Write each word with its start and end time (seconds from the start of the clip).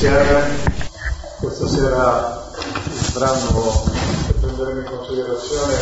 insieme. 0.00 0.62
Questa 1.40 1.68
sera 1.68 2.48
il 2.86 3.12
brano 3.12 3.82
che 4.26 4.32
prenderemo 4.32 4.80
in 4.80 4.86
considerazione 4.86 5.76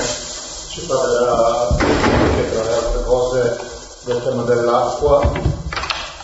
ci 0.71 0.81
parlerà 0.87 1.69
anche 1.69 2.53
tra 2.53 2.63
le 2.65 2.75
altre 2.75 3.05
cose 3.05 3.61
del 4.07 4.23
tema 4.25 4.43
dell'acqua, 4.43 5.21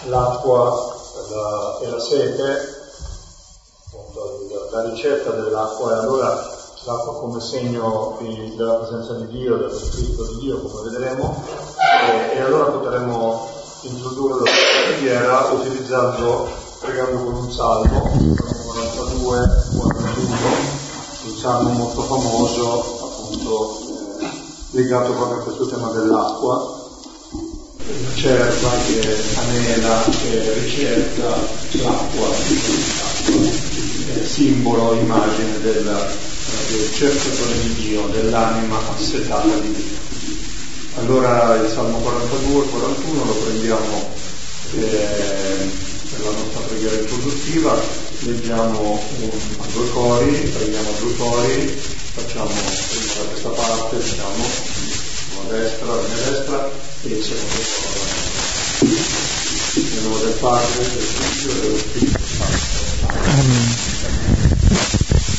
l'acqua 0.07 0.97
la, 1.31 1.79
e 1.83 1.91
la 1.91 2.01
sete, 2.01 2.75
appunto, 3.87 4.39
la 4.73 4.83
ricerca 4.91 5.31
dell'acqua 5.31 5.93
e 5.93 5.99
allora 5.99 6.53
l'acqua 6.87 7.15
come 7.21 7.41
segno 7.41 8.17
di, 8.19 8.55
della 8.57 8.75
presenza 8.75 9.13
di 9.15 9.29
Dio, 9.29 9.57
dello 9.57 9.79
Spirito 9.79 10.25
di 10.33 10.39
Dio, 10.41 10.61
come 10.63 10.91
vedremo, 10.91 11.45
e, 12.11 12.39
e 12.39 12.41
allora 12.41 12.71
potremo 12.73 13.49
introdurre 13.83 14.43
la 14.45 14.51
preghiera 14.85 15.49
utilizzando, 15.53 16.64
pregando 16.85 17.25
con 17.25 17.35
un 17.35 17.51
salmo, 17.51 18.11
42, 18.67 19.49
41, 19.75 20.37
un 21.25 21.37
salmo 21.41 21.71
molto 21.71 22.03
famoso, 22.03 22.83
appunto 23.05 23.79
eh, 24.21 24.29
legato 24.73 25.13
proprio 25.13 25.39
a 25.39 25.43
questo 25.45 25.67
tema 25.67 25.89
dell'acqua. 25.93 26.83
La 27.87 28.15
cerva 28.15 28.71
che 28.87 29.17
anela, 29.37 30.05
che 30.05 30.53
ricerca 30.61 31.29
l'acqua, 31.29 32.29
l'acqua 32.29 34.25
simbolo, 34.25 34.93
immagine 34.93 35.61
della 35.61 36.33
del 36.69 36.93
cercatore 36.93 37.61
di 37.61 37.75
Dio, 37.75 38.07
dell'anima 38.09 38.79
assetata 38.95 39.49
di 39.49 39.73
Dio. 39.73 40.03
Allora 40.97 41.55
il 41.57 41.71
Salmo 41.71 41.99
42 41.99 42.65
e 42.65 42.69
41 42.69 43.25
lo 43.25 43.33
prendiamo 43.33 44.11
eh, 44.77 45.93
la 46.25 46.31
nostra 46.31 46.61
preghiera 46.61 46.97
introduttiva, 47.01 47.79
leggiamo 48.21 48.99
a 49.59 49.67
due 49.73 49.91
cori, 49.91 50.33
preghiamo 50.33 50.89
a 50.89 50.99
due 51.01 51.17
cori, 51.17 51.67
facciamo 52.15 52.49
da 52.49 53.25
questa 53.29 53.49
parte, 53.51 53.99
diciamo, 53.99 54.45
a 54.45 55.53
destra, 55.53 55.87
la 55.87 56.01
mia 56.01 56.31
destra 56.31 56.71
e 57.03 57.23
secondo 57.23 57.61
coro. 57.81 58.13
Nel 59.75 60.03
nome 60.03 60.21
del 60.25 60.33
Padre, 60.41 60.79
del 60.79 61.03
Figlio 61.03 61.51
e 61.51 61.61
dello 61.61 61.79
Spirito 61.79 62.19
Santo. 62.39 62.83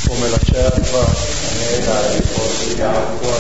Come 0.08 0.30
la 0.30 0.40
cerva 0.44 1.04
anela 1.50 2.14
il 2.14 2.22
pozzo 2.32 2.74
di 2.74 2.82
acqua, 2.82 3.38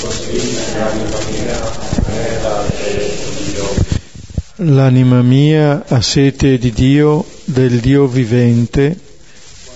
così 0.00 0.56
l'anima 0.72 1.18
mia 1.30 1.60
anela 2.06 2.66
il 2.88 3.12
Dio. 3.44 3.93
L'anima 4.58 5.20
mia 5.20 5.82
ha 5.84 6.00
sete 6.00 6.58
di 6.58 6.70
Dio, 6.70 7.24
del 7.44 7.80
Dio 7.80 8.06
vivente, 8.06 8.96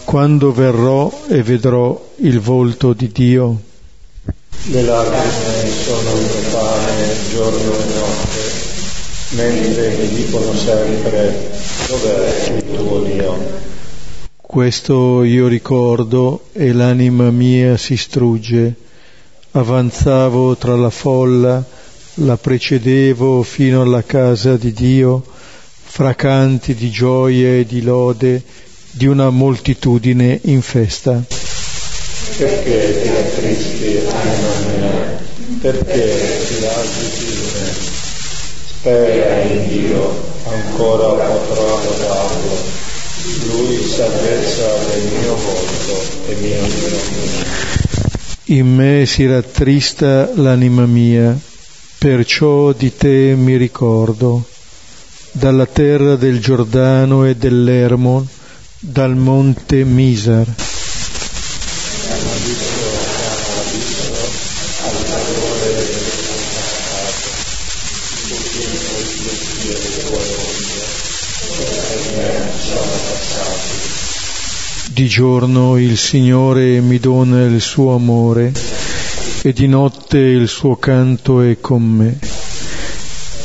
quando 0.04 0.52
verrò 0.52 1.24
e 1.28 1.42
vedrò 1.42 2.00
il 2.18 2.38
volto 2.38 2.92
di 2.92 3.10
Dio. 3.10 3.60
Le 4.66 4.82
lacrime 4.82 5.68
sono 5.82 6.10
il 6.10 6.26
mio 6.26 6.50
pane 6.52 7.14
giorno 7.28 7.72
e 7.72 7.86
notte, 7.92 8.50
mentre 9.30 9.96
mi 9.96 10.08
dicono 10.14 10.54
sempre 10.54 11.50
dov'è 11.88 12.54
il 12.54 12.76
tuo 12.76 13.02
Dio. 13.02 13.36
Questo 14.36 15.24
io 15.24 15.48
ricordo 15.48 16.44
e 16.52 16.72
l'anima 16.72 17.32
mia 17.32 17.76
si 17.76 17.96
strugge. 17.96 18.74
Avanzavo 19.50 20.56
tra 20.56 20.76
la 20.76 20.90
folla, 20.90 21.64
la 22.20 22.36
precedevo 22.36 23.42
fino 23.42 23.82
alla 23.82 24.02
casa 24.02 24.56
di 24.56 24.72
Dio, 24.72 25.22
fra 25.84 26.14
canti 26.14 26.74
di 26.74 26.90
gioia 26.90 27.58
e 27.58 27.66
di 27.66 27.82
lode 27.82 28.42
di 28.90 29.06
una 29.06 29.30
moltitudine 29.30 30.40
in 30.44 30.62
festa. 30.62 31.22
Perché 32.36 33.00
ti 33.02 33.08
rattristi, 33.08 34.00
anima 34.08 34.48
mia? 34.66 35.20
Perché 35.60 36.44
ti 36.46 36.64
agiti 36.64 37.38
Spera 38.78 39.42
in 39.42 39.68
Dio, 39.68 40.22
ancora 40.44 41.24
potrò 41.24 41.82
lodarlo 41.82 42.56
lui 43.46 43.84
salvezza 43.84 44.68
del 44.90 45.02
mio 45.20 45.34
volto 45.34 46.02
e 46.28 46.34
mio 46.36 46.62
Dio. 46.62 48.56
In 48.56 48.74
me 48.74 49.04
si 49.04 49.26
rattrista 49.26 50.30
l'anima 50.34 50.86
mia, 50.86 51.36
perciò 51.98 52.70
di 52.72 52.96
te 52.96 53.34
mi 53.34 53.56
ricordo, 53.56 54.44
dalla 55.32 55.66
terra 55.66 56.14
del 56.14 56.38
Giordano 56.38 57.24
e 57.24 57.34
dell'Ermon, 57.34 58.24
dal 58.78 59.16
monte 59.16 59.82
Misar. 59.82 60.46
Di 74.86 75.06
giorno 75.06 75.78
il 75.78 75.96
Signore 75.96 76.80
mi 76.80 76.98
dona 76.98 77.44
il 77.44 77.60
suo 77.60 77.94
amore 77.94 78.77
e 79.42 79.52
di 79.52 79.68
notte 79.68 80.18
il 80.18 80.48
suo 80.48 80.76
canto 80.76 81.40
è 81.42 81.58
con 81.60 81.82
me. 81.82 82.18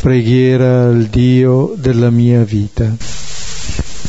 Preghiera 0.02 0.86
al 0.86 1.06
Dio 1.06 1.74
della 1.76 2.10
mia 2.10 2.44
vita. 2.44 2.96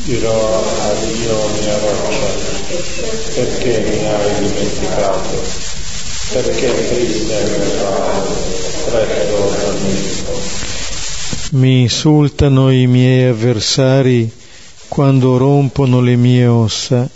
Dirò 0.04 0.64
a 0.64 0.94
Dio 0.94 1.36
mia 1.60 1.78
roccia, 1.78 2.26
perché 3.34 3.84
mi 3.88 4.06
hai 4.06 4.48
dimenticato? 4.48 5.42
Perché 6.32 6.88
triste 6.88 7.38
è 7.38 7.58
mio 7.58 7.84
padre, 7.84 8.34
stretto 8.60 9.54
dal 9.56 9.80
mio. 9.82 10.42
Mi 11.50 11.82
insultano 11.82 12.70
i 12.72 12.86
miei 12.86 13.28
avversari 13.28 14.30
quando 14.88 15.36
rompono 15.36 16.00
le 16.00 16.16
mie 16.16 16.46
ossa 16.46 17.08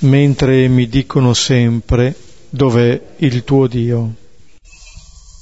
mentre 0.00 0.68
mi 0.68 0.88
dicono 0.88 1.34
sempre 1.34 2.14
dov'è 2.50 3.00
il 3.18 3.44
tuo 3.44 3.66
Dio. 3.66 4.14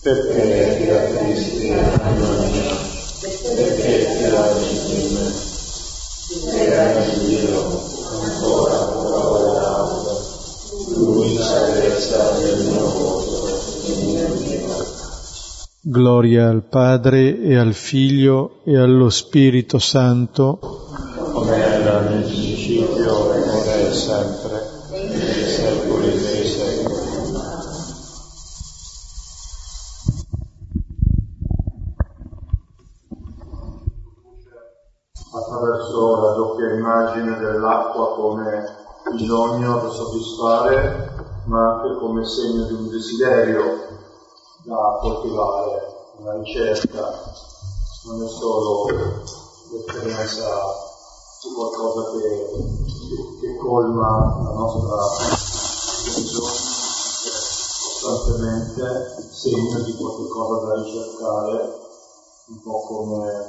Perché 0.02 0.76
ti 0.78 0.88
rattristi, 0.90 1.70
anima 1.70 2.28
mia? 2.40 2.76
Perché 3.54 4.16
ti 4.16 4.24
agiti 4.24 5.06
in 5.06 5.14
me? 5.14 5.30
Spera 6.30 7.04
in 7.04 7.26
Dio, 7.26 7.82
ancora 8.22 8.74
lavorato. 8.74 10.26
Lui 10.94 11.36
salvezza 11.36 12.30
del 12.38 12.64
mio 12.66 12.92
volto 12.92 13.48
e 13.86 14.04
mio 14.04 14.34
Dio. 14.34 14.86
Gloria 15.80 16.48
al 16.48 16.62
Padre 16.62 17.40
e 17.40 17.56
al 17.56 17.72
Figlio 17.72 18.60
e 18.64 18.76
allo 18.76 19.08
Spirito 19.08 19.78
Santo. 19.78 20.58
Come 21.32 21.56
era 21.56 22.00
nel 22.00 22.22
principio 22.22 22.94
e 22.96 23.08
ora 23.08 23.88
è 23.88 23.92
sempre 23.94 24.37
attraverso 35.98 36.20
la 36.20 36.32
doppia 36.32 36.72
immagine 36.72 37.36
dell'acqua 37.38 38.14
come 38.14 38.76
bisogno 39.12 39.80
da 39.80 39.88
soddisfare, 39.90 41.42
ma 41.46 41.74
anche 41.74 41.98
come 41.98 42.24
segno 42.24 42.64
di 42.66 42.72
un 42.74 42.88
desiderio 42.88 43.62
da 44.64 44.98
coltivare, 45.00 46.12
una 46.18 46.34
ricerca, 46.34 47.32
non 48.04 48.22
è 48.22 48.28
solo 48.28 48.86
l'esperienza 49.70 50.46
di 51.42 51.54
qualcosa 51.54 52.10
che, 52.12 52.50
che 53.40 53.56
colma 53.56 54.40
la 54.42 54.52
nostra 54.52 54.96
bisogno, 56.04 56.46
costantemente 58.00 59.26
segno 59.30 59.78
di 59.80 59.94
qualcosa 59.94 60.66
da 60.66 60.74
ricercare, 60.74 61.86
un 62.48 62.62
po' 62.62 62.80
come 62.86 63.46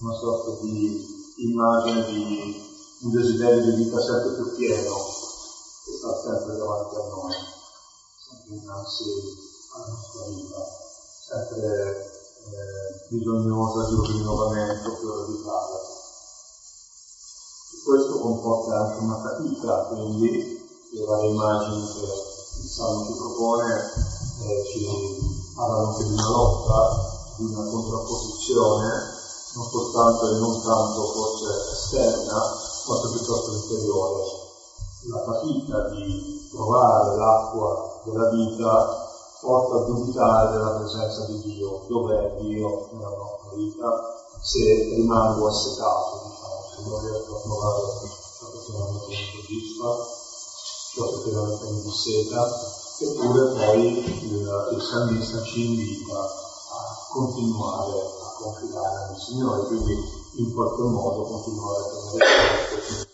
una 0.00 0.14
sorta 0.14 0.50
di 0.60 1.13
immagine 1.36 2.04
di 2.06 2.62
un 3.00 3.10
desiderio 3.10 3.64
di 3.64 3.84
vita 3.84 4.00
sempre 4.00 4.34
più 4.34 4.54
pieno 4.56 4.94
che 5.84 5.92
sta 5.98 6.20
sempre 6.22 6.56
davanti 6.56 6.94
a 6.94 7.08
noi, 7.08 7.34
sempre 8.16 8.54
innanzi 8.54 9.04
alla 9.74 9.86
nostra 9.88 10.24
vita, 10.28 10.58
sempre 11.28 12.12
eh, 12.38 13.06
bisognosa 13.08 13.88
di 13.88 13.94
un 13.94 14.02
rinnovamento 14.04 14.96
più 14.96 15.12
radicale. 15.12 15.92
Questo 17.84 18.18
comporta 18.18 18.80
anche 18.80 19.04
una 19.04 19.20
fatica, 19.20 19.84
quindi 19.88 20.64
le 20.92 21.04
varie 21.04 21.30
immagini 21.30 21.86
che 21.92 22.60
il 22.62 22.68
Salmo 22.68 23.04
ci 23.04 23.12
propone 23.18 23.74
eh, 23.74 24.64
ci 24.70 25.52
parlano 25.54 25.88
anche 25.88 26.04
di 26.04 26.12
una 26.12 26.28
lotta, 26.28 27.34
di 27.36 27.44
una 27.44 27.68
contrapposizione 27.68 29.13
non 29.54 29.66
soltanto 29.70 30.28
e 30.28 30.38
non 30.38 30.62
tanto 30.62 31.06
forse 31.12 31.46
esterna, 31.72 32.40
quanto 32.86 33.10
piuttosto 33.10 33.52
interiore. 33.52 34.22
La 35.06 35.22
fatica 35.22 35.88
di 35.90 36.48
trovare 36.50 37.16
l'acqua 37.16 38.00
della 38.04 38.30
vita 38.30 39.02
porta 39.40 39.76
a 39.76 39.84
dubitare 39.84 40.50
della 40.52 40.70
presenza 40.70 41.26
di 41.26 41.40
Dio, 41.42 41.84
dov'è 41.86 42.36
Dio 42.40 42.88
nella 42.92 43.10
nostra 43.10 43.54
vita, 43.54 43.86
se 44.40 44.60
rimango 44.94 45.46
assetato, 45.48 46.22
diciamo, 46.24 46.60
se 46.74 46.88
non 46.88 47.00
riesco 47.00 47.36
a 47.36 47.40
trovare 47.40 47.82
ciò 48.38 48.50
che 48.50 48.72
veramente 48.72 49.06
mi 49.08 49.14
soddisfa, 49.32 49.88
ciò 50.94 51.04
che 51.10 51.30
veramente 51.30 51.70
mi 51.70 51.80
disseta, 51.82 52.40
eppure 52.98 53.52
poi 53.52 53.82
il, 54.24 54.68
il 54.72 54.82
salmista 54.82 55.42
ci 55.42 55.66
invita 55.66 56.18
a 56.18 57.06
continuare 57.12 58.23
a 58.44 58.52
confidare 58.52 59.08
nel 59.08 59.18
Signore, 59.18 59.66
quindi 59.68 59.92
in 60.36 60.52
qualche 60.52 60.82
modo 60.82 61.22
continuare 61.22 61.78
a 61.78 61.84
tenere 62.12 63.12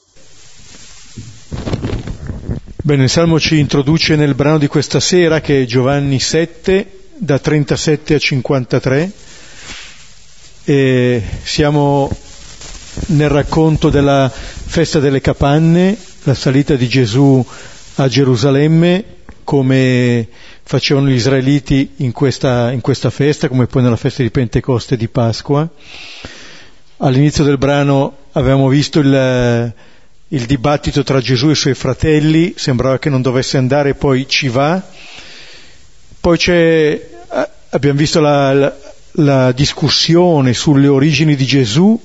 Bene, 2.82 3.04
il 3.04 3.10
Salmo 3.10 3.38
ci 3.38 3.58
introduce 3.58 4.16
nel 4.16 4.34
brano 4.34 4.58
di 4.58 4.66
questa 4.66 4.98
sera 5.00 5.40
che 5.40 5.62
è 5.62 5.66
Giovanni 5.66 6.18
7, 6.18 7.10
da 7.16 7.38
37 7.38 8.14
a 8.14 8.18
53, 8.18 9.12
e 10.64 11.22
siamo 11.42 12.10
nel 13.08 13.28
racconto 13.28 13.90
della 13.90 14.30
festa 14.30 14.98
delle 14.98 15.20
capanne, 15.20 15.96
la 16.24 16.34
salita 16.34 16.74
di 16.74 16.88
Gesù 16.88 17.44
a 17.96 18.08
Gerusalemme, 18.08 19.04
come 19.44 20.28
facevano 20.62 21.08
gli 21.08 21.14
israeliti 21.14 21.94
in 21.96 22.12
questa, 22.12 22.70
in 22.70 22.80
questa 22.80 23.10
festa, 23.10 23.48
come 23.48 23.66
poi 23.66 23.82
nella 23.82 23.96
festa 23.96 24.22
di 24.22 24.30
Pentecoste 24.30 24.94
e 24.94 24.96
di 24.96 25.08
Pasqua. 25.08 25.68
All'inizio 26.98 27.44
del 27.44 27.58
brano 27.58 28.16
avevamo 28.32 28.68
visto 28.68 29.00
il, 29.00 29.74
il 30.28 30.46
dibattito 30.46 31.02
tra 31.02 31.20
Gesù 31.20 31.48
e 31.48 31.52
i 31.52 31.56
suoi 31.56 31.74
fratelli, 31.74 32.54
sembrava 32.56 32.98
che 32.98 33.10
non 33.10 33.22
dovesse 33.22 33.56
andare, 33.56 33.94
poi 33.94 34.28
ci 34.28 34.48
va. 34.48 34.80
Poi 36.20 36.36
c'è, 36.36 37.08
abbiamo 37.70 37.98
visto 37.98 38.20
la, 38.20 38.52
la, 38.52 38.76
la 39.12 39.52
discussione 39.52 40.52
sulle 40.52 40.86
origini 40.88 41.34
di 41.34 41.46
Gesù 41.46 42.00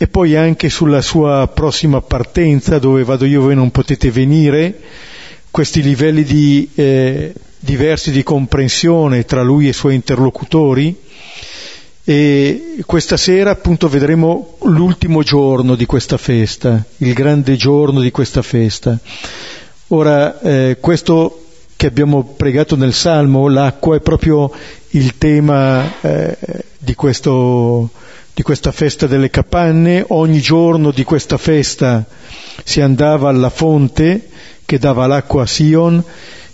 e 0.00 0.06
poi 0.06 0.36
anche 0.36 0.68
sulla 0.68 1.02
sua 1.02 1.50
prossima 1.52 2.00
partenza, 2.00 2.78
dove 2.78 3.02
vado 3.02 3.24
io, 3.24 3.42
voi 3.42 3.54
non 3.56 3.72
potete 3.72 4.10
venire, 4.10 4.80
questi 5.50 5.82
livelli 5.82 6.24
di, 6.24 6.68
eh, 6.74 7.32
diversi 7.58 8.10
di 8.10 8.22
comprensione 8.22 9.24
tra 9.24 9.42
lui 9.42 9.66
e 9.66 9.70
i 9.70 9.74
suoi 9.74 9.94
interlocutori 9.94 10.96
e 12.08 12.76
questa 12.86 13.18
sera 13.18 13.50
appunto 13.50 13.86
vedremo 13.86 14.56
l'ultimo 14.62 15.22
giorno 15.22 15.74
di 15.74 15.84
questa 15.84 16.16
festa, 16.16 16.82
il 16.98 17.12
grande 17.12 17.54
giorno 17.56 18.00
di 18.00 18.10
questa 18.10 18.40
festa. 18.40 18.98
Ora, 19.88 20.40
eh, 20.40 20.78
questo 20.80 21.44
che 21.76 21.86
abbiamo 21.86 22.24
pregato 22.24 22.76
nel 22.76 22.94
Salmo, 22.94 23.48
l'acqua, 23.48 23.96
è 23.96 24.00
proprio 24.00 24.50
il 24.92 25.18
tema 25.18 26.00
eh, 26.00 26.36
di, 26.78 26.94
questo, 26.94 27.90
di 28.32 28.42
questa 28.42 28.72
festa 28.72 29.06
delle 29.06 29.28
capanne. 29.28 30.02
Ogni 30.08 30.40
giorno 30.40 30.92
di 30.92 31.04
questa 31.04 31.36
festa 31.36 32.06
si 32.64 32.80
andava 32.80 33.28
alla 33.28 33.50
fonte 33.50 34.28
che 34.68 34.78
dava 34.78 35.06
l'acqua 35.06 35.44
a 35.44 35.46
Sion 35.46 36.04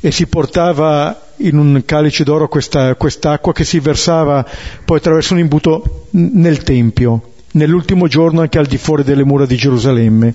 e 0.01 0.13
si 0.13 0.29
portava 0.29 1.21
in 1.39 1.59
un 1.59 1.83
calice 1.85 2.23
d'oro 2.23 2.47
questa, 2.47 2.95
quest'acqua 2.95 3.53
che 3.53 3.65
si 3.65 3.81
versava 3.81 4.47
poi 4.85 4.99
attraverso 4.99 5.33
un 5.33 5.41
imbuto 5.41 6.07
nel 6.11 6.63
Tempio, 6.63 7.33
nell'ultimo 7.55 8.07
giorno 8.07 8.41
anche 8.41 8.59
al 8.59 8.67
di 8.67 8.79
fuori 8.79 9.03
delle 9.03 9.25
mura 9.25 9.47
di 9.47 9.57
Gerusalemme. 9.57 10.33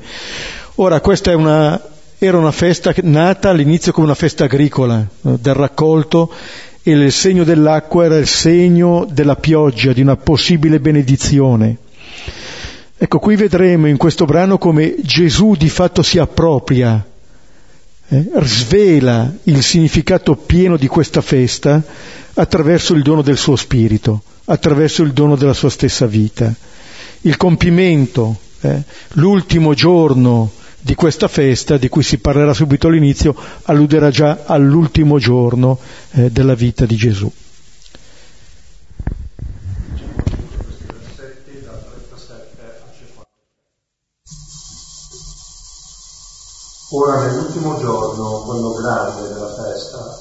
Ora 0.76 1.00
questa 1.00 1.34
una, 1.38 1.82
era 2.18 2.38
una 2.38 2.52
festa 2.52 2.94
nata 3.04 3.50
all'inizio 3.50 3.94
come 3.94 4.08
una 4.08 4.16
festa 4.16 4.44
agricola, 4.44 5.02
del 5.22 5.54
raccolto, 5.54 6.34
e 6.84 6.92
il 6.92 7.14
segno 7.14 7.46
dell'acqua 7.46 8.04
era 8.04 8.18
il 8.18 8.28
segno 8.28 9.08
della 9.10 9.38
pioggia, 9.38 9.94
di 9.94 10.02
una 10.02 10.18
possibile 10.18 10.82
benedizione. 10.82 11.78
Ecco, 12.98 13.20
qui 13.20 13.38
vedremo 13.38 13.88
in 13.88 13.96
questo 13.96 14.26
brano 14.26 14.58
come 14.58 14.96
Gesù 15.00 15.56
di 15.56 15.70
fatto 15.70 16.04
si 16.04 16.20
appropria 16.20 17.06
eh, 18.10 18.30
svela 18.42 19.32
il 19.44 19.62
significato 19.64 20.36
pieno 20.36 20.78
di 20.78 20.88
questa 20.88 21.22
festa 21.22 21.82
attraverso 22.34 22.94
il 22.94 23.04
dono 23.04 23.22
del 23.22 23.38
suo 23.38 23.56
spirito, 23.56 24.22
attraverso 24.46 25.04
il 25.04 25.14
dono 25.14 25.36
della 25.36 25.54
sua 25.54 25.70
stessa 25.70 26.06
vita. 26.06 26.54
Il 27.22 27.38
compimento, 27.38 28.38
eh, 28.62 28.82
l'ultimo 29.14 29.74
giorno 29.74 30.52
di 30.82 30.96
questa 30.96 31.28
festa, 31.28 31.78
di 31.78 31.90
cui 31.90 32.04
si 32.04 32.18
parlerà 32.18 32.54
subito 32.54 32.88
all'inizio, 32.88 33.36
alluderà 33.64 34.10
già 34.10 34.44
all'ultimo 34.46 35.20
giorno 35.20 35.78
eh, 36.12 36.32
della 36.32 36.56
vita 36.56 36.86
di 36.86 36.96
Gesù. 36.96 37.32
Ora 46.92 47.22
nell'ultimo 47.22 47.78
giorno, 47.78 48.42
quello 48.46 48.74
grande 48.74 49.32
della 49.32 49.54
festa, 49.54 50.18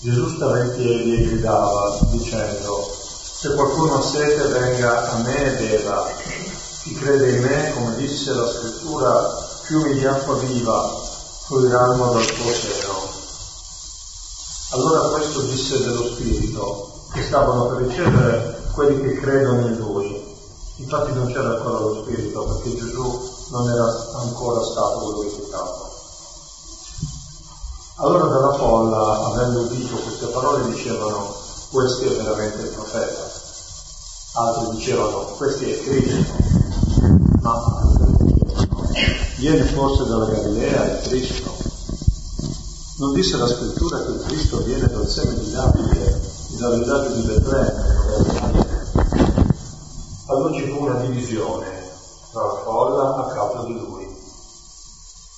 Gesù 0.00 0.28
stava 0.34 0.58
in 0.58 0.74
piedi 0.76 1.16
e 1.16 1.26
gridava, 1.26 2.00
dicendo, 2.10 2.86
se 2.86 3.54
qualcuno 3.54 3.94
ha 3.94 4.02
sete 4.02 4.46
venga 4.48 5.10
a 5.10 5.16
me 5.20 5.42
e 5.42 5.56
beva. 5.56 6.06
Chi 6.82 6.92
crede 6.96 7.30
in 7.30 7.40
me, 7.40 7.72
come 7.72 7.96
disse 7.96 8.30
la 8.34 8.46
scrittura, 8.46 9.38
fiumi 9.62 9.94
di 9.94 10.04
acqua 10.04 10.34
viva 10.34 11.00
fluiranno 11.46 12.12
dal 12.12 12.22
suo 12.22 12.50
seno. 12.50 12.94
Allora 14.72 15.08
questo 15.16 15.40
disse 15.40 15.82
dello 15.82 16.04
Spirito, 16.08 16.92
che 17.14 17.22
stavano 17.22 17.68
per 17.68 17.86
ricevere 17.86 18.68
quelli 18.74 19.00
che 19.00 19.18
credono 19.18 19.66
in 19.66 19.76
Lui. 19.78 20.36
Infatti 20.76 21.12
non 21.14 21.28
c'era 21.28 21.56
ancora 21.56 21.78
lo 21.78 22.02
Spirito, 22.02 22.44
perché 22.44 22.76
Gesù 22.76 23.30
non 23.48 23.70
era 23.70 24.10
ancora 24.16 24.62
stato 24.62 25.10
glorificato. 25.10 25.91
Allora 27.96 28.24
dalla 28.24 28.52
folla, 28.54 29.26
avendo 29.26 29.60
udito 29.60 29.96
queste 29.96 30.26
parole, 30.26 30.64
dicevano, 30.72 31.34
questo 31.70 32.04
è 32.04 32.16
veramente 32.16 32.62
il 32.62 32.68
profeta. 32.68 33.30
Altri 34.34 34.76
dicevano, 34.76 35.18
questo 35.36 35.64
è 35.64 35.82
Cristo. 35.82 36.32
Ma 37.42 37.60
viene 39.36 39.64
forse 39.64 40.04
dalla 40.06 40.24
Galilea 40.24 40.84
il 40.84 41.08
Cristo. 41.08 41.54
Non 42.96 43.12
disse 43.12 43.36
la 43.36 43.46
scrittura 43.46 44.02
che 44.02 44.10
il 44.10 44.22
Cristo 44.26 44.62
viene 44.62 44.86
dal 44.88 45.06
seme 45.06 45.34
di 45.34 45.50
Davide 45.50 46.20
e 46.52 46.56
dal 46.56 46.78
villaggio 46.78 47.14
di 47.14 47.22
Betlemme, 47.22 47.92
allora 50.26 50.54
ci 50.54 50.70
fu 50.70 50.82
una 50.82 51.00
divisione 51.00 51.90
tra 52.30 52.44
la 52.44 52.60
folla 52.64 53.16
a 53.16 53.26
causa 53.26 53.64
di 53.64 53.78
lui 53.78 54.02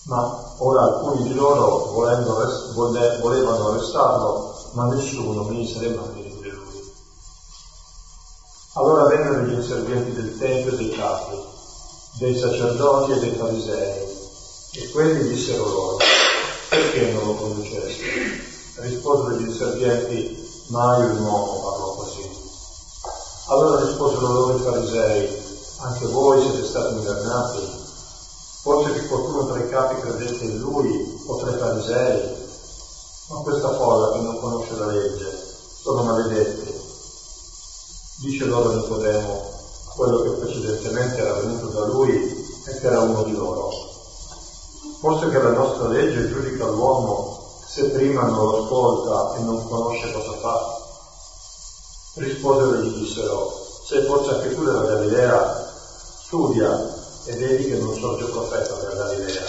ma 0.07 0.55
ora 0.59 0.94
alcuni 1.05 1.29
di 1.29 1.35
loro 1.35 1.91
volevano 1.93 3.69
arrestarlo, 3.69 4.55
ma 4.73 4.87
nessuno 4.87 5.43
mise 5.45 5.79
le 5.81 5.95
mani 5.95 6.31
su 6.31 6.41
di 6.41 6.51
lui. 6.51 6.93
Allora 8.73 9.05
vennero 9.05 9.43
gli 9.43 9.53
inservienti 9.53 10.13
del 10.13 10.39
Tempio 10.39 10.73
e 10.73 10.77
dei 10.77 10.91
capi, 10.91 11.37
dei 12.19 12.39
sacerdoti 12.39 13.13
e 13.13 13.19
dei 13.19 13.35
farisei, 13.37 14.03
e 14.73 14.91
quelli 14.91 15.29
dissero 15.29 15.69
loro, 15.69 15.97
perché 16.71 17.13
non 17.13 17.27
lo 17.27 17.35
conduceste? 17.35 18.43
Risposero 18.77 19.37
gli 19.37 19.47
inservienti, 19.47 20.43
mai 20.69 21.11
un 21.11 21.21
uomo 21.21 21.61
parlò 21.61 21.95
così. 21.95 22.43
Allora 23.47 23.85
risposero 23.85 24.27
loro 24.27 24.57
i 24.57 24.63
farisei, 24.63 25.43
anche 25.81 26.07
voi 26.07 26.41
siete 26.41 26.65
stati 26.67 26.95
ingannati 26.95 27.84
Forse 28.65 28.95
che 28.95 29.07
qualcuno 29.09 29.45
tra 29.45 29.63
i 29.63 29.69
capi 29.69 30.01
credesse 30.01 30.45
in 30.45 30.59
lui 30.61 31.23
o 31.27 31.37
tra 31.37 31.51
i 31.51 31.59
farisei, 31.59 32.35
ma 33.29 33.37
questa 33.41 33.75
folla 33.75 34.13
che 34.13 34.25
non 34.25 34.41
conosce 34.41 34.75
la 34.77 34.87
legge 34.87 35.39
sono 35.83 36.03
maledetti. 36.05 36.75
Dice 38.21 38.47
loro 38.47 38.73
Nicodemo, 38.73 39.51
quello 39.97 40.23
che 40.23 40.31
precedentemente 40.47 41.21
era 41.21 41.35
venuto 41.41 41.67
da 41.67 41.85
lui 41.85 42.17
e 42.65 42.79
che 42.79 42.87
era 42.87 43.01
uno 43.01 43.25
di 43.25 43.33
loro. 43.33 43.69
Forse 44.99 45.29
che 45.29 45.39
la 45.41 45.53
nostra 45.53 45.89
legge 45.89 46.27
giudica 46.31 46.65
l'uomo 46.65 47.39
se 47.69 47.91
prima 47.91 48.23
non 48.23 48.47
lo 48.47 48.63
ascolta 48.63 49.35
e 49.37 49.41
non 49.41 49.63
conosce 49.69 50.11
cosa 50.11 50.39
fa. 50.39 50.59
Risposero 52.15 52.73
e 52.73 52.79
gli 52.79 52.95
dissero, 52.95 53.47
sei 53.85 54.07
forse 54.07 54.31
anche 54.31 54.55
tu 54.55 54.63
della 54.63 54.87
Galilea? 54.87 55.53
Studia 56.25 57.03
e 57.27 57.37
vedi 57.37 57.65
che 57.71 57.77
non 57.77 57.97
sorge 57.97 58.25
profeta 58.31 58.77
nella 58.83 59.05
Galilea. 59.05 59.43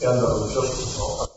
E 0.00 0.06
andarono 0.06 0.50
ciascuno 0.50 1.32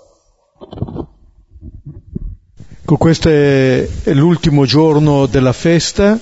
Ecco, 2.89 2.95
questo 2.95 3.27
è, 3.27 3.85
l'ultimo 4.13 4.65
giorno 4.65 5.25
della 5.25 5.51
festa, 5.51 6.17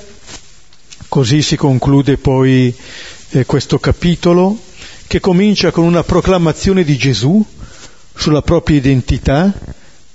così 1.08 1.44
si 1.44 1.56
conclude 1.56 2.18
poi 2.18 2.76
eh, 3.30 3.46
questo 3.46 3.78
capitolo 3.78 4.58
che 5.06 5.20
comincia 5.20 5.70
con 5.70 5.84
una 5.84 6.04
proclamazione 6.04 6.84
di 6.84 6.98
Gesù 6.98 7.46
sulla 8.16 8.42
propria 8.42 8.78
identità 8.78 9.54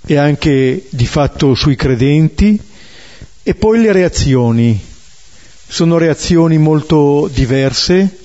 e 0.04 0.16
anche 0.16 0.86
di 0.90 1.06
fatto 1.06 1.54
sui 1.54 1.76
credenti, 1.76 2.60
e 3.44 3.54
poi 3.54 3.80
le 3.80 3.92
reazioni. 3.92 4.88
Sono 5.68 5.98
reazioni 5.98 6.58
molto 6.58 7.28
diverse, 7.32 8.19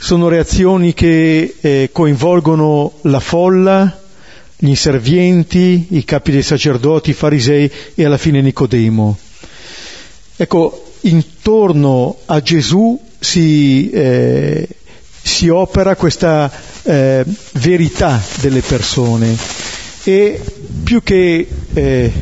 sono 0.00 0.28
reazioni 0.28 0.94
che 0.94 1.56
eh, 1.60 1.90
coinvolgono 1.92 2.94
la 3.02 3.20
folla, 3.20 4.00
gli 4.56 4.68
inservienti, 4.68 5.88
i 5.90 6.04
capi 6.04 6.30
dei 6.32 6.42
sacerdoti, 6.42 7.10
i 7.10 7.14
farisei 7.14 7.70
e 7.94 8.04
alla 8.04 8.16
fine 8.16 8.40
Nicodemo. 8.40 9.18
Ecco, 10.36 10.92
intorno 11.02 12.16
a 12.24 12.40
Gesù 12.40 12.98
si, 13.18 13.90
eh, 13.90 14.66
si 15.22 15.48
opera 15.50 15.94
questa 15.96 16.50
eh, 16.82 17.22
verità 17.52 18.22
delle 18.40 18.62
persone 18.62 19.36
e 20.04 20.40
più 20.82 21.02
che 21.02 21.46
eh, 21.74 22.12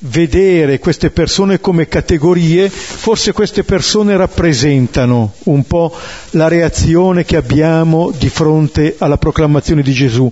vedere 0.00 0.78
queste 0.78 1.10
persone 1.10 1.60
come 1.60 1.88
categorie, 1.88 2.68
forse 2.68 3.32
queste 3.32 3.64
persone 3.64 4.16
rappresentano 4.16 5.32
un 5.44 5.64
po' 5.66 5.94
la 6.30 6.48
reazione 6.48 7.24
che 7.24 7.36
abbiamo 7.36 8.12
di 8.16 8.28
fronte 8.28 8.96
alla 8.98 9.16
proclamazione 9.16 9.82
di 9.82 9.92
Gesù. 9.92 10.30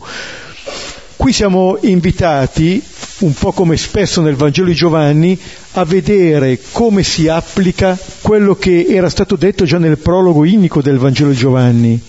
Qui 1.17 1.33
siamo 1.33 1.79
invitati, 1.83 2.83
un 3.21 3.33
po' 3.33 3.53
come 3.53 3.77
spesso 3.77 4.21
nel 4.21 4.35
Vangelo 4.35 4.69
di 4.69 4.75
Giovanni, 4.75 5.39
a 5.73 5.85
vedere 5.85 6.61
come 6.73 7.03
si 7.03 7.29
applica 7.29 7.99
quello 8.21 8.57
che 8.57 8.85
era 8.89 9.09
stato 9.09 9.37
detto 9.37 9.65
già 9.65 9.79
nel 9.79 9.97
prologo 9.99 10.45
inico 10.45 10.83
del 10.83 10.99
Vangelo 10.99 11.31
di 11.31 11.37
Giovanni. 11.37 12.03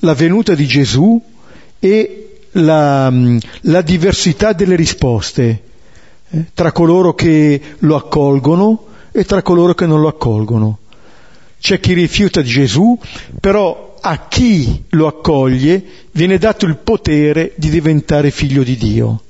La 0.00 0.14
venuta 0.14 0.54
di 0.54 0.66
Gesù 0.66 1.20
e 1.80 2.38
la, 2.52 3.12
la 3.62 3.82
diversità 3.82 4.52
delle 4.52 4.76
risposte 4.76 5.62
eh, 6.30 6.46
tra 6.54 6.72
coloro 6.72 7.14
che 7.14 7.60
lo 7.78 7.96
accolgono 7.96 8.86
e 9.12 9.24
tra 9.24 9.42
coloro 9.42 9.74
che 9.74 9.86
non 9.86 10.00
lo 10.00 10.08
accolgono. 10.08 10.78
C'è 11.60 11.80
chi 11.80 11.92
rifiuta 11.92 12.42
Gesù, 12.42 12.98
però 13.40 13.96
a 14.00 14.28
chi 14.28 14.84
lo 14.90 15.06
accoglie 15.06 15.82
viene 16.12 16.38
dato 16.38 16.66
il 16.66 16.76
potere 16.76 17.52
di 17.56 17.68
diventare 17.68 18.30
figlio 18.30 18.62
di 18.62 18.76
Dio. 18.76 19.22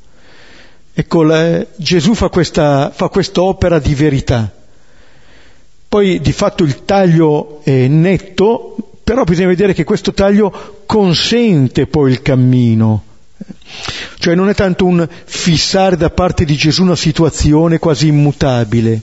Ecco, 0.93 1.23
la, 1.23 1.64
Gesù 1.76 2.14
fa 2.14 2.28
questa, 2.28 2.90
fa 2.90 3.09
quest'opera 3.09 3.78
di 3.78 3.95
verità. 3.95 4.52
Poi 5.88 6.21
di 6.21 6.33
fatto 6.33 6.64
il 6.64 6.85
taglio 6.85 7.61
è 7.62 7.87
netto, 7.87 8.76
però 9.05 9.25
bisogna 9.25 9.47
vedere 9.47 9.73
che 9.73 9.85
questo 9.85 10.12
taglio 10.12 10.83
consente 10.85 11.87
poi 11.87 12.11
il 12.11 12.21
cammino. 12.21 13.05
Cioè 14.19 14.35
non 14.35 14.49
è 14.49 14.55
tanto 14.55 14.85
un 14.85 15.07
fissare 15.25 15.97
da 15.97 16.11
parte 16.11 16.45
di 16.45 16.57
Gesù 16.57 16.83
una 16.83 16.97
situazione 16.97 17.78
quasi 17.78 18.09
immutabile, 18.09 19.00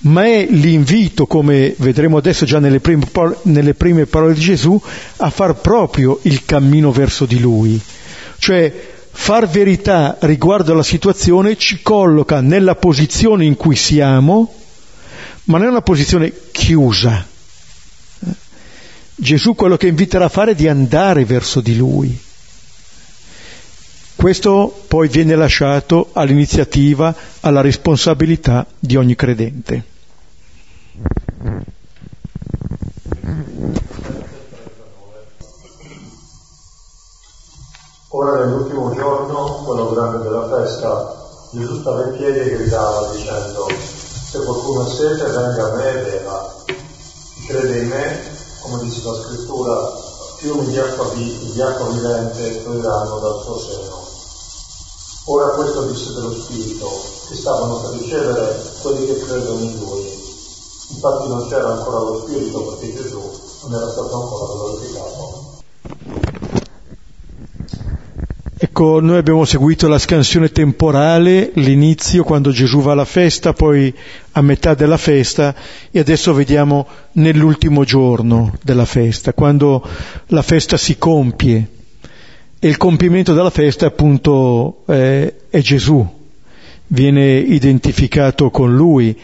ma 0.00 0.24
è 0.24 0.46
l'invito, 0.50 1.26
come 1.26 1.74
vedremo 1.78 2.18
adesso 2.18 2.44
già 2.44 2.58
nelle 2.58 2.80
prime, 2.80 3.06
nelle 3.42 3.74
prime 3.74 4.06
parole 4.06 4.34
di 4.34 4.40
Gesù, 4.40 4.80
a 5.16 5.30
far 5.30 5.54
proprio 5.54 6.18
il 6.22 6.44
cammino 6.44 6.92
verso 6.92 7.24
di 7.24 7.40
Lui. 7.40 7.80
Cioè 8.38 8.92
far 9.10 9.48
verità 9.48 10.18
riguardo 10.20 10.72
alla 10.72 10.82
situazione 10.82 11.56
ci 11.56 11.80
colloca 11.82 12.40
nella 12.40 12.74
posizione 12.74 13.44
in 13.44 13.56
cui 13.56 13.76
siamo, 13.76 14.52
ma 15.44 15.58
non 15.58 15.68
è 15.68 15.70
una 15.70 15.82
posizione 15.82 16.32
chiusa. 16.50 17.26
Gesù 19.16 19.54
quello 19.54 19.76
che 19.76 19.86
inviterà 19.86 20.26
a 20.26 20.28
fare 20.28 20.50
è 20.50 20.54
di 20.54 20.68
andare 20.68 21.24
verso 21.24 21.60
di 21.60 21.76
Lui. 21.76 22.18
Questo 24.16 24.84
poi 24.88 25.08
viene 25.08 25.34
lasciato 25.36 26.08
all'iniziativa, 26.12 27.14
alla 27.40 27.60
responsabilità 27.60 28.66
di 28.78 28.96
ogni 28.96 29.14
credente. 29.14 29.84
Ora 38.08 38.44
nell'ultimo 38.44 38.94
giorno, 38.94 39.64
quello 39.66 39.92
grande 39.92 40.22
della 40.22 40.48
festa, 40.48 41.22
Gesù 41.52 41.80
stava 41.80 42.06
in 42.06 42.16
piedi 42.16 42.38
e 42.38 42.56
gridava 42.56 43.10
dicendo, 43.12 43.68
se 43.68 44.42
qualcuno 44.42 44.82
ha 44.82 44.88
sete 44.88 45.24
venga 45.24 45.72
a 45.72 45.76
me 45.76 45.90
e 45.90 46.02
beva. 46.02 46.54
Crede 47.46 47.78
in 47.82 47.88
me, 47.88 48.20
come 48.62 48.82
dice 48.84 49.02
la 49.04 49.14
scrittura, 49.14 50.13
fiumi 50.44 50.66
di 50.66 50.78
acqua, 50.78 51.08
di 51.14 51.62
acqua 51.62 51.88
vivente 51.88 52.60
fluiranno 52.60 53.18
dal 53.18 53.40
suo 53.42 53.58
seno. 53.58 54.02
Ora 55.24 55.54
questo 55.54 55.86
disse 55.86 56.12
dello 56.12 56.34
Spirito, 56.34 56.86
che 57.28 57.34
stavano 57.34 57.80
per 57.80 57.92
ricevere 57.92 58.62
quelli 58.82 59.06
che 59.06 59.20
credono 59.20 59.60
in 59.60 59.78
Lui. 59.78 60.02
Infatti 60.90 61.28
non 61.28 61.48
c'era 61.48 61.72
ancora 61.72 62.00
lo 62.00 62.20
Spirito 62.20 62.60
perché 62.60 62.92
Gesù 62.94 63.22
non 63.62 63.72
era 63.72 63.90
stato 63.90 64.22
ancora 64.22 64.52
glorificato. 64.52 66.33
Ecco, 68.64 68.98
noi 68.98 69.18
abbiamo 69.18 69.44
seguito 69.44 69.88
la 69.88 69.98
scansione 69.98 70.50
temporale, 70.50 71.50
l'inizio 71.56 72.24
quando 72.24 72.50
Gesù 72.50 72.80
va 72.80 72.92
alla 72.92 73.04
festa, 73.04 73.52
poi 73.52 73.92
a 74.32 74.40
metà 74.40 74.72
della 74.72 74.96
festa 74.96 75.54
e 75.90 75.98
adesso 75.98 76.32
vediamo 76.32 76.86
nell'ultimo 77.12 77.84
giorno 77.84 78.54
della 78.62 78.86
festa, 78.86 79.34
quando 79.34 79.86
la 80.28 80.40
festa 80.40 80.78
si 80.78 80.96
compie. 80.96 81.68
E 82.58 82.66
il 82.66 82.78
compimento 82.78 83.34
della 83.34 83.50
festa 83.50 83.84
appunto 83.84 84.84
eh, 84.86 85.34
è 85.50 85.60
Gesù, 85.60 86.02
viene 86.86 87.36
identificato 87.36 88.48
con 88.48 88.74
lui, 88.74 89.14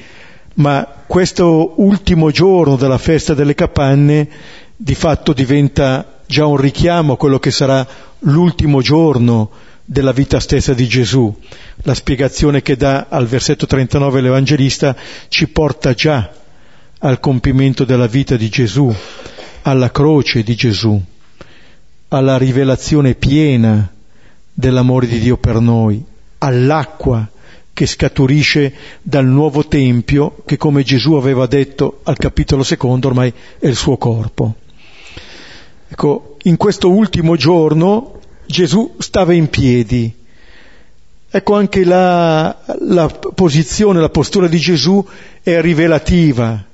ma 0.56 0.86
questo 1.06 1.72
ultimo 1.76 2.30
giorno 2.30 2.76
della 2.76 2.98
festa 2.98 3.32
delle 3.32 3.54
capanne 3.54 4.28
di 4.76 4.94
fatto 4.94 5.32
diventa 5.32 6.19
già 6.30 6.46
un 6.46 6.56
richiamo 6.56 7.12
a 7.12 7.16
quello 7.18 7.38
che 7.38 7.50
sarà 7.50 7.86
l'ultimo 8.20 8.80
giorno 8.80 9.50
della 9.84 10.12
vita 10.12 10.40
stessa 10.40 10.72
di 10.72 10.86
Gesù. 10.86 11.36
La 11.82 11.94
spiegazione 11.94 12.62
che 12.62 12.76
dà 12.76 13.08
al 13.10 13.26
versetto 13.26 13.66
39 13.66 14.22
l'Evangelista 14.22 14.96
ci 15.28 15.48
porta 15.48 15.92
già 15.92 16.30
al 17.00 17.20
compimento 17.20 17.84
della 17.84 18.06
vita 18.06 18.36
di 18.36 18.48
Gesù, 18.48 18.94
alla 19.62 19.90
croce 19.90 20.42
di 20.42 20.54
Gesù 20.54 21.02
alla 22.12 22.36
rivelazione 22.36 23.14
piena 23.14 23.88
dell'amore 24.52 25.06
di 25.06 25.20
Dio 25.20 25.36
per 25.36 25.60
noi, 25.60 26.02
all'acqua 26.38 27.28
che 27.72 27.86
scaturisce 27.86 28.74
dal 29.00 29.26
nuovo 29.26 29.66
Tempio 29.66 30.42
che 30.44 30.56
come 30.56 30.82
Gesù 30.82 31.14
aveva 31.14 31.46
detto 31.46 32.00
al 32.02 32.16
capitolo 32.16 32.62
secondo 32.62 33.08
ormai 33.08 33.32
è 33.58 33.66
il 33.66 33.76
suo 33.76 33.96
corpo. 33.96 34.56
Ecco, 35.92 36.36
in 36.44 36.56
questo 36.56 36.88
ultimo 36.88 37.34
giorno 37.34 38.20
Gesù 38.46 38.94
stava 38.98 39.32
in 39.32 39.48
piedi. 39.48 40.14
Ecco 41.28 41.54
anche 41.56 41.84
la, 41.84 42.62
la 42.78 43.08
posizione, 43.08 44.00
la 44.00 44.08
postura 44.08 44.46
di 44.46 44.58
Gesù 44.58 45.04
è 45.42 45.60
rivelativa, 45.60 46.64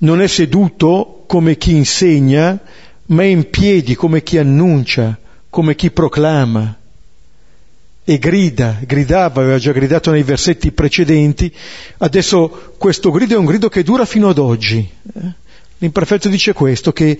non 0.00 0.20
è 0.20 0.26
seduto 0.26 1.22
come 1.28 1.56
chi 1.56 1.76
insegna, 1.76 2.58
ma 3.06 3.22
è 3.22 3.26
in 3.26 3.48
piedi 3.48 3.94
come 3.94 4.24
chi 4.24 4.38
annuncia, 4.38 5.16
come 5.48 5.76
chi 5.76 5.92
proclama 5.92 6.76
e 8.02 8.18
grida, 8.18 8.78
gridava, 8.80 9.40
aveva 9.40 9.58
già 9.58 9.70
gridato 9.70 10.10
nei 10.10 10.24
versetti 10.24 10.72
precedenti, 10.72 11.54
adesso 11.98 12.74
questo 12.76 13.12
grido 13.12 13.34
è 13.34 13.38
un 13.38 13.44
grido 13.44 13.68
che 13.68 13.84
dura 13.84 14.04
fino 14.04 14.28
ad 14.28 14.38
oggi. 14.38 14.88
L'imperfetto 15.78 16.28
dice 16.28 16.52
questo, 16.52 16.92
che 16.92 17.18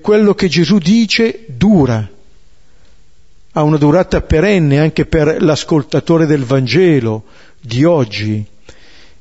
quello 0.00 0.34
che 0.34 0.48
Gesù 0.48 0.78
dice 0.78 1.44
dura, 1.46 2.08
ha 3.52 3.62
una 3.62 3.76
durata 3.76 4.20
perenne 4.20 4.78
anche 4.78 5.06
per 5.06 5.42
l'ascoltatore 5.42 6.26
del 6.26 6.44
Vangelo 6.44 7.24
di 7.60 7.84
oggi 7.84 8.44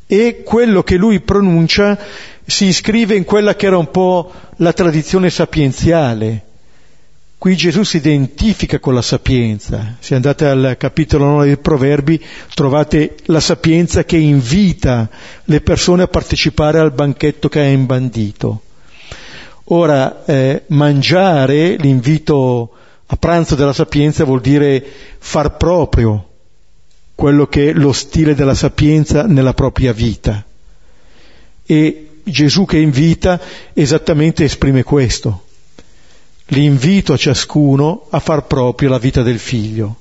e 0.06 0.42
quello 0.44 0.84
che 0.84 0.96
lui 0.96 1.20
pronuncia 1.20 1.98
si 2.46 2.66
iscrive 2.66 3.16
in 3.16 3.26
quella 3.26 3.56
che 3.56 3.68
era 3.68 3.78
un 3.78 3.92
po' 3.92 4.32
la 4.58 4.74
tradizione 4.74 5.30
sapienziale. 5.30 6.46
Qui 7.38 7.56
Gesù 7.56 7.84
si 7.84 7.98
identifica 7.98 8.80
con 8.80 8.94
la 8.94 9.02
sapienza. 9.02 9.96
Se 10.00 10.14
andate 10.14 10.46
al 10.46 10.76
capitolo 10.78 11.26
9 11.26 11.46
dei 11.46 11.58
Proverbi 11.58 12.22
trovate 12.54 13.16
la 13.26 13.40
sapienza 13.40 14.04
che 14.04 14.18
invita 14.18 15.10
le 15.46 15.62
persone 15.62 16.04
a 16.04 16.08
partecipare 16.08 16.80
al 16.80 16.92
banchetto 16.92 17.48
che 17.48 17.60
ha 17.60 17.68
imbandito. 17.68 18.64
Ora, 19.72 20.26
eh, 20.26 20.64
mangiare, 20.68 21.76
l'invito 21.76 22.72
a 23.06 23.16
pranzo 23.18 23.56
della 23.56 23.74
sapienza 23.74 24.24
vuol 24.24 24.42
dire 24.42 24.84
far 25.20 25.58
proprio 25.58 26.28
quello 27.14 27.48
che 27.48 27.70
è 27.70 27.74
lo 27.74 27.92
stile 27.92 28.34
della 28.34 28.56
sapienza 28.56 29.24
nella 29.24 29.54
propria 29.54 29.94
vita. 29.94 30.44
E 31.66 32.10
Gesù 32.24 32.66
che 32.66 32.80
invita 32.80 33.40
esattamente 33.74 34.44
esprime 34.44 34.84
questo. 34.84 35.44
l'invito 36.52 37.14
a 37.14 37.18
ciascuno 37.18 38.08
a 38.10 38.20
far 38.20 38.48
proprio 38.48 38.90
la 38.90 38.98
vita 38.98 39.22
del 39.22 39.38
figlio. 39.38 39.98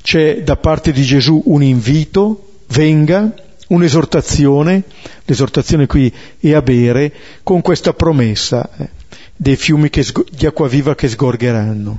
C'è 0.00 0.42
da 0.42 0.56
parte 0.56 0.90
di 0.90 1.02
Gesù 1.02 1.42
un 1.46 1.62
invito, 1.62 2.62
venga, 2.68 3.34
un'esortazione, 3.68 4.82
l'esortazione 5.24 5.86
qui 5.86 6.12
è 6.38 6.52
a 6.52 6.62
bere, 6.62 7.12
con 7.42 7.60
questa 7.60 7.92
promessa 7.92 8.68
eh, 8.76 8.88
dei 9.36 9.56
fiumi 9.56 9.90
che, 9.90 10.04
di 10.30 10.46
acqua 10.46 10.68
viva 10.68 10.94
che 10.94 11.08
sgorgeranno. 11.08 11.96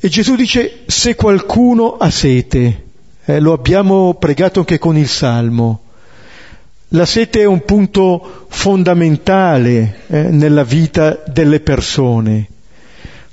E 0.00 0.08
Gesù 0.08 0.34
dice, 0.36 0.80
se 0.86 1.14
qualcuno 1.14 1.96
ha 1.96 2.10
sete, 2.10 2.84
eh, 3.24 3.40
lo 3.40 3.52
abbiamo 3.52 4.14
pregato 4.14 4.60
anche 4.60 4.78
con 4.78 4.96
il 4.96 5.08
Salmo, 5.08 5.82
la 6.92 7.04
sete 7.04 7.40
è 7.40 7.44
un 7.44 7.64
punto 7.64 8.46
fondamentale 8.48 10.00
eh, 10.06 10.22
nella 10.30 10.64
vita 10.64 11.22
delle 11.26 11.60
persone. 11.60 12.48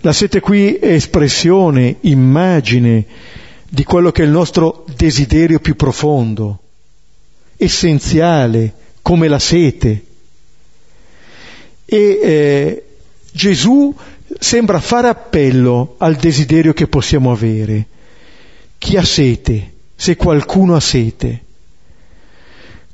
La 0.02 0.12
sete 0.12 0.42
qui 0.42 0.75
è 0.75 0.92
espressione, 0.92 1.96
immagine 2.02 3.06
di 3.68 3.84
quello 3.84 4.12
che 4.12 4.22
è 4.22 4.26
il 4.26 4.32
nostro 4.32 4.86
desiderio 4.96 5.60
più 5.60 5.76
profondo, 5.76 6.60
essenziale, 7.58 8.74
come 9.02 9.28
la 9.28 9.40
sete. 9.40 10.06
E 11.86 12.20
eh, 12.22 12.86
Gesù 13.32 13.94
sembra 14.40 14.80
fare 14.80 15.08
appello 15.08 15.96
al 15.98 16.16
desiderio 16.16 16.74
che 16.74 16.88
possiamo 16.88 17.32
avere. 17.32 17.86
Chi 18.78 18.98
ha 18.98 19.04
sete, 19.04 19.74
se 19.96 20.16
qualcuno 20.16 20.76
ha 20.76 20.80
sete, 20.80 21.44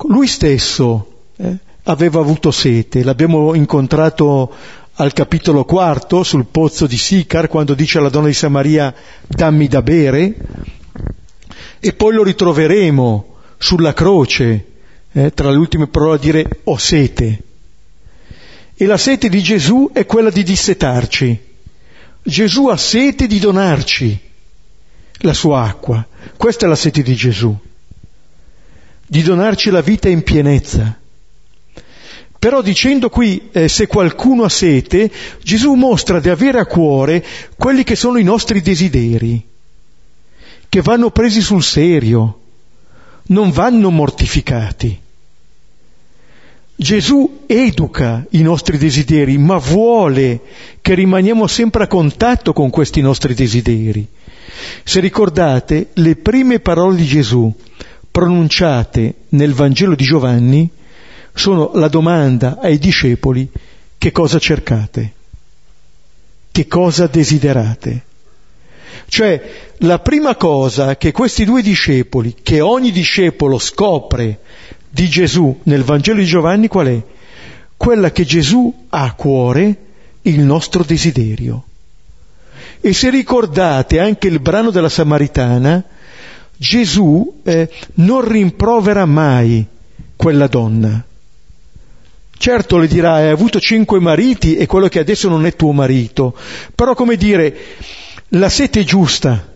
lui 0.08 0.28
stesso 0.28 1.26
eh, 1.36 1.58
aveva 1.84 2.20
avuto 2.20 2.52
sete, 2.52 3.04
l'abbiamo 3.04 3.54
incontrato 3.54 4.54
al 4.96 5.14
capitolo 5.14 5.66
quarto 5.66 6.24
sul 6.24 6.46
pozzo 6.46 6.86
di 6.86 6.98
Sicar 6.98 7.48
quando 7.48 7.74
dice 7.74 7.98
alla 7.98 8.10
donna 8.10 8.28
di 8.28 8.34
Samaria 8.34 8.94
dammi 9.28 9.68
da 9.68 9.82
bere 9.82 10.36
e 11.80 11.94
poi 11.94 12.14
lo 12.14 12.24
ritroveremo 12.24 13.36
sulla 13.58 13.94
croce 13.94 14.66
eh, 15.12 15.34
tra 15.34 15.50
le 15.50 15.58
ultime 15.58 15.88
parole 15.88 16.16
a 16.16 16.20
dire 16.20 16.60
ho 16.64 16.78
sete. 16.78 17.44
E 18.76 18.86
la 18.86 18.98
sete 18.98 19.30
di 19.30 19.42
Gesù 19.42 19.92
è 19.94 20.06
quella 20.06 20.30
di 20.30 20.44
dissetarci. 20.44 21.40
Gesù 22.24 22.68
ha 22.68 22.78
sete 22.78 23.28
di 23.28 23.40
donarci 23.40 24.20
la 25.20 25.34
sua 25.34 25.64
acqua. 25.64 26.06
Questa 26.38 26.66
è 26.66 26.70
la 26.70 26.76
sete 26.76 27.02
di 27.04 27.16
Gesù 27.16 27.58
di 29.12 29.24
donarci 29.24 29.72
la 29.72 29.82
vita 29.82 30.08
in 30.08 30.24
pienezza. 30.24 31.01
Però 32.42 32.64
dicendo 32.64 33.10
qui 33.10 33.50
eh, 33.52 33.68
se 33.68 33.86
qualcuno 33.86 34.46
ha 34.46 34.50
sete, 34.50 35.12
Gesù 35.44 35.76
mostra 35.76 36.20
di 36.20 36.28
avere 36.28 36.58
a 36.58 36.66
cuore 36.66 37.24
quelli 37.56 37.84
che 37.84 37.96
sono 37.96 38.18
i 38.18 38.24
nostri 38.24 38.64
desideri, 38.64 39.46
che 40.68 40.82
vanno 40.82 41.12
presi 41.12 41.40
sul 41.40 41.62
serio, 41.62 42.40
non 43.28 43.52
vanno 43.52 43.92
mortificati. 43.92 45.00
Gesù 46.76 47.42
educa 47.46 48.26
i 48.32 48.42
nostri 48.42 48.80
desideri, 48.80 49.38
ma 49.38 49.58
vuole 49.58 50.42
che 50.82 50.96
rimaniamo 50.96 51.46
sempre 51.46 51.84
a 51.84 51.88
contatto 51.88 52.54
con 52.54 52.72
questi 52.72 53.02
nostri 53.02 53.36
desideri. 53.36 54.04
Se 54.84 55.00
ricordate, 55.00 55.90
le 55.94 56.16
prime 56.16 56.60
parole 56.60 56.96
di 56.96 57.06
Gesù 57.06 57.54
pronunciate 58.10 59.14
nel 59.30 59.54
Vangelo 59.54 59.94
di 59.94 60.04
Giovanni 60.04 60.72
sono 61.34 61.72
la 61.76 61.88
domanda 61.88 62.60
ai 62.62 62.78
discepoli 62.78 63.50
che 63.98 64.12
cosa 64.12 64.40
cercate, 64.40 65.14
che 66.52 66.68
cosa 66.68 67.08
desiderate. 67.08 68.06
Cioè 69.08 69.72
la 69.80 70.00
prima 70.00 70.36
cosa 70.36 70.98
che 70.98 71.12
questi 71.12 71.46
due 71.46 71.62
discepoli, 71.62 72.36
che 72.42 72.62
ogni 72.62 72.92
discepolo 72.92 73.60
scopre 73.60 74.40
di 74.90 75.08
Gesù 75.08 75.60
nel 75.64 75.84
Vangelo 75.84 76.20
di 76.20 76.26
Giovanni 76.26 76.68
qual 76.68 76.88
è? 76.88 77.02
Quella 77.78 78.12
che 78.12 78.26
Gesù 78.26 78.86
ha 78.90 79.04
a 79.04 79.14
cuore 79.14 79.76
il 80.24 80.40
nostro 80.40 80.84
desiderio. 80.84 81.64
E 82.80 82.94
se 82.94 83.10
ricordate 83.10 84.00
anche 84.00 84.28
il 84.28 84.40
brano 84.40 84.72
della 84.72 84.90
Samaritana, 84.90 85.84
Gesù 86.58 87.42
eh, 87.44 87.70
non 87.96 88.28
rimprovera 88.28 89.06
mai 89.06 89.66
quella 90.16 90.48
donna. 90.48 91.04
Certo 92.42 92.80
le 92.80 92.88
dirà, 92.88 93.14
hai 93.14 93.30
avuto 93.30 93.60
cinque 93.60 94.00
mariti 94.00 94.56
e 94.56 94.66
quello 94.66 94.88
che 94.88 94.98
adesso 94.98 95.30
non 95.30 95.46
è 95.46 95.56
tuo 95.56 95.74
marito, 95.74 96.36
però 96.74 96.96
come 96.96 97.16
dire, 97.16 97.56
la 98.30 98.50
sete 98.50 98.84
giusta 98.84 99.48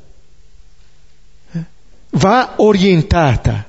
eh, 1.51 1.63
va 2.11 2.53
orientata. 2.57 3.65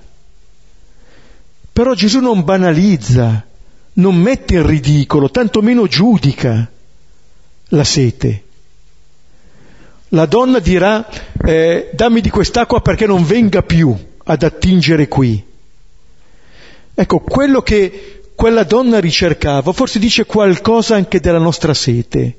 Però 1.73 1.95
Gesù 1.95 2.21
non 2.21 2.45
banalizza, 2.45 3.43
non 3.95 4.17
mette 4.17 4.57
in 4.57 4.67
ridicolo, 4.67 5.31
tantomeno 5.31 5.87
giudica 5.87 6.71
la 7.69 7.85
sete. 7.85 8.43
La 10.09 10.27
donna 10.27 10.59
dirà 10.59 11.09
eh, 11.43 11.89
dammi 11.95 12.21
di 12.21 12.29
quest'acqua 12.29 12.83
perché 12.83 13.07
non 13.07 13.25
venga 13.25 13.63
più 13.63 13.97
ad 14.25 14.43
attingere 14.43 15.09
qui. 15.09 15.43
Ecco, 16.99 17.21
quello 17.21 17.63
che 17.63 18.16
quella 18.37 18.63
donna 18.63 19.01
ricercava 19.01 19.73
forse 19.73 19.99
dice 19.99 20.27
qualcosa 20.27 20.95
anche 20.95 21.19
della 21.19 21.39
nostra 21.39 21.75
sete. 21.75 22.37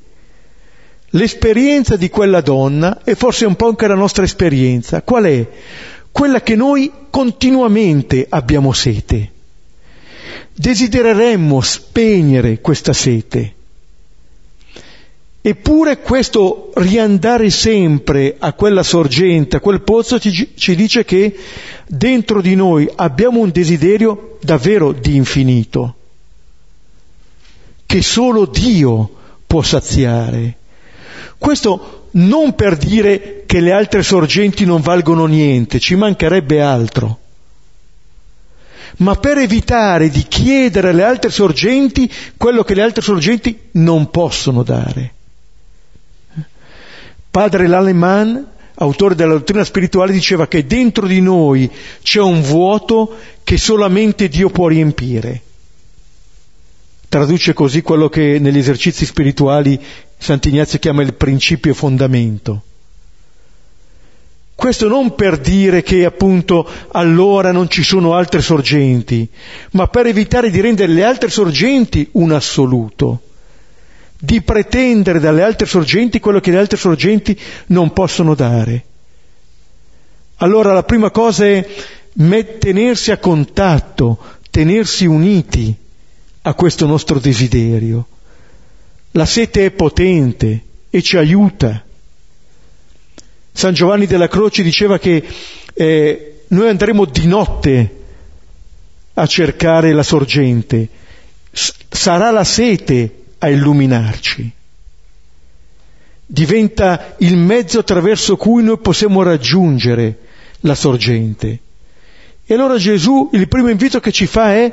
L'esperienza 1.11 1.97
di 1.97 2.09
quella 2.09 2.39
donna 2.41 3.01
è 3.03 3.15
forse 3.15 3.45
un 3.45 3.55
po' 3.55 3.67
anche 3.67 3.87
la 3.87 3.95
nostra 3.95 4.23
esperienza. 4.23 5.01
Qual 5.01 5.23
è? 5.25 5.47
Quella 6.11 6.41
che 6.41 6.55
noi 6.55 6.91
continuamente 7.09 8.25
abbiamo 8.29 8.71
sete. 8.71 9.31
Desidereremmo 10.53 11.59
spegnere 11.61 12.61
questa 12.61 12.93
sete 12.93 13.55
Eppure 15.47 15.99
questo 15.99 16.71
riandare 16.75 17.49
sempre 17.49 18.35
a 18.37 18.51
quella 18.51 18.83
sorgente, 18.83 19.55
a 19.55 19.59
quel 19.61 19.79
pozzo, 19.79 20.19
ci, 20.19 20.51
ci, 20.55 20.75
dice 20.75 21.05
che 21.05 21.33
dentro 21.87 22.41
di 22.41 22.53
noi 22.53 22.85
abbiamo 22.93 23.39
un 23.39 23.49
desiderio 23.51 24.39
davvero 24.41 24.91
di 24.91 25.15
infinito, 25.15 25.95
che 27.85 28.01
solo 28.01 28.45
Dio 28.45 29.09
può 29.47 29.61
saziare. 29.61 30.57
Questo 31.37 32.09
non 32.11 32.53
per 32.53 32.75
dire 32.75 33.43
che 33.45 33.61
le 33.61 33.71
altre 33.71 34.03
sorgenti 34.03 34.65
non 34.65 34.81
valgono 34.81 35.27
niente, 35.27 35.79
ci 35.79 35.95
mancherebbe 35.95 36.59
altro, 36.59 37.19
ma 38.97 39.15
per 39.15 39.37
evitare 39.37 40.09
di 40.09 40.23
chiedere 40.23 40.89
alle 40.89 41.03
altre 41.03 41.29
sorgenti 41.29 42.11
quello 42.35 42.65
che 42.65 42.73
le 42.75 42.81
altre 42.81 43.01
sorgenti 43.01 43.57
non 43.71 44.11
possono 44.11 44.63
dare. 44.63 45.13
Padre 47.37 47.67
Laleman, 47.67 48.47
autore 48.73 49.13
della 49.13 49.33
dottrina 49.33 49.63
spirituale, 49.63 50.11
diceva 50.11 50.47
che 50.47 50.65
dentro 50.65 51.05
di 51.05 51.21
noi 51.21 51.69
c'è 52.01 52.19
un 52.19 52.41
vuoto 52.41 53.15
che 53.43 53.57
solamente 53.57 54.27
Dio 54.27 54.49
può 54.49 54.67
riempire. 54.67 55.41
Traduce 57.07 57.53
così 57.53 57.83
quello 57.83 58.09
che 58.09 58.39
negli 58.39 58.57
esercizi 58.57 59.05
spirituali 59.05 59.79
Sant'Ignazio 60.17 60.79
chiama 60.79 61.03
il 61.03 61.13
principio 61.13 61.75
fondamento. 61.75 62.63
Questo 64.55 64.87
non 64.87 65.13
per 65.13 65.37
dire 65.37 65.83
che 65.83 66.05
appunto 66.05 66.67
allora 66.93 67.51
non 67.51 67.69
ci 67.69 67.83
sono 67.83 68.15
altre 68.15 68.41
sorgenti, 68.41 69.29
ma 69.73 69.87
per 69.87 70.07
evitare 70.07 70.49
di 70.49 70.59
rendere 70.59 70.91
le 70.91 71.03
altre 71.03 71.29
sorgenti 71.29 72.09
un 72.13 72.31
assoluto 72.31 73.21
di 74.19 74.41
pretendere 74.41 75.19
dalle 75.19 75.43
altre 75.43 75.67
sorgenti 75.67 76.19
quello 76.19 76.39
che 76.39 76.51
le 76.51 76.57
altre 76.57 76.77
sorgenti 76.77 77.39
non 77.67 77.93
possono 77.93 78.33
dare. 78.33 78.85
Allora 80.37 80.73
la 80.73 80.83
prima 80.83 81.11
cosa 81.11 81.45
è 81.45 81.67
tenersi 82.59 83.11
a 83.11 83.17
contatto, 83.17 84.19
tenersi 84.49 85.05
uniti 85.05 85.75
a 86.41 86.53
questo 86.53 86.85
nostro 86.85 87.19
desiderio. 87.19 88.07
La 89.11 89.25
sete 89.25 89.65
è 89.65 89.71
potente 89.71 90.63
e 90.89 91.01
ci 91.01 91.17
aiuta. 91.17 91.83
San 93.51 93.73
Giovanni 93.73 94.05
della 94.05 94.27
Croce 94.27 94.61
diceva 94.61 94.99
che 94.99 95.23
eh, 95.73 96.41
noi 96.49 96.69
andremo 96.69 97.05
di 97.05 97.25
notte 97.25 97.95
a 99.13 99.25
cercare 99.25 99.93
la 99.93 100.03
sorgente. 100.03 100.87
S- 101.51 101.73
sarà 101.89 102.29
la 102.29 102.43
sete 102.43 103.25
a 103.39 103.49
illuminarci. 103.49 104.51
Diventa 106.25 107.15
il 107.19 107.37
mezzo 107.37 107.79
attraverso 107.79 108.35
cui 108.35 108.63
noi 108.63 108.79
possiamo 108.79 109.23
raggiungere 109.23 110.19
la 110.61 110.75
sorgente. 110.75 111.59
E 112.45 112.53
allora 112.53 112.77
Gesù, 112.77 113.29
il 113.33 113.47
primo 113.47 113.69
invito 113.69 113.99
che 113.99 114.11
ci 114.11 114.25
fa 114.25 114.53
è 114.53 114.71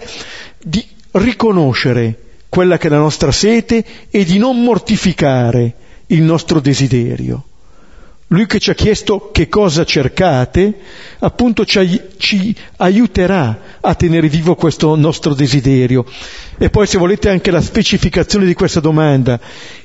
di 0.62 0.84
riconoscere 1.12 2.18
quella 2.48 2.78
che 2.78 2.86
è 2.86 2.90
la 2.90 2.98
nostra 2.98 3.32
sete 3.32 3.84
e 4.10 4.24
di 4.24 4.38
non 4.38 4.62
mortificare 4.62 5.74
il 6.06 6.22
nostro 6.22 6.60
desiderio. 6.60 7.44
Lui 8.34 8.46
che 8.46 8.58
ci 8.58 8.70
ha 8.70 8.74
chiesto 8.74 9.30
che 9.32 9.48
cosa 9.48 9.84
cercate, 9.84 10.74
appunto 11.20 11.64
ci, 11.64 12.00
ci, 12.16 12.54
aiuterà 12.78 13.78
a 13.80 13.94
tenere 13.94 14.28
vivo 14.28 14.56
questo 14.56 14.96
nostro 14.96 15.34
desiderio. 15.34 16.04
E 16.58 16.68
poi 16.68 16.88
se 16.88 16.98
volete 16.98 17.28
anche 17.28 17.52
la 17.52 17.60
specificazione 17.60 18.44
di 18.44 18.54
questa 18.54 18.80
domanda, 18.80 19.38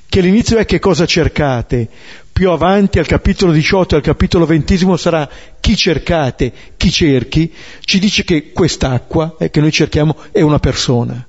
che 0.08 0.20
all'inizio 0.20 0.58
è 0.58 0.66
che 0.66 0.80
cosa 0.80 1.06
cercate, 1.06 1.88
più 2.34 2.50
avanti 2.50 2.98
al 2.98 3.06
capitolo 3.06 3.52
18 3.52 3.94
e 3.94 3.98
al 3.98 4.04
capitolo 4.04 4.48
20 4.48 4.98
sarà 4.98 5.30
chi 5.60 5.76
cercate, 5.76 6.52
chi 6.76 6.90
cerchi, 6.90 7.54
ci 7.82 8.00
dice 8.00 8.24
che 8.24 8.52
quest'acqua 8.52 9.36
eh, 9.38 9.52
che 9.52 9.62
noi 9.62 9.72
cerchiamo 9.72 10.16
è 10.32 10.42
una 10.42 10.58
persona. 10.58 11.24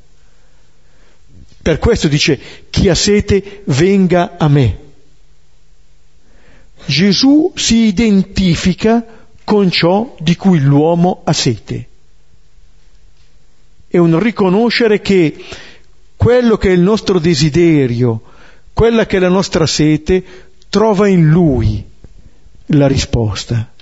Per 1.61 1.79
questo 1.79 2.09
dice 2.09 2.41
chi 2.71 2.89
ha 2.89 2.95
sete 2.95 3.61
venga 3.67 4.39
a 4.39 4.49
me. 4.49 4.89
Gesù 6.87 7.53
si 7.55 7.87
identifica 7.87 9.05
con 9.45 9.71
ciò 9.71 10.17
di 10.19 10.37
cui 10.37 10.61
l'uomo 10.61 11.23
ha 11.25 11.33
sete. 11.33 11.87
È 13.89 13.99
un 13.99 14.19
riconoscere 14.19 15.01
che 15.01 15.37
quello 16.17 16.57
che 16.57 16.69
è 16.69 16.73
il 16.73 16.81
nostro 16.81 17.19
desiderio, 17.19 18.23
quella 18.73 19.07
che 19.07 19.17
è 19.17 19.21
la 19.21 19.29
nostra 19.29 19.67
sete, 19.67 20.23
trova 20.69 21.09
in 21.09 21.29
lui 21.29 21.85
la 22.67 22.87
risposta. 22.87 23.73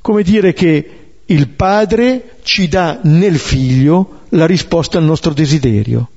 Come 0.00 0.22
dire 0.22 0.52
che 0.52 0.90
il 1.26 1.48
Padre 1.48 2.36
ci 2.42 2.68
dà 2.68 2.98
nel 3.04 3.38
Figlio 3.38 4.22
la 4.30 4.46
risposta 4.46 4.98
al 4.98 5.04
nostro 5.04 5.32
desiderio 5.32 6.08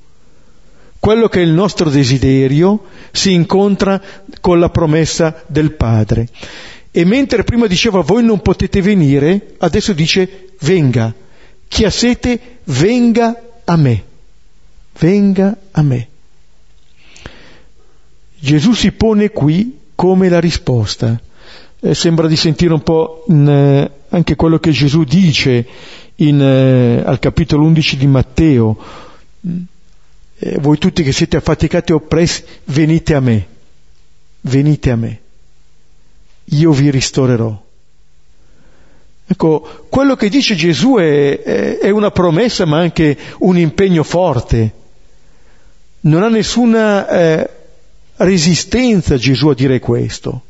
quello 1.06 1.28
che 1.28 1.40
è 1.40 1.44
il 1.44 1.52
nostro 1.52 1.92
desiderio 1.92 2.86
si 3.12 3.32
incontra 3.32 4.02
con 4.42 4.60
la 4.60 4.72
promessa 4.72 5.44
del 5.46 5.74
Padre. 5.74 6.28
E 6.90 7.06
mentre 7.06 7.44
prima 7.44 7.68
diceva 7.68 8.02
voi 8.02 8.24
non 8.24 8.42
potete 8.42 8.82
venire, 8.82 9.54
adesso 9.60 9.94
dice 9.94 10.48
venga. 10.62 11.14
Chi 11.68 11.84
ha 11.84 11.92
sete 11.92 12.58
venga 12.64 13.40
a 13.66 13.76
me. 13.76 14.04
Venga 14.98 15.56
a 15.70 15.84
me. 15.84 16.08
Gesù 18.40 18.74
si 18.74 18.92
pone 18.92 19.30
qui 19.30 19.78
come 19.94 20.28
la 20.28 20.40
risposta. 20.40 21.22
Eh, 21.82 21.94
sembra 21.94 22.26
di 22.26 22.36
sentire 22.36 22.74
un 22.74 22.82
po' 22.82 23.26
in, 23.28 23.48
eh, 23.48 23.92
anche 24.10 24.36
quello 24.36 24.58
che 24.58 24.72
Gesù 24.72 25.04
dice 25.04 25.68
in, 26.16 26.42
eh, 26.42 27.04
al 27.06 27.20
capitolo 27.20 27.64
11 27.66 27.96
di 27.96 28.08
Matteo 28.08 28.78
eh, 30.38 30.58
voi 30.60 30.78
tutti 30.78 31.04
che 31.04 31.12
siete 31.12 31.38
affaticati 31.38 31.92
e 31.92 31.96
oppressi, 31.96 32.44
venite 32.66 33.16
a 33.16 33.20
me, 33.20 33.48
venite 34.42 34.92
a 34.92 34.96
me, 34.96 35.20
io 36.46 36.72
vi 36.72 36.90
ristorerò. 36.90 37.64
Ecco, 39.28 39.88
quello 39.90 40.16
che 40.16 40.30
dice 40.30 40.54
Gesù 40.54 40.98
è, 40.98 41.42
è, 41.42 41.78
è 41.80 41.90
una 41.90 42.12
promessa 42.12 42.66
ma 42.66 42.78
anche 42.78 43.18
un 43.40 43.58
impegno 43.58 44.04
forte. 44.04 44.74
Non 46.02 46.22
ha 46.22 46.30
nessuna 46.30 47.10
eh, 47.10 47.50
resistenza 48.18 49.18
Gesù 49.18 49.48
a 49.48 49.56
dire 49.56 49.80
questo. 49.80 50.44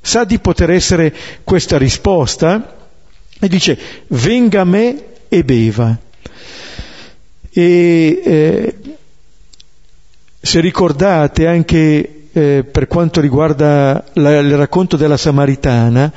Sa 0.00 0.24
di 0.24 0.38
poter 0.38 0.70
essere 0.70 1.14
questa 1.44 1.76
risposta 1.76 2.88
e 3.38 3.48
dice 3.48 3.78
venga 4.08 4.62
a 4.62 4.64
me 4.64 5.04
e 5.28 5.44
beva. 5.44 5.98
E 7.52 8.22
eh, 8.24 8.76
se 10.40 10.60
ricordate 10.60 11.46
anche 11.46 12.28
eh, 12.32 12.64
per 12.64 12.86
quanto 12.86 13.20
riguarda 13.20 14.04
la, 14.14 14.38
il 14.38 14.56
racconto 14.56 14.96
della 14.96 15.16
Samaritana, 15.16 16.12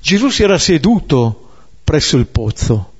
Gesù 0.00 0.28
si 0.28 0.42
era 0.42 0.58
seduto 0.58 1.48
presso 1.82 2.16
il 2.16 2.26
pozzo. 2.26 2.90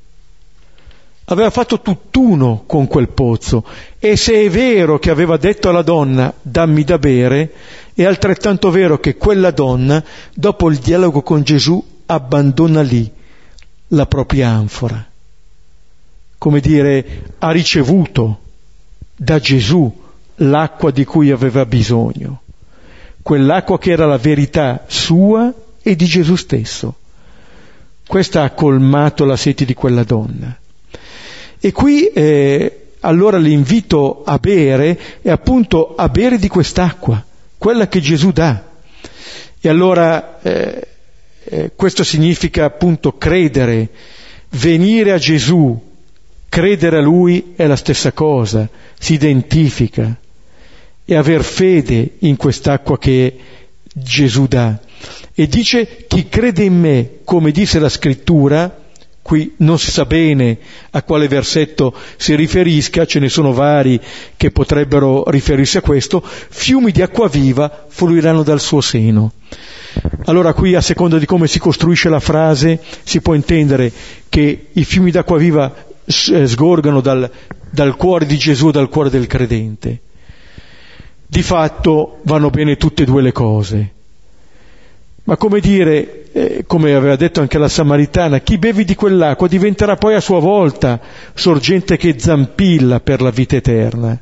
Aveva 1.27 1.51
fatto 1.51 1.81
tutt'uno 1.81 2.65
con 2.67 2.87
quel 2.87 3.09
pozzo 3.09 3.65
e 3.99 4.17
se 4.17 4.45
è 4.45 4.51
vero 4.51 4.99
che 4.99 5.11
aveva 5.11 5.37
detto 5.37 5.69
alla 5.69 5.83
donna 5.83 6.33
dammi 6.43 6.85
da 6.85 6.99
bere, 6.99 7.53
è 7.95 8.05
altrettanto 8.05 8.71
vero 8.71 8.99
che 8.99 9.17
quella 9.17 9.51
donna, 9.51 10.05
dopo 10.35 10.69
il 10.69 10.79
dialogo 10.79 11.23
con 11.23 11.43
Gesù, 11.43 11.83
abbandona 12.07 12.83
lì 12.83 13.11
la 13.89 14.07
propria 14.07 14.49
anfora. 14.51 15.03
Come 16.37 16.61
dire, 16.61 17.23
ha 17.39 17.51
ricevuto 17.53 18.41
da 19.17 19.39
Gesù 19.39 20.03
l'acqua 20.37 20.91
di 20.91 21.05
cui 21.05 21.31
aveva 21.31 21.65
bisogno, 21.67 22.43
quell'acqua 23.23 23.79
che 23.79 23.91
era 23.93 24.07
la 24.07 24.19
verità 24.19 24.85
sua 24.87 25.53
e 25.83 25.97
di 25.97 26.07
Gesù 26.07 26.37
stesso. 26.37 26.97
Questa 28.07 28.43
ha 28.43 28.51
colmato 28.51 29.25
la 29.25 29.37
sete 29.37 29.65
di 29.65 29.75
quella 29.75 30.05
donna. 30.05 30.57
E 31.59 31.73
qui 31.73 32.09
eh, 32.09 32.89
allora 33.01 33.39
l'invito 33.39 34.23
a 34.25 34.39
bere 34.39 34.99
è 35.23 35.31
appunto 35.31 35.95
a 35.95 36.09
bere 36.09 36.39
di 36.39 36.49
quest'acqua, 36.49 37.25
quella 37.57 37.89
che 37.89 38.01
Gesù 38.01 38.33
dà. 38.33 38.63
E 39.61 39.69
allora 39.69 40.41
eh, 40.43 40.89
eh, 41.45 41.73
questo 41.75 42.05
significa 42.05 42.67
appunto 42.67 43.17
credere, 43.17 43.89
venire 44.51 45.13
a 45.13 45.19
Gesù, 45.19 45.81
credere 46.49 46.99
a 46.99 47.03
Lui 47.03 47.55
è 47.57 47.67
la 47.67 47.77
stessa 47.77 48.13
cosa, 48.13 48.69
si 48.99 49.15
identifica 49.15 50.19
e 51.05 51.15
aver 51.15 51.43
fede 51.43 52.13
in 52.21 52.37
quest'acqua 52.37 52.99
che 52.99 53.37
Gesù 53.93 54.47
dà. 54.47 54.79
E 55.35 55.47
dice 55.47 56.07
chi 56.09 56.29
crede 56.29 56.65
in 56.65 56.79
me, 56.79 57.11
come 57.25 57.51
dice 57.51 57.79
la 57.79 57.89
scrittura, 57.89 58.83
qui 59.21 59.55
non 59.59 59.79
si 59.79 59.91
sa 59.91 60.05
bene 60.05 60.59
a 60.91 61.03
quale 61.03 61.29
versetto 61.29 61.95
si 62.17 62.35
riferisca, 62.35 63.07
ce 63.07 63.19
ne 63.21 63.29
sono 63.29 63.53
vari 63.53 64.01
che 64.37 64.51
potrebbero 64.51 65.29
riferirsi 65.29 65.77
a 65.77 65.83
questo, 65.83 66.23
fiumi 66.23 66.91
di 66.91 67.03
acqua 67.03 67.29
viva 67.29 67.87
fluiranno 67.89 68.43
dal 68.43 68.61
suo 68.61 68.81
seno. 68.81 69.33
Allora 70.25 70.53
qui 70.55 70.75
a 70.75 70.81
seconda 70.81 71.19
di 71.19 71.27
come 71.27 71.47
si 71.47 71.59
costruisce 71.59 72.09
la 72.09 72.21
frase 72.21 72.81
si 73.05 73.21
può 73.21 73.35
intendere 73.35 73.93
che 74.29 74.67
i 74.73 74.85
fiumi 74.85 75.11
d'acqua 75.11 75.39
viva 75.39 75.73
eh, 76.05 76.47
sgorgano 76.47 77.01
dal, 77.01 77.31
dal 77.71 77.97
cuore 77.97 78.27
di 78.27 78.37
Gesù, 78.37 78.71
dal 78.71 78.89
cuore 78.89 79.11
del 79.11 79.27
credente 79.27 80.01
di 81.27 81.43
fatto 81.43 82.19
vanno 82.23 82.51
bene 82.51 82.77
tutte 82.77 83.03
e 83.03 83.07
due 83.07 83.23
le 83.23 83.33
cose. 83.33 83.93
Ma 85.27 85.37
come 85.39 85.61
dire, 85.61 86.27
eh, 86.33 86.65
come 86.67 86.95
aveva 86.95 87.17
detto 87.17 87.41
anche 87.41 87.57
la 87.57 87.69
Samaritana, 87.69 88.41
chi 88.41 88.59
bevi 88.59 88.85
di 88.85 88.95
quell'acqua 88.95 89.49
diventerà 89.49 89.97
poi 89.97 90.15
a 90.15 90.21
sua 90.21 90.39
volta 90.39 91.01
sorgente 91.33 91.97
che 91.97 92.17
zampilla 92.19 93.01
per 93.01 93.23
la 93.23 93.31
vita 93.31 93.57
eterna. 93.57 94.21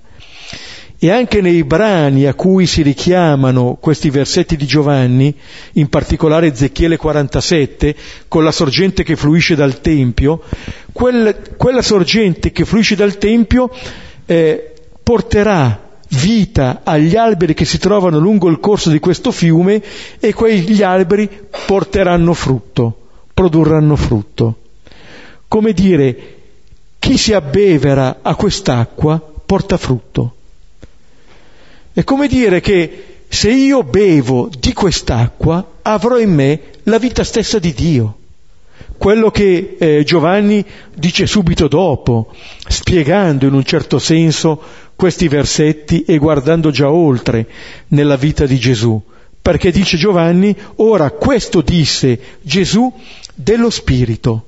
E 0.96 1.10
anche 1.10 1.40
nei 1.40 1.64
brani 1.64 2.26
a 2.26 2.34
cui 2.34 2.66
si 2.66 2.82
richiamano 2.82 3.76
questi 3.80 4.10
versetti 4.10 4.54
di 4.54 4.66
Giovanni, 4.66 5.34
in 5.72 5.88
particolare 5.88 6.46
Ezechiele 6.46 6.96
47, 6.96 7.96
con 8.28 8.44
la 8.44 8.52
sorgente 8.52 9.02
che 9.02 9.16
fluisce 9.16 9.56
dal 9.56 9.80
Tempio, 9.80 10.40
quel, 10.92 11.54
quella 11.56 11.82
sorgente 11.82 12.52
che 12.52 12.64
fluisce 12.64 12.94
dal 12.94 13.18
Tempio 13.18 13.68
eh, 14.26 14.72
porterà 15.02 15.90
vita 16.12 16.80
agli 16.84 17.16
alberi 17.16 17.54
che 17.54 17.64
si 17.64 17.78
trovano 17.78 18.18
lungo 18.18 18.48
il 18.48 18.60
corso 18.60 18.90
di 18.90 18.98
questo 18.98 19.30
fiume 19.30 19.82
e 20.18 20.32
quegli 20.32 20.82
alberi 20.82 21.28
porteranno 21.66 22.34
frutto, 22.34 22.96
produrranno 23.32 23.96
frutto. 23.96 24.56
Come 25.48 25.72
dire, 25.72 26.36
chi 26.98 27.16
si 27.16 27.32
abbevera 27.32 28.18
a 28.22 28.34
quest'acqua 28.34 29.20
porta 29.44 29.76
frutto. 29.76 30.34
È 31.92 32.04
come 32.04 32.26
dire 32.26 32.60
che 32.60 33.04
se 33.28 33.50
io 33.50 33.82
bevo 33.82 34.50
di 34.58 34.72
quest'acqua 34.72 35.78
avrò 35.82 36.18
in 36.18 36.32
me 36.32 36.60
la 36.84 36.98
vita 36.98 37.24
stessa 37.24 37.58
di 37.58 37.72
Dio. 37.72 38.16
Quello 38.96 39.30
che 39.30 39.76
eh, 39.78 40.04
Giovanni 40.04 40.64
dice 40.94 41.26
subito 41.26 41.66
dopo, 41.66 42.32
spiegando 42.68 43.46
in 43.46 43.54
un 43.54 43.64
certo 43.64 43.98
senso 43.98 44.62
questi 45.02 45.26
versetti 45.26 46.04
e 46.04 46.16
guardando 46.16 46.70
già 46.70 46.88
oltre 46.88 47.48
nella 47.88 48.14
vita 48.14 48.46
di 48.46 48.56
Gesù. 48.56 49.02
Perché 49.42 49.72
dice 49.72 49.96
Giovanni, 49.96 50.56
ora 50.76 51.10
questo 51.10 51.60
disse 51.60 52.20
Gesù 52.40 52.92
dello 53.34 53.68
Spirito. 53.68 54.46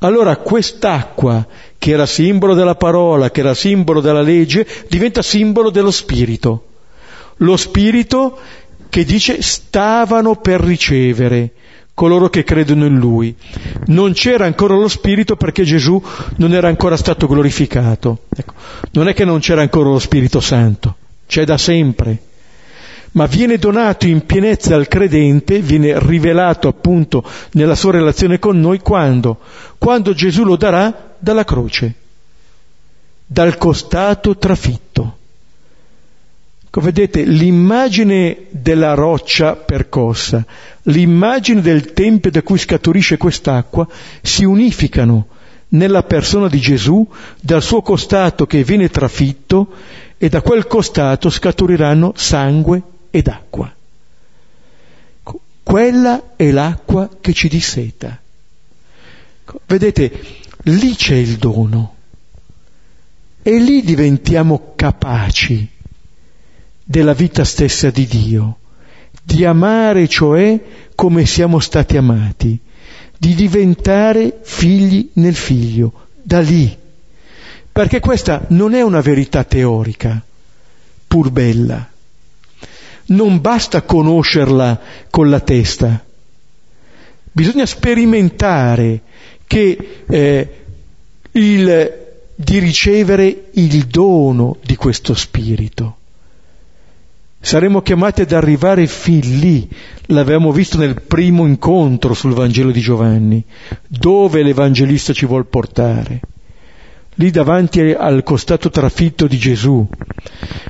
Allora 0.00 0.36
quest'acqua, 0.36 1.46
che 1.78 1.92
era 1.92 2.04
simbolo 2.04 2.52
della 2.52 2.74
parola, 2.74 3.30
che 3.30 3.40
era 3.40 3.54
simbolo 3.54 4.02
della 4.02 4.20
legge, 4.20 4.66
diventa 4.90 5.22
simbolo 5.22 5.70
dello 5.70 5.90
Spirito. 5.90 6.66
Lo 7.36 7.56
Spirito 7.56 8.38
che 8.90 9.06
dice 9.06 9.40
stavano 9.40 10.36
per 10.36 10.60
ricevere 10.60 11.52
coloro 12.00 12.30
che 12.30 12.44
credono 12.44 12.86
in 12.86 12.98
Lui. 12.98 13.36
Non 13.88 14.14
c'era 14.14 14.46
ancora 14.46 14.74
lo 14.74 14.88
Spirito 14.88 15.36
perché 15.36 15.64
Gesù 15.64 16.02
non 16.36 16.54
era 16.54 16.66
ancora 16.66 16.96
stato 16.96 17.26
glorificato. 17.26 18.24
Ecco, 18.34 18.54
non 18.92 19.08
è 19.08 19.12
che 19.12 19.26
non 19.26 19.40
c'era 19.40 19.60
ancora 19.60 19.90
lo 19.90 19.98
Spirito 19.98 20.40
Santo, 20.40 20.96
c'è 21.26 21.44
da 21.44 21.58
sempre 21.58 22.22
ma 23.12 23.26
viene 23.26 23.58
donato 23.58 24.06
in 24.06 24.24
pienezza 24.24 24.76
al 24.76 24.86
credente, 24.86 25.58
viene 25.58 25.98
rivelato 25.98 26.68
appunto 26.68 27.24
nella 27.54 27.74
sua 27.74 27.90
relazione 27.90 28.38
con 28.38 28.60
noi 28.60 28.78
quando? 28.78 29.40
Quando 29.76 30.14
Gesù 30.14 30.44
lo 30.44 30.54
darà 30.54 31.16
dalla 31.18 31.44
croce, 31.44 31.92
dal 33.26 33.58
costato 33.58 34.36
trafitto. 34.36 35.16
Come 36.70 36.86
vedete, 36.86 37.24
l'immagine 37.24 38.46
della 38.50 38.94
roccia 38.94 39.56
percossa, 39.56 40.46
l'immagine 40.82 41.60
del 41.60 41.92
tempio 41.92 42.30
da 42.30 42.42
cui 42.42 42.58
scaturisce 42.58 43.16
quest'acqua 43.16 43.88
si 44.22 44.44
unificano 44.44 45.26
nella 45.70 46.04
persona 46.04 46.46
di 46.46 46.60
Gesù 46.60 47.04
dal 47.40 47.60
suo 47.60 47.82
costato 47.82 48.46
che 48.46 48.62
viene 48.62 48.88
trafitto 48.88 49.74
e 50.16 50.28
da 50.28 50.42
quel 50.42 50.68
costato 50.68 51.28
scaturiranno 51.28 52.12
sangue 52.14 52.80
ed 53.10 53.26
acqua. 53.26 53.74
Quella 55.64 56.34
è 56.36 56.52
l'acqua 56.52 57.08
che 57.20 57.32
ci 57.32 57.48
disseta. 57.48 58.16
Vedete, 59.66 60.12
lì 60.64 60.94
c'è 60.94 61.16
il 61.16 61.36
dono 61.36 61.94
e 63.42 63.58
lì 63.58 63.82
diventiamo 63.82 64.72
capaci 64.76 65.78
della 66.90 67.12
vita 67.12 67.44
stessa 67.44 67.88
di 67.90 68.04
Dio, 68.04 68.56
di 69.22 69.44
amare 69.44 70.08
cioè 70.08 70.58
come 70.96 71.24
siamo 71.24 71.60
stati 71.60 71.96
amati, 71.96 72.58
di 73.16 73.36
diventare 73.36 74.40
figli 74.42 75.08
nel 75.12 75.36
figlio, 75.36 75.92
da 76.20 76.40
lì. 76.40 76.76
Perché 77.70 78.00
questa 78.00 78.44
non 78.48 78.74
è 78.74 78.82
una 78.82 79.00
verità 79.02 79.44
teorica, 79.44 80.20
pur 81.06 81.30
bella, 81.30 81.88
non 83.06 83.40
basta 83.40 83.82
conoscerla 83.82 84.80
con 85.10 85.30
la 85.30 85.38
testa, 85.38 86.04
bisogna 87.30 87.66
sperimentare 87.66 89.00
che 89.46 90.02
eh, 90.08 90.48
il, 91.30 91.98
di 92.34 92.58
ricevere 92.58 93.44
il 93.52 93.86
dono 93.86 94.56
di 94.64 94.74
questo 94.74 95.14
spirito. 95.14 95.98
Saremo 97.42 97.80
chiamati 97.80 98.20
ad 98.20 98.32
arrivare 98.32 98.86
fin 98.86 99.38
lì, 99.38 99.68
l'avevamo 100.06 100.52
visto 100.52 100.76
nel 100.76 101.00
primo 101.00 101.46
incontro 101.46 102.14
sul 102.14 102.34
Vangelo 102.34 102.70
di 102.70 102.80
Giovanni, 102.80 103.42
dove 103.88 104.42
l'Evangelista 104.42 105.12
ci 105.12 105.26
vuol 105.26 105.46
portare 105.46 106.20
lì 107.20 107.30
davanti 107.30 107.80
al 107.80 108.22
costato 108.22 108.70
trafitto 108.70 109.26
di 109.26 109.36
Gesù. 109.36 109.86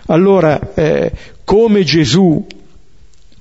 Allora, 0.07 0.75
eh, 0.75 1.13
come 1.45 1.85
Gesù 1.85 2.45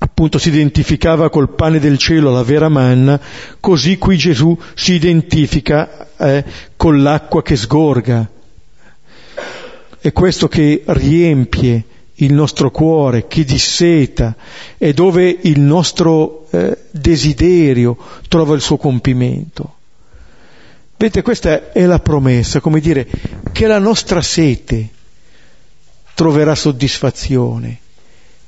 appunto 0.02 0.38
si 0.38 0.48
identificava 0.48 1.28
col 1.28 1.50
pane 1.50 1.80
del 1.80 1.98
cielo, 1.98 2.30
la 2.30 2.44
vera 2.44 2.68
manna, 2.68 3.20
così 3.58 3.98
qui 3.98 4.16
Gesù 4.16 4.56
si 4.74 4.94
identifica 4.94 6.08
eh, 6.16 6.44
con 6.76 7.02
l'acqua 7.02 7.42
che 7.42 7.56
sgorga. 7.56 8.30
È 9.98 10.12
questo 10.12 10.48
che 10.48 10.82
riempie 10.86 11.84
il 12.22 12.32
nostro 12.32 12.70
cuore, 12.70 13.26
che 13.26 13.44
disseta, 13.44 14.34
è 14.76 14.92
dove 14.92 15.38
il 15.42 15.60
nostro 15.60 16.46
eh, 16.50 16.76
desiderio 16.90 17.96
trova 18.28 18.54
il 18.54 18.60
suo 18.60 18.76
compimento. 18.76 19.76
Vedete, 20.96 21.22
questa 21.22 21.72
è 21.72 21.84
la 21.86 21.98
promessa, 21.98 22.60
come 22.60 22.80
dire, 22.80 23.06
che 23.52 23.66
la 23.66 23.78
nostra 23.78 24.20
sete 24.20 24.88
troverà 26.14 26.54
soddisfazione, 26.54 27.78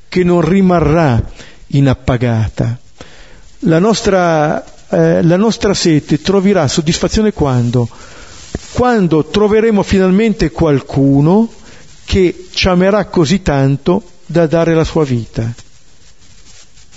che 0.09 0.23
non 0.23 0.43
rimarrà 0.43 1.31
inappagata. 1.69 2.79
La 3.61 3.79
nostra, 3.79 4.63
eh, 4.91 5.23
la 5.23 5.37
nostra 5.37 5.73
sete 5.73 6.21
troverà 6.21 6.69
soddisfazione 6.69 7.33
quando? 7.33 7.89
Quando 8.73 9.25
troveremo 9.25 9.83
finalmente 9.83 10.51
qualcuno 10.51 11.49
che 12.13 12.49
ci 12.53 12.69
amerà 12.69 13.07
così 13.07 13.41
tanto 13.41 14.03
da 14.27 14.47
dare 14.47 14.75
la 14.75 14.85
sua 14.85 15.03
vita. 15.03 15.51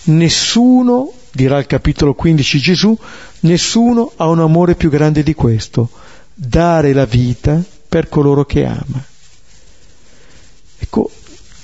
Nessuno 0.07 1.13
dirà 1.31 1.57
il 1.57 1.67
capitolo 1.67 2.13
15 2.13 2.59
Gesù, 2.59 2.99
nessuno 3.39 4.11
ha 4.17 4.27
un 4.27 4.41
amore 4.41 4.75
più 4.75 4.89
grande 4.89 5.23
di 5.23 5.33
questo, 5.33 5.89
dare 6.33 6.91
la 6.91 7.05
vita 7.05 7.63
per 7.87 8.09
coloro 8.09 8.43
che 8.43 8.65
ama. 8.65 9.01
Ecco, 10.79 11.09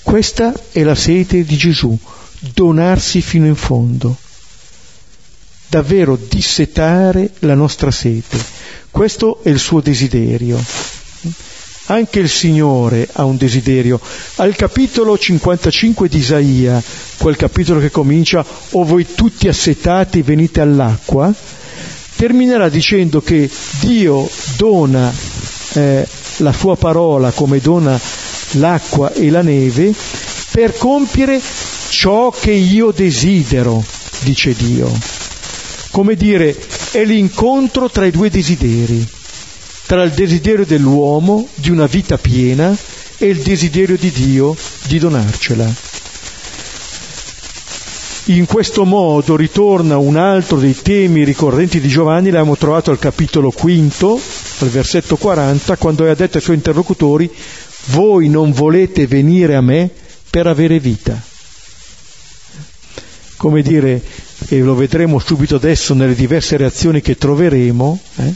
questa 0.01 0.53
è 0.71 0.81
la 0.83 0.95
sete 0.95 1.43
di 1.43 1.57
Gesù, 1.57 1.99
donarsi 2.53 3.19
fino 3.19 3.47
in 3.47 3.55
fondo, 3.55 4.15
davvero 5.67 6.15
dissetare 6.15 7.31
la 7.39 7.55
nostra 7.55 7.91
sete. 7.91 8.41
Questo 8.89 9.41
è 9.43 9.49
il 9.49 9.59
suo 9.59 9.81
desiderio. 9.81 11.00
Anche 11.85 12.19
il 12.19 12.29
Signore 12.29 13.07
ha 13.13 13.25
un 13.25 13.37
desiderio. 13.37 13.99
Al 14.35 14.55
capitolo 14.55 15.17
55 15.17 16.07
di 16.07 16.17
Isaia, 16.17 16.81
quel 17.17 17.35
capitolo 17.35 17.79
che 17.79 17.91
comincia, 17.91 18.45
o 18.71 18.83
voi 18.83 19.05
tutti 19.13 19.47
assetati 19.47 20.21
venite 20.21 20.61
all'acqua, 20.61 21.33
terminerà 22.15 22.69
dicendo 22.69 23.21
che 23.21 23.49
Dio 23.81 24.29
dona 24.57 25.11
eh, 25.73 26.07
la 26.37 26.53
sua 26.53 26.77
parola 26.77 27.31
come 27.31 27.59
dona 27.59 27.99
l'acqua 28.51 29.11
e 29.13 29.29
la 29.29 29.41
neve 29.41 29.93
per 30.51 30.77
compiere 30.77 31.41
ciò 31.89 32.29
che 32.29 32.51
io 32.51 32.91
desidero, 32.91 33.83
dice 34.21 34.53
Dio. 34.53 34.91
Come 35.91 36.15
dire, 36.15 36.55
è 36.91 37.03
l'incontro 37.03 37.89
tra 37.89 38.05
i 38.05 38.11
due 38.11 38.29
desideri 38.29 39.19
tra 39.91 40.03
il 40.03 40.11
desiderio 40.11 40.65
dell'uomo 40.65 41.49
di 41.55 41.69
una 41.69 41.85
vita 41.85 42.17
piena 42.17 42.73
e 43.17 43.27
il 43.27 43.41
desiderio 43.41 43.97
di 43.97 44.09
Dio 44.09 44.55
di 44.87 44.97
donarcela. 44.97 45.69
In 48.27 48.45
questo 48.45 48.85
modo 48.85 49.35
ritorna 49.35 49.97
un 49.97 50.15
altro 50.15 50.59
dei 50.59 50.81
temi 50.81 51.25
ricorrenti 51.25 51.81
di 51.81 51.89
Giovanni, 51.89 52.29
l'abbiamo 52.29 52.55
trovato 52.55 52.89
al 52.89 52.99
capitolo 52.99 53.51
quinto, 53.51 54.17
al 54.59 54.69
versetto 54.69 55.17
40, 55.17 55.75
quando 55.75 56.09
ha 56.09 56.15
detto 56.15 56.37
ai 56.37 56.43
suoi 56.43 56.55
interlocutori, 56.55 57.29
voi 57.87 58.29
non 58.29 58.53
volete 58.53 59.07
venire 59.07 59.57
a 59.57 59.61
me 59.61 59.89
per 60.29 60.47
avere 60.47 60.79
vita. 60.79 61.21
Come 63.35 63.61
dire, 63.61 64.01
e 64.47 64.59
lo 64.59 64.73
vedremo 64.73 65.19
subito 65.19 65.57
adesso 65.57 65.93
nelle 65.93 66.15
diverse 66.15 66.55
reazioni 66.55 67.01
che 67.01 67.17
troveremo, 67.17 67.99
eh, 68.19 68.33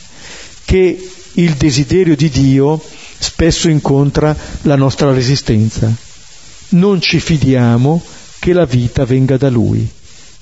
che 0.65 1.09
il 1.35 1.53
desiderio 1.55 2.15
di 2.15 2.29
Dio 2.29 2.81
spesso 3.17 3.69
incontra 3.69 4.35
la 4.63 4.75
nostra 4.75 5.11
resistenza. 5.11 5.91
Non 6.69 7.01
ci 7.01 7.19
fidiamo 7.19 8.01
che 8.39 8.53
la 8.53 8.65
vita 8.65 9.05
venga 9.05 9.37
da 9.37 9.49
Lui. 9.49 9.89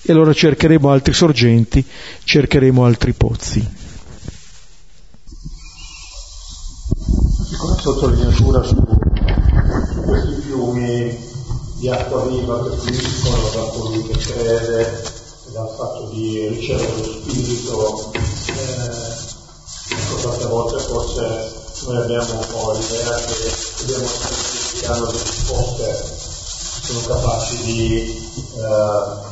E 0.06 0.12
allora 0.12 0.34
cercheremo 0.34 0.90
altri 0.90 1.14
sorgenti, 1.14 1.84
cercheremo 2.24 2.84
altri 2.84 3.14
pozzi. 3.14 3.66
Piccola 7.50 7.80
sottolineatura 7.80 8.64
su 8.64 8.76
questi 10.06 10.42
fiumi 10.42 11.18
di 11.80 11.90
acqua 11.90 12.26
viva 12.28 12.70
che 12.70 12.78
fluiscono 12.78 13.50
da 13.54 13.62
colui 13.72 14.04
che 14.08 14.18
crede, 14.18 15.04
dal 15.54 15.70
fatto 15.78 16.10
di 16.14 16.48
ricevere 16.48 16.96
lo 16.98 17.04
Spirito. 17.04 18.12
Eh, 18.14 19.33
Ecco, 19.96 20.30
tante 20.30 20.46
volte 20.46 20.80
forse 20.80 21.62
noi 21.86 21.98
abbiamo 21.98 22.34
un 22.34 22.46
po' 22.52 22.72
l'idea 22.72 23.16
che 23.16 23.56
dobbiamo 23.80 24.04
essere 24.06 24.54
che 24.80 24.88
hanno 24.88 25.06
le 25.06 25.22
risposte, 25.22 26.04
sono 26.84 27.00
capaci 27.08 27.62
di, 27.64 28.32
eh, 28.56 29.32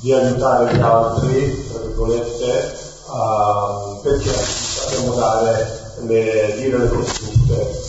di 0.00 0.12
aiutare 0.12 0.74
gli 0.74 0.80
altri, 0.80 1.68
tra 1.68 1.80
virgolette, 1.80 2.78
a, 3.06 3.98
perché 4.02 4.32
sappiamo 4.32 5.14
dare 5.14 5.92
le, 6.00 6.54
dire 6.56 6.78
le 6.78 6.88
cose 6.88 7.12
giuste, 7.12 7.80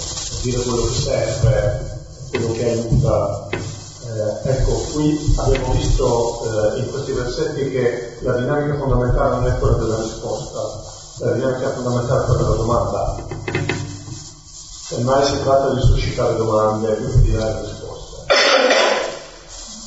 dire 0.41 0.62
quello 0.62 0.84
che 0.84 0.93
serve, 1.01 2.01
quello 2.29 2.51
che 2.51 2.69
aiuta. 2.69 3.47
Eh, 3.51 4.49
ecco, 4.49 4.71
qui 4.93 5.34
abbiamo 5.38 5.73
visto 5.73 6.41
eh, 6.43 6.79
in 6.79 6.89
questi 6.89 7.12
versetti 7.12 7.69
che 7.69 8.17
la 8.21 8.34
dinamica 8.34 8.77
fondamentale 8.77 9.36
non 9.36 9.47
è 9.47 9.60
quella 9.60 9.77
della 9.77 10.01
risposta, 10.01 10.88
la 11.19 11.32
dinamica 11.34 11.71
fondamentale 11.71 12.25
per 12.27 12.41
la 12.41 12.55
domanda. 12.55 13.17
Semmai 14.88 15.25
si 15.25 15.43
tratta 15.43 15.73
di 15.73 15.82
suscitare 15.82 16.38
domande 16.38 16.97
e 16.97 17.21
di 17.21 17.32
dare 17.32 17.60
risposte. 17.62 18.25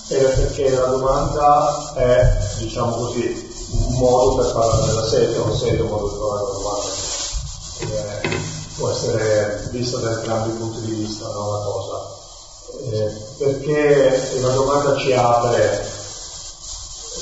E 0.08 0.18
perché 0.18 0.70
la 0.70 0.86
domanda 0.86 1.92
è, 1.94 2.38
diciamo 2.58 2.96
così, 2.96 3.50
modo 3.96 4.42
per 4.42 4.52
parlare 4.52 4.86
della 4.86 5.08
sete, 5.08 5.38
un 5.38 5.88
modo 5.88 6.08
di 6.08 6.14
trovare 6.16 6.42
la 6.42 6.52
domanda. 6.52 6.88
Eh, 7.78 8.40
può 8.76 8.90
essere 8.90 9.68
vista 9.70 9.96
da 9.98 10.10
entrambi 10.10 10.50
i 10.50 10.58
punti 10.58 10.80
di 10.82 10.92
vista, 10.92 11.28
no, 11.28 11.50
la 11.50 11.64
cosa. 11.64 12.20
Eh, 12.90 13.10
perché 13.38 14.38
la 14.40 14.50
domanda 14.50 14.96
ci 14.98 15.12
apre, 15.14 15.90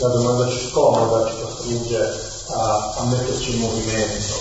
la 0.01 0.09
domanda 0.09 0.49
ci 0.49 0.69
scomoda, 0.69 1.27
ci 1.29 1.41
costringe 1.41 2.30
a, 2.53 2.95
a 2.97 3.05
metterci 3.05 3.55
in 3.55 3.61
movimento. 3.61 4.35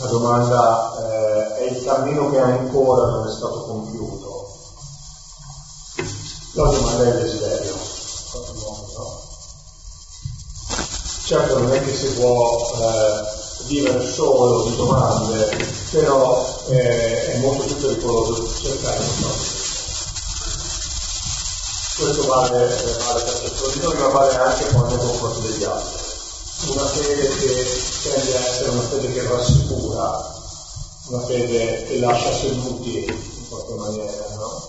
La 0.00 0.06
domanda 0.06 0.92
eh, 1.00 1.56
è 1.56 1.62
il 1.72 1.82
cammino 1.82 2.30
che 2.30 2.38
ancora 2.38 3.06
non 3.06 3.26
è 3.26 3.32
stato 3.32 3.64
compiuto. 3.64 4.46
La 6.52 6.64
domanda 6.64 7.04
è 7.04 7.08
il 7.08 7.22
desiderio. 7.22 7.76
No? 8.94 9.26
Certo 11.24 11.58
non 11.58 11.72
è 11.72 11.84
che 11.84 11.94
si 11.94 12.12
può 12.14 12.70
eh, 12.74 13.64
vivere 13.66 14.06
solo 14.06 14.64
di 14.64 14.76
domande, 14.76 15.66
però 15.90 16.46
eh, 16.68 17.32
è 17.32 17.38
molto 17.38 17.64
più 17.64 17.76
pericoloso 17.76 18.48
cercare 18.60 18.98
di 18.98 19.22
fare. 19.22 19.56
Questo 21.98 22.26
vale, 22.28 22.66
vale 23.04 23.22
per 23.22 23.72
di 23.72 23.80
noi, 23.80 23.96
ma 23.96 24.08
vale 24.08 24.36
anche 24.36 24.66
quando 24.68 24.94
è 24.94 24.98
confronto 24.98 25.40
degli 25.40 25.64
altri 25.64 26.07
una 26.66 26.84
fede 26.86 27.28
che 27.36 27.66
tende 28.02 28.36
a 28.36 28.40
essere 28.40 28.70
una 28.70 28.82
fede 28.82 29.12
che 29.12 29.22
rassicura, 29.22 30.36
una 31.06 31.20
fede 31.24 31.84
che 31.86 31.98
lascia 32.00 32.32
seduti 32.32 33.04
in 33.04 33.48
qualche 33.48 33.74
maniera, 33.74 34.28
no? 34.34 34.66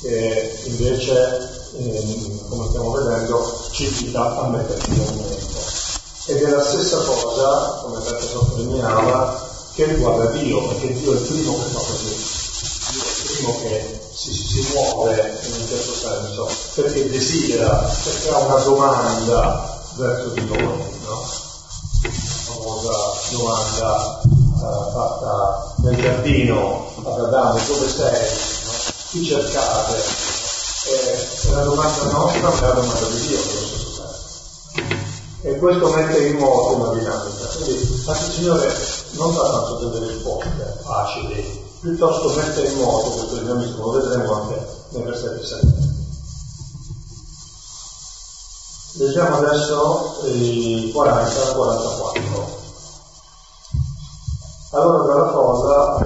che 0.00 0.60
invece, 0.64 1.70
ehm, 1.76 2.48
come 2.48 2.68
stiamo 2.68 2.90
vedendo, 2.92 3.68
ci 3.70 3.84
invita 3.84 4.38
a 4.40 4.48
metterci 4.48 4.90
in 4.90 4.96
movimento. 4.96 5.44
Ed 6.28 6.42
è 6.42 6.48
la 6.48 6.64
stessa 6.64 6.98
cosa, 6.98 7.80
come 7.82 8.00
Beppe 8.00 8.26
sottolineava, 8.26 9.44
che 9.74 9.84
riguarda 9.84 10.26
Dio, 10.30 10.66
perché 10.68 10.92
Dio 10.94 11.12
è 11.12 11.16
il 11.16 11.20
primo 11.20 11.54
che 11.54 11.70
fa 11.70 11.78
così. 11.78 12.14
Dio 12.90 13.02
è 13.02 13.06
il 13.06 13.30
primo 13.36 13.60
che 13.60 14.00
si, 14.14 14.32
si 14.32 14.66
muove 14.72 15.38
in 15.44 15.52
un 15.52 15.68
certo 15.68 15.92
senso, 15.92 16.48
perché 16.74 17.10
desidera, 17.10 17.94
perché 18.02 18.28
ha 18.30 18.38
una 18.38 18.60
domanda 18.62 19.84
verso 19.96 20.28
di 20.30 20.44
noi 20.46 20.95
domanda 23.30 24.20
uh, 24.22 24.90
fatta 24.92 25.74
nel 25.78 25.96
giardino 25.96 26.92
ad 27.04 27.18
Adamo, 27.18 27.58
dove 27.66 27.88
sei? 27.88 28.28
Chi 29.10 29.24
cercate? 29.24 29.94
È 30.86 31.50
la 31.50 31.64
domanda 31.64 32.04
nostra, 32.12 32.48
ma 32.48 32.56
è 32.56 32.60
la 32.60 32.74
domanda 32.74 33.06
di 33.06 33.26
Dio 33.26 33.38
tempo. 33.40 33.86
E 35.42 35.58
questo 35.58 35.90
mette 35.90 36.26
in 36.26 36.38
moto 36.38 36.74
una 36.76 36.98
dinamica. 36.98 37.46
Quindi 37.46 38.02
anche 38.06 38.24
il 38.24 38.32
Signore 38.32 38.76
non 39.12 39.34
dà 39.34 39.42
tanto 39.42 39.88
delle 39.88 40.12
risposte 40.12 40.80
facili, 40.82 41.64
piuttosto 41.80 42.30
mette 42.30 42.62
in 42.62 42.78
moto 42.78 43.10
questo 43.10 43.36
dinamismo, 43.36 43.84
lo 43.84 43.90
vedremo 43.92 44.34
anche 44.34 44.66
nei 44.90 45.02
versetti 45.02 45.46
7. 45.46 45.94
Leggiamo 48.98 49.36
adesso 49.36 50.20
i 50.24 50.90
40 50.92 51.52
44. 51.52 52.65
Allora 54.70 55.14
dalla 55.14 55.30
folla, 55.30 55.98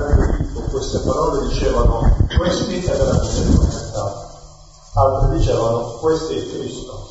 con 0.52 0.68
queste 0.70 0.98
parole 0.98 1.46
dicevano, 1.46 2.16
questi 2.36 2.84
è 2.84 2.96
veramente 2.96 3.42
profeta. 3.52 4.28
Altri 4.92 5.38
dicevano, 5.38 5.96
questo 6.00 6.32
è 6.32 6.46
Cristo. 6.46 7.08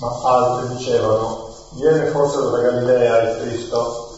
Ma 0.00 0.18
altri 0.22 0.76
dicevano, 0.76 1.48
viene 1.70 2.06
forse 2.06 2.36
dalla 2.36 2.58
Galilea 2.58 3.22
il 3.22 3.38
Cristo? 3.42 4.08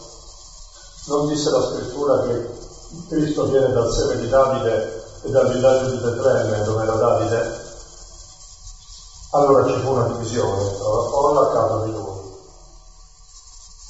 Non 1.07 1.27
disse 1.27 1.49
la 1.49 1.61
scrittura 1.61 2.21
che 2.21 2.49
Cristo 3.09 3.43
viene 3.47 3.73
dal 3.73 3.91
seme 3.91 4.15
di 4.15 4.29
Davide 4.29 5.03
e 5.23 5.29
dal 5.29 5.49
villaggio 5.49 5.89
di 5.89 5.97
Betlemme, 5.97 6.63
dove 6.63 6.83
era 6.83 6.95
Davide? 6.95 7.61
Allora 9.31 9.65
ci 9.65 9.79
fu 9.81 9.91
una 9.91 10.07
divisione 10.07 10.77
tra 10.77 10.87
la 10.87 11.09
folla 11.09 11.41
a 11.41 11.51
causa 11.51 11.85
di 11.85 11.91
lui. 11.91 12.02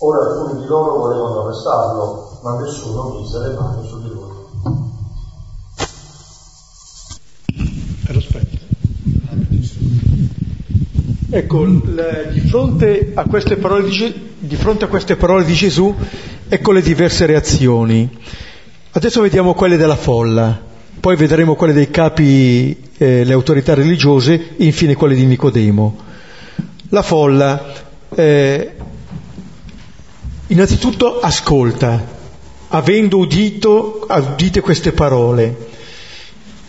Ora 0.06 0.20
alcuni 0.20 0.62
di 0.62 0.68
loro 0.68 0.98
volevano 0.98 1.44
arrestarlo, 1.44 2.39
ma 2.44 2.60
nessuno 2.60 3.20
mise 3.20 3.39
le 3.39 3.54
mani 3.54 3.88
su 3.88 4.02
di 4.02 4.10
lui. 4.10 4.32
Ecco, 11.30 11.66
di, 11.66 12.39
fronte 12.42 13.12
a 13.16 13.24
queste 13.24 13.56
parole 13.56 13.89
di, 13.89 14.30
di 14.39 14.56
fronte 14.58 14.86
a 14.86 14.88
queste 14.89 15.16
parole 15.16 15.46
di 15.46 15.54
Gesù, 15.54 15.96
ecco 16.50 16.72
le 16.74 16.82
diverse 16.82 17.26
reazioni. 17.26 18.20
Adesso 18.92 19.22
vediamo 19.22 19.54
quelle 19.54 19.78
della 19.78 19.96
folla 19.96 20.72
poi 21.04 21.18
vedremo 21.18 21.56
quelle 21.56 21.74
dei 21.74 21.89
capi, 21.89 22.92
eh, 22.96 23.26
le 23.26 23.34
autorità 23.34 23.74
religiose, 23.74 24.52
infine 24.56 24.96
quelle 24.96 25.16
di 25.16 25.26
Nicodemo. 25.26 25.98
La 26.92 27.02
folla, 27.02 27.74
eh, 28.16 28.74
innanzitutto 30.54 31.20
ascolta, 31.20 32.22
avendo 32.70 33.18
udito, 33.18 34.06
udite 34.08 34.62
queste 34.62 34.92
parole. 34.92 35.72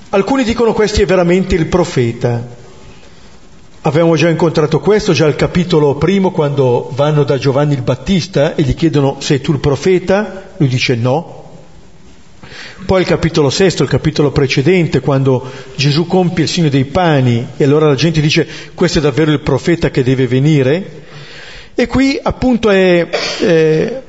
Alcuni 0.08 0.42
dicono 0.42 0.72
questo 0.72 1.02
è 1.02 1.06
veramente 1.06 1.54
il 1.54 1.66
profeta. 1.66 2.62
Abbiamo 3.82 4.16
già 4.16 4.30
incontrato 4.30 4.80
questo, 4.80 5.12
già 5.12 5.26
al 5.26 5.36
capitolo 5.36 5.96
primo, 5.96 6.30
quando 6.30 6.90
vanno 6.94 7.24
da 7.24 7.36
Giovanni 7.36 7.74
il 7.74 7.82
Battista 7.82 8.54
e 8.54 8.62
gli 8.62 8.74
chiedono 8.74 9.16
sei 9.20 9.42
tu 9.42 9.52
il 9.52 9.58
profeta, 9.58 10.52
lui 10.56 10.68
dice 10.68 10.94
no, 10.94 11.42
poi 12.86 13.02
il 13.02 13.06
capitolo 13.06 13.50
sesto, 13.50 13.82
il 13.82 13.90
capitolo 13.90 14.30
precedente, 14.30 15.00
quando 15.00 15.50
Gesù 15.74 16.06
compie 16.06 16.44
il 16.44 16.50
segno 16.50 16.70
dei 16.70 16.86
pani 16.86 17.46
e 17.58 17.64
allora 17.64 17.86
la 17.86 17.94
gente 17.94 18.22
dice 18.22 18.46
questo 18.74 18.98
è 18.98 19.02
davvero 19.02 19.30
il 19.30 19.40
profeta 19.40 19.90
che 19.90 20.02
deve 20.02 20.26
venire. 20.26 21.02
E 21.74 21.86
qui 21.88 22.18
appunto 22.22 22.70
è, 22.70 23.08
è, 23.08 24.02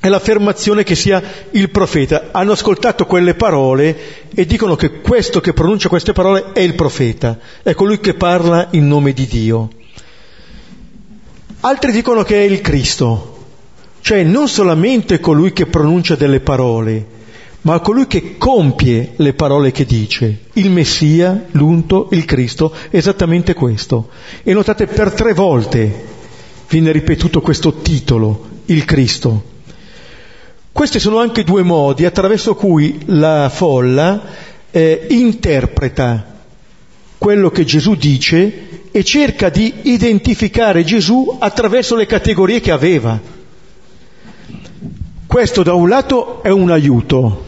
è 0.00 0.08
l'affermazione 0.08 0.82
che 0.82 0.94
sia 0.94 1.22
il 1.50 1.68
profeta. 1.70 2.28
Hanno 2.30 2.52
ascoltato 2.52 3.04
quelle 3.04 3.34
parole 3.34 3.96
e 4.34 4.46
dicono 4.46 4.76
che 4.76 5.00
questo 5.00 5.40
che 5.40 5.52
pronuncia 5.52 5.90
queste 5.90 6.12
parole 6.12 6.52
è 6.52 6.60
il 6.60 6.74
profeta, 6.74 7.38
è 7.62 7.74
colui 7.74 8.00
che 8.00 8.14
parla 8.14 8.68
in 8.70 8.88
nome 8.88 9.12
di 9.12 9.26
Dio. 9.26 9.68
Altri 11.60 11.92
dicono 11.92 12.22
che 12.22 12.36
è 12.36 12.44
il 12.44 12.62
Cristo, 12.62 13.36
cioè 14.00 14.22
non 14.22 14.48
solamente 14.48 15.20
colui 15.20 15.52
che 15.52 15.66
pronuncia 15.66 16.16
delle 16.16 16.40
parole, 16.40 17.18
ma 17.62 17.78
colui 17.80 18.06
che 18.06 18.38
compie 18.38 19.12
le 19.16 19.34
parole 19.34 19.70
che 19.70 19.84
dice, 19.84 20.44
il 20.54 20.70
Messia, 20.70 21.44
l'unto, 21.50 22.08
il 22.12 22.24
Cristo, 22.24 22.72
esattamente 22.88 23.52
questo. 23.52 24.08
E 24.42 24.54
notate 24.54 24.86
per 24.86 25.12
tre 25.12 25.34
volte 25.34 26.09
viene 26.70 26.92
ripetuto 26.92 27.40
questo 27.40 27.74
titolo, 27.82 28.46
il 28.66 28.84
Cristo. 28.84 29.42
Questi 30.70 31.00
sono 31.00 31.18
anche 31.18 31.42
due 31.42 31.64
modi 31.64 32.04
attraverso 32.04 32.54
cui 32.54 33.00
la 33.06 33.50
folla 33.52 34.22
eh, 34.70 35.06
interpreta 35.10 36.38
quello 37.18 37.50
che 37.50 37.64
Gesù 37.64 37.96
dice 37.96 38.68
e 38.92 39.04
cerca 39.04 39.48
di 39.48 39.72
identificare 39.82 40.84
Gesù 40.84 41.36
attraverso 41.40 41.96
le 41.96 42.06
categorie 42.06 42.60
che 42.60 42.70
aveva. 42.70 43.18
Questo 45.26 45.62
da 45.64 45.74
un 45.74 45.88
lato 45.88 46.40
è 46.42 46.50
un 46.50 46.70
aiuto, 46.70 47.46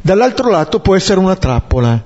dall'altro 0.00 0.50
lato 0.50 0.80
può 0.80 0.96
essere 0.96 1.20
una 1.20 1.36
trappola, 1.36 2.04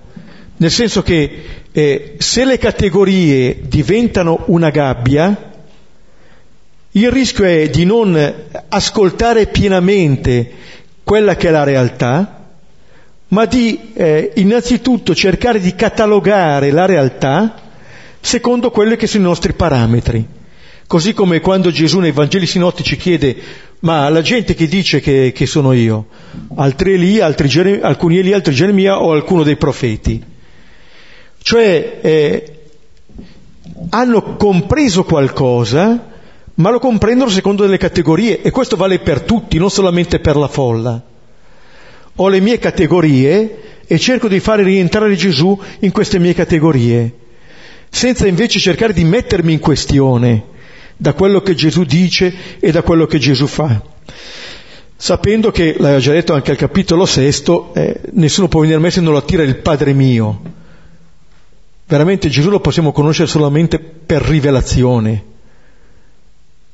nel 0.56 0.70
senso 0.70 1.02
che 1.02 1.44
eh, 1.70 2.14
se 2.18 2.44
le 2.44 2.58
categorie 2.58 3.60
diventano 3.62 4.42
una 4.46 4.70
gabbia, 4.70 5.49
il 6.92 7.10
rischio 7.10 7.44
è 7.44 7.68
di 7.68 7.84
non 7.84 8.34
ascoltare 8.68 9.46
pienamente 9.46 10.50
quella 11.04 11.36
che 11.36 11.48
è 11.48 11.50
la 11.50 11.64
realtà, 11.64 12.48
ma 13.28 13.44
di 13.44 13.92
eh, 13.94 14.32
innanzitutto 14.36 15.14
cercare 15.14 15.60
di 15.60 15.74
catalogare 15.74 16.70
la 16.70 16.86
realtà 16.86 17.54
secondo 18.20 18.70
quelli 18.70 18.96
che 18.96 19.06
sono 19.06 19.24
i 19.24 19.26
nostri 19.26 19.52
parametri. 19.52 20.26
Così 20.86 21.14
come 21.14 21.40
quando 21.40 21.70
Gesù 21.70 22.00
nei 22.00 22.10
Vangeli 22.10 22.46
sinottici 22.46 22.96
chiede 22.96 23.36
ma 23.80 24.08
la 24.08 24.20
gente 24.20 24.54
che 24.54 24.66
dice 24.66 25.00
che, 25.00 25.32
che 25.34 25.46
sono 25.46 25.72
io, 25.72 26.08
altri 26.56 26.94
Elia, 26.94 27.24
altri 27.24 27.48
Geremia, 27.48 27.86
alcuni 27.86 28.18
Elia, 28.18 28.36
altri 28.36 28.52
Geremia 28.52 29.00
o 29.00 29.12
alcuno 29.12 29.42
dei 29.42 29.56
profeti. 29.56 30.22
Cioè 31.42 31.98
eh, 32.02 32.60
hanno 33.88 34.36
compreso 34.36 35.04
qualcosa, 35.04 36.08
ma 36.54 36.70
lo 36.70 36.78
comprendono 36.78 37.30
secondo 37.30 37.62
delle 37.62 37.78
categorie 37.78 38.42
e 38.42 38.50
questo 38.50 38.76
vale 38.76 38.98
per 38.98 39.22
tutti, 39.22 39.58
non 39.58 39.70
solamente 39.70 40.20
per 40.20 40.36
la 40.36 40.48
folla. 40.48 41.02
Ho 42.16 42.28
le 42.28 42.40
mie 42.40 42.58
categorie 42.58 43.82
e 43.86 43.98
cerco 43.98 44.28
di 44.28 44.40
fare 44.40 44.62
rientrare 44.62 45.16
Gesù 45.16 45.58
in 45.80 45.90
queste 45.90 46.18
mie 46.18 46.34
categorie, 46.34 47.12
senza 47.88 48.26
invece 48.26 48.58
cercare 48.58 48.92
di 48.92 49.04
mettermi 49.04 49.52
in 49.52 49.58
questione 49.58 50.44
da 50.96 51.14
quello 51.14 51.40
che 51.40 51.54
Gesù 51.54 51.84
dice 51.84 52.32
e 52.60 52.70
da 52.72 52.82
quello 52.82 53.06
che 53.06 53.18
Gesù 53.18 53.46
fa. 53.46 53.82
Sapendo 54.96 55.50
che, 55.50 55.76
l'aveva 55.78 55.98
già 55.98 56.12
detto 56.12 56.34
anche 56.34 56.50
al 56.50 56.58
capitolo 56.58 57.06
sesto, 57.06 57.72
eh, 57.74 58.00
nessuno 58.12 58.48
può 58.48 58.60
venire 58.60 58.78
a 58.78 58.82
me 58.82 58.90
se 58.90 59.00
non 59.00 59.12
lo 59.12 59.18
attira 59.18 59.42
il 59.42 59.56
Padre 59.56 59.94
mio. 59.94 60.42
Veramente 61.86 62.28
Gesù 62.28 62.50
lo 62.50 62.60
possiamo 62.60 62.92
conoscere 62.92 63.26
solamente 63.26 63.78
per 63.78 64.20
rivelazione. 64.20 65.24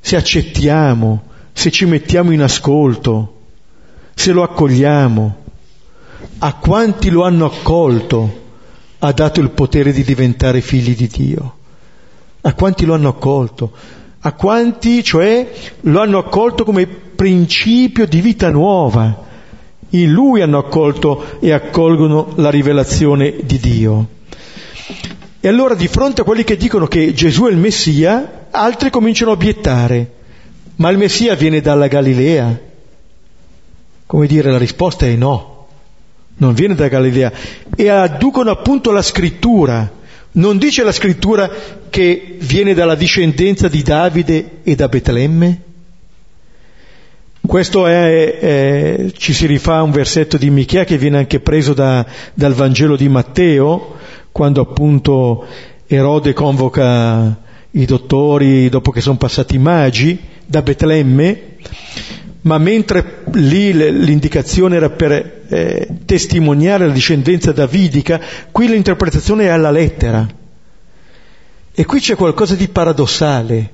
Se 0.07 0.15
accettiamo, 0.15 1.21
se 1.53 1.73
ci 1.73 1.85
mettiamo 1.85 2.31
in 2.31 2.41
ascolto, 2.41 3.39
se 4.15 4.31
lo 4.31 4.45
accogliamo. 4.45 5.37
A 6.39 6.55
quanti 6.55 7.11
lo 7.11 7.25
hanno 7.25 7.47
accolto 7.47 8.45
ha 9.01 9.11
dato 9.11 9.41
il 9.41 9.51
potere 9.51 9.91
di 9.91 10.05
diventare 10.05 10.61
figli 10.61 10.95
di 10.95 11.09
Dio. 11.09 11.57
A 12.43 12.55
quanti 12.55 12.85
lo 12.85 12.95
hanno 12.95 13.09
accolto? 13.09 13.73
A 14.21 14.31
quanti, 14.35 15.03
cioè, 15.03 15.51
lo 15.81 16.01
hanno 16.01 16.19
accolto 16.19 16.63
come 16.63 16.87
principio 16.87 18.07
di 18.07 18.21
vita 18.21 18.49
nuova. 18.51 19.25
In 19.89 20.13
lui 20.13 20.41
hanno 20.41 20.59
accolto 20.59 21.41
e 21.41 21.51
accolgono 21.51 22.33
la 22.37 22.51
rivelazione 22.51 23.39
di 23.43 23.59
Dio. 23.59 24.16
E 25.47 25.49
allora 25.49 25.77
di 25.77 25.87
fronte 25.87 26.23
a 26.23 26.25
quelli 26.25 26.43
che 26.43 26.57
dicono 26.57 26.89
che 26.89 27.15
Gesù 27.15 27.45
è 27.45 27.51
il 27.53 27.57
Messia, 27.57 28.47
altri 28.51 28.91
cominciano 28.91 29.31
a 29.31 29.35
obiettare. 29.35 30.11
Ma 30.75 30.89
il 30.89 30.99
Messia 30.99 31.37
viene 31.37 31.61
dalla 31.61 31.87
Galilea? 31.87 32.59
Come 34.07 34.27
dire, 34.27 34.51
la 34.51 34.59
risposta 34.59 35.07
è 35.07 35.15
no, 35.15 35.69
non 36.39 36.53
viene 36.53 36.75
da 36.75 36.89
Galilea. 36.89 37.31
E 37.77 37.89
adducono 37.89 38.51
appunto 38.51 38.91
la 38.91 39.03
scrittura, 39.03 39.89
non 40.33 40.59
dice 40.59 40.83
la 40.83 40.91
scrittura 40.91 41.49
che 41.91 42.39
viene 42.41 42.75
dalla 42.75 42.97
discendenza 42.97 43.69
di 43.69 43.83
Davide 43.85 44.63
e 44.65 44.75
da 44.75 44.89
Betlemme? 44.89 45.61
Questo 47.47 47.87
è, 47.87 48.39
è, 48.39 49.07
ci 49.17 49.33
si 49.33 49.47
rifà 49.47 49.77
a 49.77 49.83
un 49.83 49.93
versetto 49.93 50.39
di 50.39 50.51
Michea 50.51 50.83
che 50.83 50.99
viene 50.99 51.19
anche 51.19 51.39
preso 51.39 51.73
da, 51.73 52.05
dal 52.35 52.55
Vangelo 52.55 52.97
di 52.97 53.09
Matteo, 53.09 53.95
quando 54.37 54.61
appunto 54.61 55.47
Erode 55.87 56.35
convoca 56.35 57.35
i 57.71 57.87
dottori 57.87 58.69
dopo 58.69 58.91
che 58.91 59.01
sono 59.01 59.17
passati 59.17 59.55
i 59.55 59.59
magi 59.59 60.21
da 60.45 60.61
Betlemme, 60.61 61.57
ma 62.43 62.59
mentre 62.59 63.23
lì 63.33 63.73
l'indicazione 63.73 64.77
era 64.77 64.91
per 64.91 65.45
eh, 65.49 65.89
testimoniare 66.05 66.87
la 66.87 66.93
discendenza 66.93 67.53
davidica, 67.53 68.21
qui 68.53 68.69
l'interpretazione 68.69 69.45
è 69.45 69.49
alla 69.49 69.71
lettera. 69.71 70.29
E 71.73 71.85
qui 71.87 71.99
c'è 71.99 72.15
qualcosa 72.15 72.57
di 72.57 72.69
paradossale. 72.69 73.73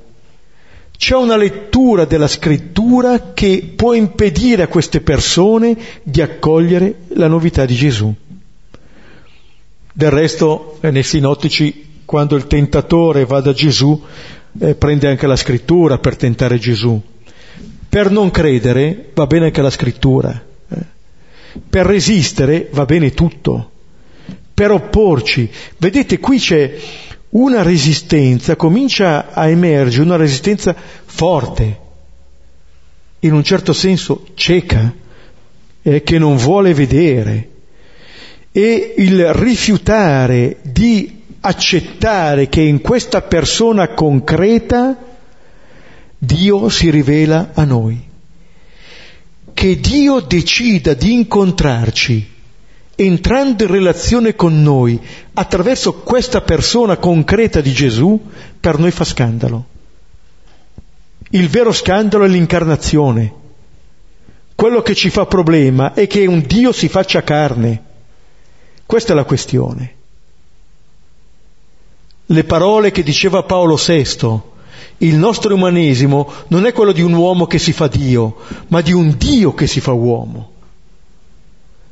C'è 0.96 1.16
una 1.16 1.36
lettura 1.36 2.04
della 2.04 2.28
scrittura 2.28 3.32
che 3.32 3.72
può 3.74 3.94
impedire 3.94 4.62
a 4.62 4.68
queste 4.68 5.00
persone 5.00 5.76
di 6.04 6.22
accogliere 6.22 6.98
la 7.14 7.26
novità 7.26 7.64
di 7.64 7.74
Gesù. 7.74 8.14
Del 9.92 10.10
resto, 10.10 10.78
eh, 10.80 10.90
nei 10.90 11.02
sinottici, 11.02 12.00
quando 12.04 12.36
il 12.36 12.46
tentatore 12.46 13.26
va 13.26 13.40
da 13.40 13.52
Gesù, 13.52 14.00
eh, 14.58 14.74
prende 14.74 15.08
anche 15.08 15.26
la 15.26 15.36
scrittura 15.36 15.98
per 15.98 16.16
tentare 16.16 16.58
Gesù. 16.58 17.00
Per 17.88 18.10
non 18.10 18.30
credere 18.30 19.10
va 19.14 19.26
bene 19.26 19.46
anche 19.46 19.62
la 19.62 19.70
scrittura. 19.70 20.42
Eh. 20.68 20.76
Per 21.68 21.86
resistere 21.86 22.68
va 22.72 22.84
bene 22.86 23.12
tutto. 23.12 23.70
Per 24.54 24.70
opporci. 24.70 25.50
Vedete, 25.76 26.18
qui 26.18 26.38
c'è 26.38 26.74
una 27.30 27.62
resistenza, 27.62 28.56
comincia 28.56 29.32
a 29.32 29.48
emergere 29.48 30.04
una 30.04 30.16
resistenza 30.16 30.74
forte, 31.04 31.80
in 33.20 33.32
un 33.32 33.42
certo 33.42 33.72
senso 33.72 34.26
cieca, 34.34 34.92
eh, 35.82 36.02
che 36.02 36.18
non 36.18 36.36
vuole 36.36 36.74
vedere. 36.74 37.48
E 38.52 38.94
il 38.98 39.32
rifiutare 39.32 40.58
di 40.62 41.20
accettare 41.40 42.48
che 42.48 42.60
in 42.60 42.80
questa 42.80 43.22
persona 43.22 43.88
concreta 43.88 44.96
Dio 46.18 46.68
si 46.68 46.90
rivela 46.90 47.50
a 47.54 47.64
noi. 47.64 48.10
Che 49.52 49.80
Dio 49.80 50.20
decida 50.20 50.94
di 50.94 51.12
incontrarci 51.14 52.30
entrando 52.94 53.64
in 53.64 53.70
relazione 53.70 54.34
con 54.34 54.62
noi 54.62 55.00
attraverso 55.34 55.94
questa 55.94 56.40
persona 56.42 56.96
concreta 56.96 57.60
di 57.60 57.72
Gesù, 57.72 58.20
per 58.60 58.78
noi 58.78 58.90
fa 58.90 59.04
scandalo. 59.04 59.66
Il 61.30 61.48
vero 61.48 61.72
scandalo 61.72 62.24
è 62.24 62.28
l'incarnazione. 62.28 63.40
Quello 64.54 64.82
che 64.82 64.94
ci 64.94 65.10
fa 65.10 65.26
problema 65.26 65.94
è 65.94 66.06
che 66.06 66.26
un 66.26 66.44
Dio 66.46 66.72
si 66.72 66.88
faccia 66.88 67.22
carne. 67.22 67.90
Questa 68.92 69.14
è 69.14 69.16
la 69.16 69.24
questione 69.24 69.94
le 72.32 72.44
parole 72.44 72.90
che 72.90 73.02
diceva 73.02 73.42
Paolo 73.42 73.76
VI. 73.76 74.40
Il 74.98 75.16
nostro 75.16 75.54
umanesimo 75.54 76.30
non 76.48 76.66
è 76.66 76.72
quello 76.72 76.92
di 76.92 77.02
un 77.02 77.12
uomo 77.12 77.46
che 77.46 77.58
si 77.58 77.72
fa 77.72 77.88
Dio, 77.88 78.36
ma 78.68 78.80
di 78.80 78.92
un 78.92 79.16
Dio 79.16 79.54
che 79.54 79.66
si 79.66 79.80
fa 79.80 79.92
uomo. 79.92 80.50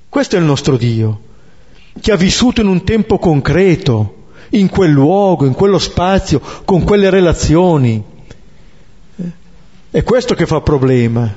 Questo 0.09 0.37
è 0.37 0.39
il 0.39 0.45
nostro 0.45 0.77
Dio, 0.77 1.21
che 2.01 2.13
ha 2.13 2.17
vissuto 2.17 2.61
in 2.61 2.69
un 2.69 2.85
tempo 2.85 3.19
concreto, 3.19 4.27
in 4.51 4.69
quel 4.69 4.91
luogo, 4.91 5.47
in 5.47 5.53
quello 5.55 5.79
spazio, 5.79 6.41
con 6.65 6.85
quelle 6.85 7.11
relazioni. 7.11 8.03
È 9.91 10.03
questo 10.03 10.35
che 10.35 10.47
fa 10.47 10.61
problema. 10.61 11.33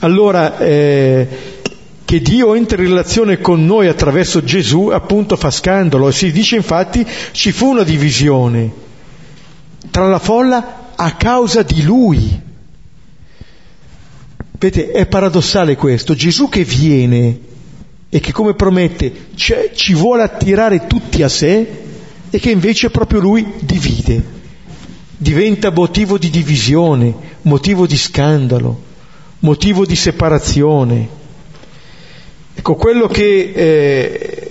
Allora, 0.00 0.58
eh, 0.58 1.59
che 2.10 2.20
Dio 2.20 2.56
entra 2.56 2.82
in 2.82 2.88
relazione 2.88 3.40
con 3.40 3.64
noi 3.64 3.86
attraverso 3.86 4.42
Gesù 4.42 4.88
appunto 4.88 5.36
fa 5.36 5.48
scandalo 5.48 6.08
e 6.08 6.12
si 6.12 6.32
dice 6.32 6.56
infatti 6.56 7.06
ci 7.30 7.52
fu 7.52 7.66
una 7.66 7.84
divisione 7.84 8.68
tra 9.92 10.08
la 10.08 10.18
folla 10.18 10.94
a 10.96 11.14
causa 11.14 11.62
di 11.62 11.84
lui. 11.84 12.40
Vedete, 14.58 14.90
è 14.90 15.06
paradossale 15.06 15.76
questo, 15.76 16.16
Gesù 16.16 16.48
che 16.48 16.64
viene 16.64 17.38
e 18.08 18.18
che 18.18 18.32
come 18.32 18.54
promette 18.54 19.28
ci 19.36 19.94
vuole 19.94 20.24
attirare 20.24 20.88
tutti 20.88 21.22
a 21.22 21.28
sé 21.28 21.64
e 22.28 22.38
che 22.40 22.50
invece 22.50 22.90
proprio 22.90 23.20
lui 23.20 23.46
divide, 23.60 24.20
diventa 25.16 25.70
motivo 25.70 26.18
di 26.18 26.28
divisione, 26.28 27.14
motivo 27.42 27.86
di 27.86 27.96
scandalo, 27.96 28.82
motivo 29.38 29.86
di 29.86 29.94
separazione. 29.94 31.18
Ecco, 32.54 32.74
quello 32.74 33.06
che, 33.06 33.52
eh, 33.54 34.46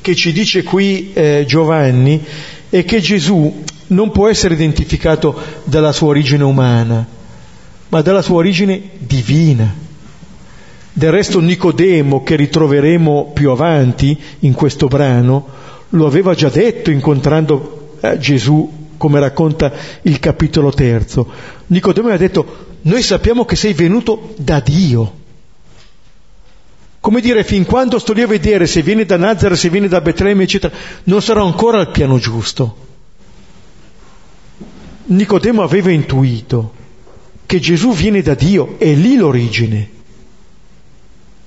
che 0.00 0.14
ci 0.14 0.32
dice 0.32 0.62
qui 0.62 1.12
eh, 1.12 1.44
Giovanni 1.46 2.22
è 2.70 2.84
che 2.84 3.00
Gesù 3.00 3.62
non 3.88 4.10
può 4.10 4.28
essere 4.28 4.54
identificato 4.54 5.38
dalla 5.64 5.92
sua 5.92 6.08
origine 6.08 6.44
umana, 6.44 7.06
ma 7.88 8.00
dalla 8.02 8.22
sua 8.22 8.36
origine 8.36 8.80
divina. 8.98 9.82
Del 10.92 11.10
resto 11.10 11.40
Nicodemo, 11.40 12.22
che 12.22 12.36
ritroveremo 12.36 13.32
più 13.34 13.50
avanti 13.50 14.16
in 14.40 14.52
questo 14.52 14.86
brano, 14.86 15.46
lo 15.90 16.06
aveva 16.06 16.34
già 16.34 16.48
detto 16.48 16.90
incontrando 16.90 17.96
eh, 18.00 18.18
Gesù, 18.18 18.82
come 18.96 19.20
racconta 19.20 19.72
il 20.02 20.18
capitolo 20.18 20.70
terzo. 20.70 21.26
Nicodemo 21.66 22.08
aveva 22.08 22.22
detto, 22.22 22.66
noi 22.82 23.02
sappiamo 23.02 23.44
che 23.44 23.56
sei 23.56 23.72
venuto 23.72 24.34
da 24.36 24.60
Dio. 24.60 25.22
Come 27.04 27.20
dire, 27.20 27.44
fin 27.44 27.66
quando 27.66 27.98
sto 27.98 28.14
lì 28.14 28.22
a 28.22 28.26
vedere 28.26 28.66
se 28.66 28.80
viene 28.80 29.04
da 29.04 29.18
Nazareth, 29.18 29.58
se 29.58 29.68
viene 29.68 29.88
da 29.88 30.00
Betlemme, 30.00 30.44
eccetera, 30.44 30.74
non 31.02 31.20
sarò 31.20 31.44
ancora 31.44 31.78
al 31.78 31.90
piano 31.90 32.16
giusto. 32.16 32.76
Nicodemo 35.04 35.62
aveva 35.62 35.90
intuito 35.90 36.72
che 37.44 37.60
Gesù 37.60 37.92
viene 37.92 38.22
da 38.22 38.32
Dio, 38.32 38.78
è 38.78 38.90
lì 38.94 39.16
l'origine. 39.16 39.90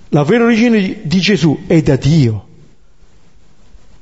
La 0.10 0.24
vera 0.24 0.44
origine 0.44 1.00
di 1.02 1.20
Gesù 1.20 1.64
è 1.66 1.82
da 1.82 1.96
Dio. 1.96 2.46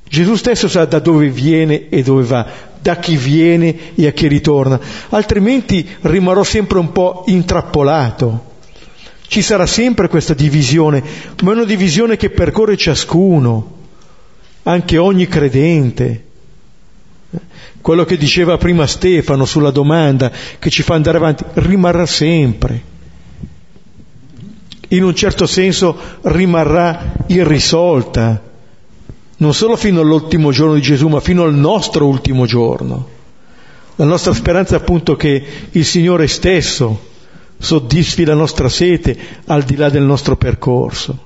Gesù 0.06 0.34
stesso 0.34 0.68
sa 0.68 0.84
da 0.84 0.98
dove 0.98 1.30
viene 1.30 1.88
e 1.88 2.02
dove 2.02 2.24
va, 2.24 2.46
da 2.78 2.98
chi 2.98 3.16
viene 3.16 3.94
e 3.94 4.06
a 4.06 4.12
chi 4.12 4.28
ritorna, 4.28 4.78
altrimenti 5.08 5.88
rimarrò 6.02 6.42
sempre 6.42 6.78
un 6.78 6.92
po' 6.92 7.24
intrappolato. 7.28 8.45
Ci 9.28 9.42
sarà 9.42 9.66
sempre 9.66 10.08
questa 10.08 10.34
divisione, 10.34 11.02
ma 11.42 11.50
è 11.50 11.54
una 11.54 11.64
divisione 11.64 12.16
che 12.16 12.30
percorre 12.30 12.76
ciascuno, 12.76 13.74
anche 14.62 14.96
ogni 14.98 15.26
credente. 15.26 16.24
Quello 17.80 18.04
che 18.04 18.16
diceva 18.16 18.56
prima 18.56 18.86
Stefano 18.86 19.44
sulla 19.44 19.70
domanda 19.70 20.32
che 20.58 20.70
ci 20.70 20.82
fa 20.82 20.94
andare 20.94 21.18
avanti 21.18 21.44
rimarrà 21.54 22.06
sempre. 22.06 22.94
In 24.88 25.02
un 25.02 25.14
certo 25.14 25.46
senso 25.46 25.96
rimarrà 26.22 27.14
irrisolta, 27.26 28.42
non 29.38 29.54
solo 29.54 29.76
fino 29.76 30.00
all'ultimo 30.00 30.52
giorno 30.52 30.74
di 30.74 30.82
Gesù, 30.82 31.08
ma 31.08 31.20
fino 31.20 31.42
al 31.42 31.54
nostro 31.54 32.06
ultimo 32.06 32.46
giorno. 32.46 33.08
La 33.96 34.04
nostra 34.04 34.32
speranza 34.32 34.76
appunto 34.76 35.16
che 35.16 35.44
il 35.70 35.84
Signore 35.84 36.28
stesso 36.28 37.14
soddisfi 37.58 38.24
la 38.24 38.34
nostra 38.34 38.68
sete 38.68 39.16
al 39.46 39.62
di 39.62 39.76
là 39.76 39.88
del 39.88 40.02
nostro 40.02 40.36
percorso. 40.36 41.24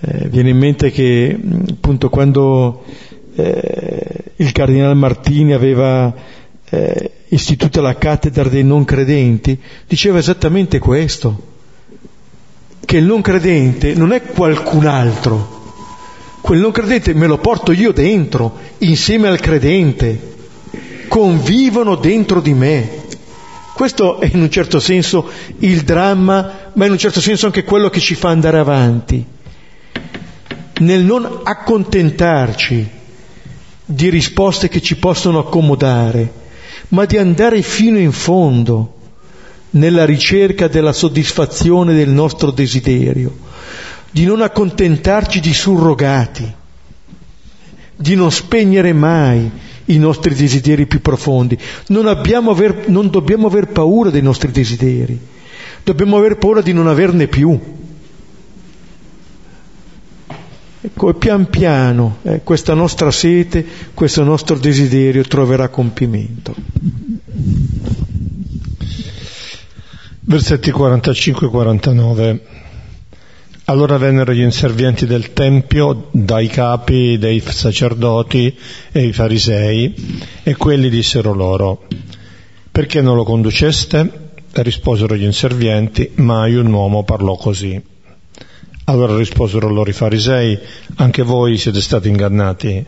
Eh, 0.00 0.28
viene 0.28 0.50
in 0.50 0.58
mente 0.58 0.90
che 0.90 1.38
appunto 1.70 2.08
quando 2.08 2.84
eh, 3.34 4.32
il 4.36 4.52
cardinale 4.52 4.94
Martini 4.94 5.52
aveva 5.52 6.14
eh, 6.70 7.10
istituito 7.28 7.80
la 7.80 7.96
cattedra 7.96 8.48
dei 8.48 8.64
non 8.64 8.84
credenti, 8.84 9.58
diceva 9.86 10.18
esattamente 10.18 10.78
questo, 10.78 11.56
che 12.84 12.98
il 12.98 13.04
non 13.04 13.20
credente 13.20 13.94
non 13.94 14.12
è 14.12 14.22
qualcun 14.22 14.86
altro, 14.86 15.56
quel 16.40 16.60
non 16.60 16.70
credente 16.70 17.12
me 17.14 17.26
lo 17.26 17.38
porto 17.38 17.72
io 17.72 17.92
dentro, 17.92 18.56
insieme 18.78 19.28
al 19.28 19.40
credente, 19.40 20.36
convivono 21.08 21.96
dentro 21.96 22.40
di 22.40 22.54
me. 22.54 23.06
Questo 23.78 24.18
è 24.18 24.28
in 24.32 24.40
un 24.40 24.50
certo 24.50 24.80
senso 24.80 25.30
il 25.60 25.82
dramma, 25.82 26.72
ma 26.72 26.86
in 26.86 26.90
un 26.90 26.98
certo 26.98 27.20
senso 27.20 27.46
anche 27.46 27.62
quello 27.62 27.90
che 27.90 28.00
ci 28.00 28.16
fa 28.16 28.28
andare 28.30 28.58
avanti. 28.58 29.24
Nel 30.80 31.04
non 31.04 31.42
accontentarci 31.44 32.88
di 33.84 34.10
risposte 34.10 34.68
che 34.68 34.82
ci 34.82 34.96
possono 34.96 35.38
accomodare, 35.38 36.32
ma 36.88 37.04
di 37.04 37.18
andare 37.18 37.62
fino 37.62 37.98
in 37.98 38.10
fondo 38.10 38.96
nella 39.70 40.04
ricerca 40.04 40.66
della 40.66 40.92
soddisfazione 40.92 41.94
del 41.94 42.08
nostro 42.08 42.50
desiderio, 42.50 43.38
di 44.10 44.24
non 44.24 44.42
accontentarci 44.42 45.38
di 45.38 45.54
surrogati, 45.54 46.52
di 47.94 48.16
non 48.16 48.32
spegnere 48.32 48.92
mai 48.92 49.48
i 49.88 49.98
nostri 49.98 50.34
desideri 50.34 50.86
più 50.86 51.00
profondi. 51.00 51.58
Non, 51.88 52.06
aver, 52.06 52.88
non 52.88 53.10
dobbiamo 53.10 53.46
aver 53.46 53.68
paura 53.68 54.10
dei 54.10 54.22
nostri 54.22 54.50
desideri, 54.50 55.18
dobbiamo 55.82 56.16
aver 56.16 56.36
paura 56.38 56.60
di 56.60 56.72
non 56.72 56.86
averne 56.86 57.26
più. 57.28 57.58
Ecco, 60.80 61.10
e 61.10 61.14
pian 61.14 61.50
piano 61.50 62.18
eh, 62.22 62.40
questa 62.44 62.72
nostra 62.72 63.10
sete, 63.10 63.66
questo 63.94 64.22
nostro 64.22 64.56
desiderio 64.56 65.22
troverà 65.22 65.68
compimento. 65.68 66.54
Versetti 70.20 70.70
45-49. 70.70 72.57
Allora 73.70 73.98
vennero 73.98 74.32
gli 74.32 74.40
inservienti 74.40 75.04
del 75.04 75.34
Tempio 75.34 76.08
dai 76.10 76.46
capi 76.46 77.18
dei 77.18 77.38
sacerdoti 77.38 78.56
e 78.90 79.04
i 79.04 79.12
farisei 79.12 79.94
e 80.42 80.56
quelli 80.56 80.88
dissero 80.88 81.34
loro, 81.34 81.86
perché 82.72 83.02
non 83.02 83.14
lo 83.14 83.24
conduceste? 83.24 84.30
Risposero 84.52 85.14
gli 85.14 85.24
inservienti, 85.24 86.12
mai 86.14 86.54
un 86.54 86.72
uomo 86.72 87.04
parlò 87.04 87.36
così. 87.36 87.78
Allora 88.84 89.14
risposero 89.14 89.68
loro 89.68 89.90
i 89.90 89.92
farisei, 89.92 90.58
anche 90.94 91.22
voi 91.22 91.58
siete 91.58 91.82
stati 91.82 92.08
ingannati. 92.08 92.82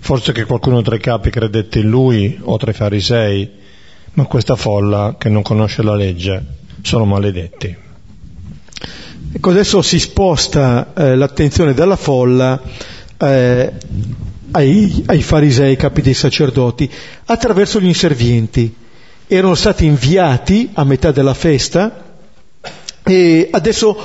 Forse 0.00 0.32
che 0.32 0.44
qualcuno 0.44 0.82
tra 0.82 0.96
i 0.96 1.00
capi 1.00 1.30
credette 1.30 1.78
in 1.78 1.88
lui 1.88 2.38
o 2.42 2.58
tra 2.58 2.72
i 2.72 2.74
farisei, 2.74 3.50
ma 4.12 4.26
questa 4.26 4.54
folla 4.54 5.16
che 5.18 5.30
non 5.30 5.40
conosce 5.40 5.82
la 5.82 5.94
legge 5.94 6.44
sono 6.82 7.06
maledetti. 7.06 7.88
Ecco, 9.32 9.50
adesso 9.50 9.80
si 9.80 10.00
sposta 10.00 10.92
eh, 10.92 11.14
l'attenzione 11.14 11.72
dalla 11.72 11.94
folla 11.94 12.60
eh, 13.16 13.72
ai, 14.50 15.04
ai, 15.06 15.22
farisei, 15.22 15.76
capi 15.76 16.02
dei 16.02 16.14
sacerdoti, 16.14 16.90
attraverso 17.26 17.80
gli 17.80 17.86
inservienti. 17.86 18.74
Erano 19.28 19.54
stati 19.54 19.84
inviati 19.84 20.70
a 20.72 20.82
metà 20.82 21.12
della 21.12 21.34
festa 21.34 22.16
e 23.04 23.48
adesso 23.52 23.96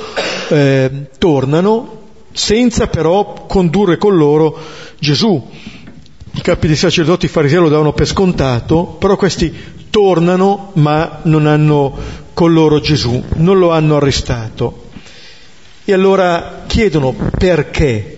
eh, 0.49 1.07
tornano 1.17 2.03
senza 2.31 2.85
però 2.85 3.47
condurre 3.47 3.97
con 3.97 4.15
loro 4.15 4.55
Gesù. 4.99 5.43
I 6.33 6.41
capi 6.41 6.67
dei 6.67 6.75
sacerdoti 6.75 7.27
farisei 7.27 7.59
lo 7.59 7.69
davano 7.69 7.93
per 7.93 8.05
scontato, 8.05 8.83
però 8.99 9.15
questi 9.15 9.51
tornano 9.89 10.69
ma 10.73 11.21
non 11.23 11.47
hanno 11.47 11.97
con 12.33 12.53
loro 12.53 12.79
Gesù, 12.79 13.23
non 13.37 13.57
lo 13.57 13.71
hanno 13.71 13.95
arrestato. 13.95 14.83
E 15.85 15.93
allora 15.93 16.63
chiedono 16.65 17.13
perché. 17.37 18.17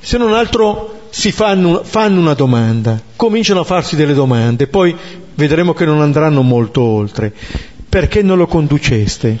Se 0.00 0.16
non 0.16 0.32
altro 0.32 1.08
si 1.10 1.30
fanno, 1.30 1.84
fanno 1.84 2.20
una 2.20 2.32
domanda, 2.32 3.00
cominciano 3.16 3.60
a 3.60 3.64
farsi 3.64 3.96
delle 3.96 4.14
domande, 4.14 4.66
poi 4.66 4.96
vedremo 5.34 5.74
che 5.74 5.84
non 5.84 6.00
andranno 6.00 6.40
molto 6.40 6.80
oltre. 6.80 7.32
Perché 7.86 8.22
non 8.22 8.38
lo 8.38 8.46
conduceste? 8.46 9.38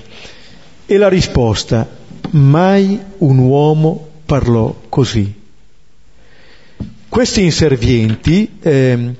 E 0.84 0.96
la 0.98 1.08
risposta, 1.08 1.88
mai 2.32 3.00
un 3.18 3.38
uomo 3.38 4.08
parlò 4.26 4.74
così. 4.90 5.40
Questi 7.08 7.42
inservienti 7.42 8.58
eh, 8.60 9.14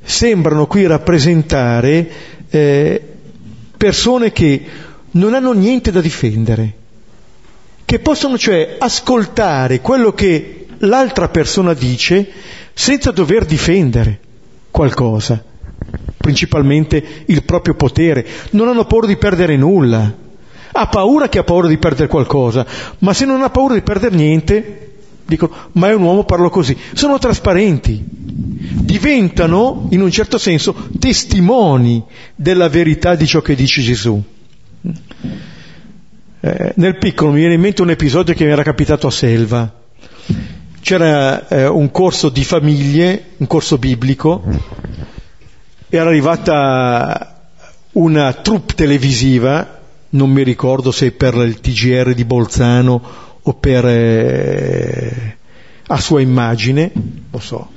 sembrano 0.00 0.66
qui 0.68 0.86
rappresentare 0.86 2.10
eh, 2.48 3.02
persone 3.76 4.32
che 4.32 4.64
non 5.12 5.34
hanno 5.34 5.52
niente 5.52 5.90
da 5.90 6.00
difendere, 6.00 6.74
che 7.88 8.00
possono 8.00 8.36
cioè 8.36 8.76
ascoltare 8.78 9.80
quello 9.80 10.12
che 10.12 10.66
l'altra 10.80 11.30
persona 11.30 11.72
dice 11.72 12.30
senza 12.74 13.12
dover 13.12 13.46
difendere 13.46 14.20
qualcosa, 14.70 15.42
principalmente 16.18 17.22
il 17.24 17.42
proprio 17.44 17.76
potere. 17.76 18.26
Non 18.50 18.68
hanno 18.68 18.84
paura 18.84 19.06
di 19.06 19.16
perdere 19.16 19.56
nulla. 19.56 20.14
Ha 20.70 20.86
paura 20.88 21.30
che 21.30 21.38
ha 21.38 21.44
paura 21.44 21.66
di 21.66 21.78
perdere 21.78 22.08
qualcosa, 22.08 22.66
ma 22.98 23.14
se 23.14 23.24
non 23.24 23.40
ha 23.40 23.48
paura 23.48 23.72
di 23.72 23.80
perdere 23.80 24.14
niente, 24.14 24.92
dicono, 25.24 25.70
ma 25.72 25.88
è 25.88 25.94
un 25.94 26.02
uomo, 26.02 26.24
parlo 26.24 26.50
così. 26.50 26.76
Sono 26.92 27.16
trasparenti, 27.16 28.04
diventano, 28.04 29.86
in 29.92 30.02
un 30.02 30.10
certo 30.10 30.36
senso, 30.36 30.90
testimoni 30.98 32.04
della 32.34 32.68
verità 32.68 33.14
di 33.14 33.26
ciò 33.26 33.40
che 33.40 33.54
dice 33.54 33.80
Gesù. 33.80 34.22
Eh, 36.40 36.72
nel 36.76 36.98
piccolo 36.98 37.32
mi 37.32 37.40
viene 37.40 37.54
in 37.54 37.60
mente 37.60 37.82
un 37.82 37.90
episodio 37.90 38.32
che 38.32 38.44
mi 38.44 38.52
era 38.52 38.62
capitato 38.62 39.08
a 39.08 39.10
Selva. 39.10 39.72
C'era 40.80 41.48
eh, 41.48 41.66
un 41.66 41.90
corso 41.90 42.28
di 42.28 42.44
famiglie, 42.44 43.30
un 43.38 43.48
corso 43.48 43.76
biblico, 43.76 44.44
era 45.88 46.08
arrivata 46.08 47.50
una 47.92 48.32
troupe 48.34 48.74
televisiva, 48.74 49.80
non 50.10 50.30
mi 50.30 50.44
ricordo 50.44 50.92
se 50.92 51.10
per 51.10 51.34
il 51.34 51.58
TGR 51.58 52.14
di 52.14 52.24
Bolzano 52.24 53.02
o 53.42 53.54
per 53.54 53.84
eh, 53.86 55.36
a 55.88 55.98
sua 55.98 56.20
immagine, 56.20 56.92
lo 57.30 57.40
so. 57.40 57.68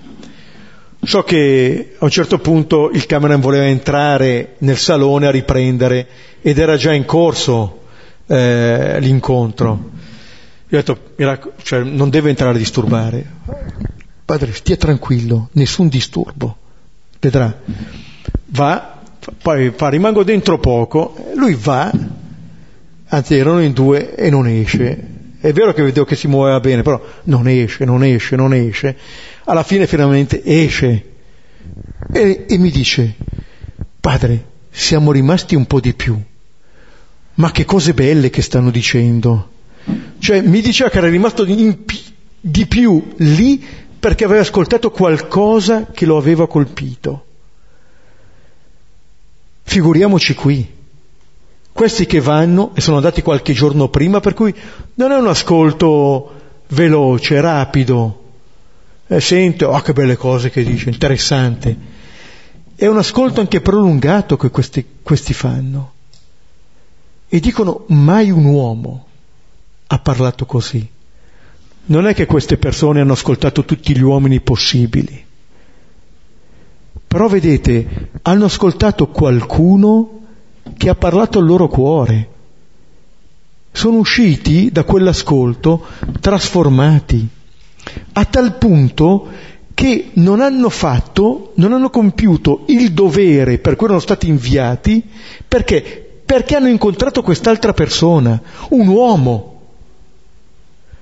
So 1.04 1.24
che 1.24 1.96
a 1.98 2.04
un 2.04 2.12
certo 2.12 2.38
punto 2.38 2.92
il 2.92 3.08
cameraman 3.08 3.42
voleva 3.42 3.66
entrare 3.66 4.56
nel 4.60 4.78
salone 4.78 5.26
a 5.26 5.32
riprendere 5.32 6.08
ed 6.42 6.60
era 6.60 6.76
già 6.76 6.94
in 6.94 7.06
corso 7.06 7.81
eh, 8.32 8.98
l'incontro. 9.02 9.90
Io 10.70 10.80
ho 10.80 10.82
detto, 10.82 11.54
cioè, 11.64 11.84
non 11.84 12.10
deve 12.10 12.30
entrare 12.30 12.56
a 12.56 12.58
disturbare. 12.58 13.26
Padre, 14.24 14.54
stia 14.54 14.78
tranquillo, 14.78 15.50
nessun 15.54 15.90
disturbo. 15.90 16.56
Vedrà. 17.20 17.60
Va, 18.46 19.02
poi 19.42 19.72
fa, 19.76 19.90
rimango 19.90 20.24
dentro 20.24 20.60
poco, 20.60 21.14
lui 21.36 21.56
va, 21.56 21.92
anzi 23.08 23.36
erano 23.36 23.62
in 23.62 23.74
due 23.74 24.16
e 24.16 24.30
non 24.30 24.48
esce. 24.48 25.10
È 25.42 25.52
vero 25.52 25.74
che 25.74 25.84
vedevo 25.84 26.06
che 26.06 26.16
si 26.16 26.28
muoveva 26.28 26.62
bene, 26.62 26.84
però 26.84 27.04
non 27.24 27.50
esce, 27.50 27.84
non 27.84 28.02
esce, 28.02 28.38
non 28.38 28.54
esce. 28.54 28.96
Alla 29.44 29.64
fine 29.64 29.88
finalmente 29.88 30.42
esce 30.46 31.06
e, 32.14 32.46
e 32.48 32.58
mi 32.58 32.72
dice, 32.72 33.16
padre, 34.00 34.46
siamo 34.70 35.12
rimasti 35.12 35.56
un 35.56 35.66
po' 35.66 35.82
di 35.82 35.94
più 35.94 36.18
ma 37.36 37.52
che 37.52 37.66
cose 37.66 37.94
belle 37.94 38.30
che 38.30 38.42
stanno 38.42 38.72
dicendo. 38.72 39.50
Cioè 40.20 40.42
mi 40.42 40.62
diceva 40.62 40.90
che 40.90 40.98
era 40.98 41.10
rimasto 41.10 41.44
di 41.44 42.66
più 42.68 43.14
lì 43.18 43.64
perché 44.00 44.24
aveva 44.24 44.42
ascoltato 44.42 44.90
qualcosa 44.90 45.88
che 45.92 46.06
lo 46.06 46.18
aveva 46.18 46.48
colpito. 46.48 47.26
Figuriamoci 49.64 50.34
qui. 50.34 50.80
Questi 51.72 52.06
che 52.06 52.20
vanno 52.20 52.72
e 52.74 52.82
sono 52.82 52.98
andati 52.98 53.22
qualche 53.22 53.54
giorno 53.54 53.88
prima, 53.88 54.20
per 54.20 54.34
cui 54.34 54.54
non 54.96 55.12
è 55.12 55.16
un 55.16 55.28
ascolto 55.28 56.34
veloce, 56.70 57.40
rapido. 57.40 58.24
E 59.08 59.22
sente, 59.22 59.66
oh 59.66 59.80
che 59.82 59.94
belle 59.94 60.18
cose 60.18 60.50
che 60.50 60.64
dice, 60.64 60.90
interessante. 60.90 61.78
È 62.76 62.88
un 62.88 62.98
ascolto 62.98 63.40
anche 63.40 63.62
prolungato 63.62 64.36
che 64.36 64.50
questi, 64.50 64.86
questi 65.02 65.34
fanno. 65.34 65.94
E 67.34 67.40
dicono 67.40 67.86
mai 67.88 68.30
un 68.30 68.44
uomo 68.44 69.06
ha 69.88 70.00
parlato 70.00 70.46
così. 70.46 70.86
Non 71.86 72.06
è 72.06 72.14
che 72.14 72.26
queste 72.26 72.58
persone 72.58 73.00
hanno 73.00 73.14
ascoltato 73.14 73.64
tutti 73.64 73.96
gli 73.96 74.02
uomini 74.02 74.42
possibili. 74.42 75.24
Però 77.08 77.30
vedete, 77.30 78.10
hanno 78.24 78.44
ascoltato 78.44 79.08
qualcuno 79.08 80.24
che 80.76 80.90
ha 80.90 80.96
parlato 80.96 81.40
al 81.40 81.46
loro 81.46 81.70
cuore. 81.70 82.30
Sono 83.72 84.00
usciti 84.00 84.70
da 84.70 84.84
quell'ascolto 84.84 85.86
trasformati, 86.20 87.26
a 88.12 88.26
tal 88.26 88.58
punto 88.58 89.30
che 89.74 90.10
non 90.16 90.42
hanno 90.42 90.68
fatto, 90.68 91.54
non 91.56 91.72
hanno 91.72 91.90
compiuto 91.90 92.66
il 92.68 92.92
dovere 92.92 93.58
per 93.58 93.78
cui 93.78 93.86
erano 93.86 94.02
stati 94.02 94.28
inviati, 94.28 95.02
perché? 95.48 96.11
Perché 96.32 96.56
hanno 96.56 96.70
incontrato 96.70 97.24
quest'altra 97.24 97.74
persona, 97.74 98.42
un 98.70 98.88
uomo. 98.88 99.64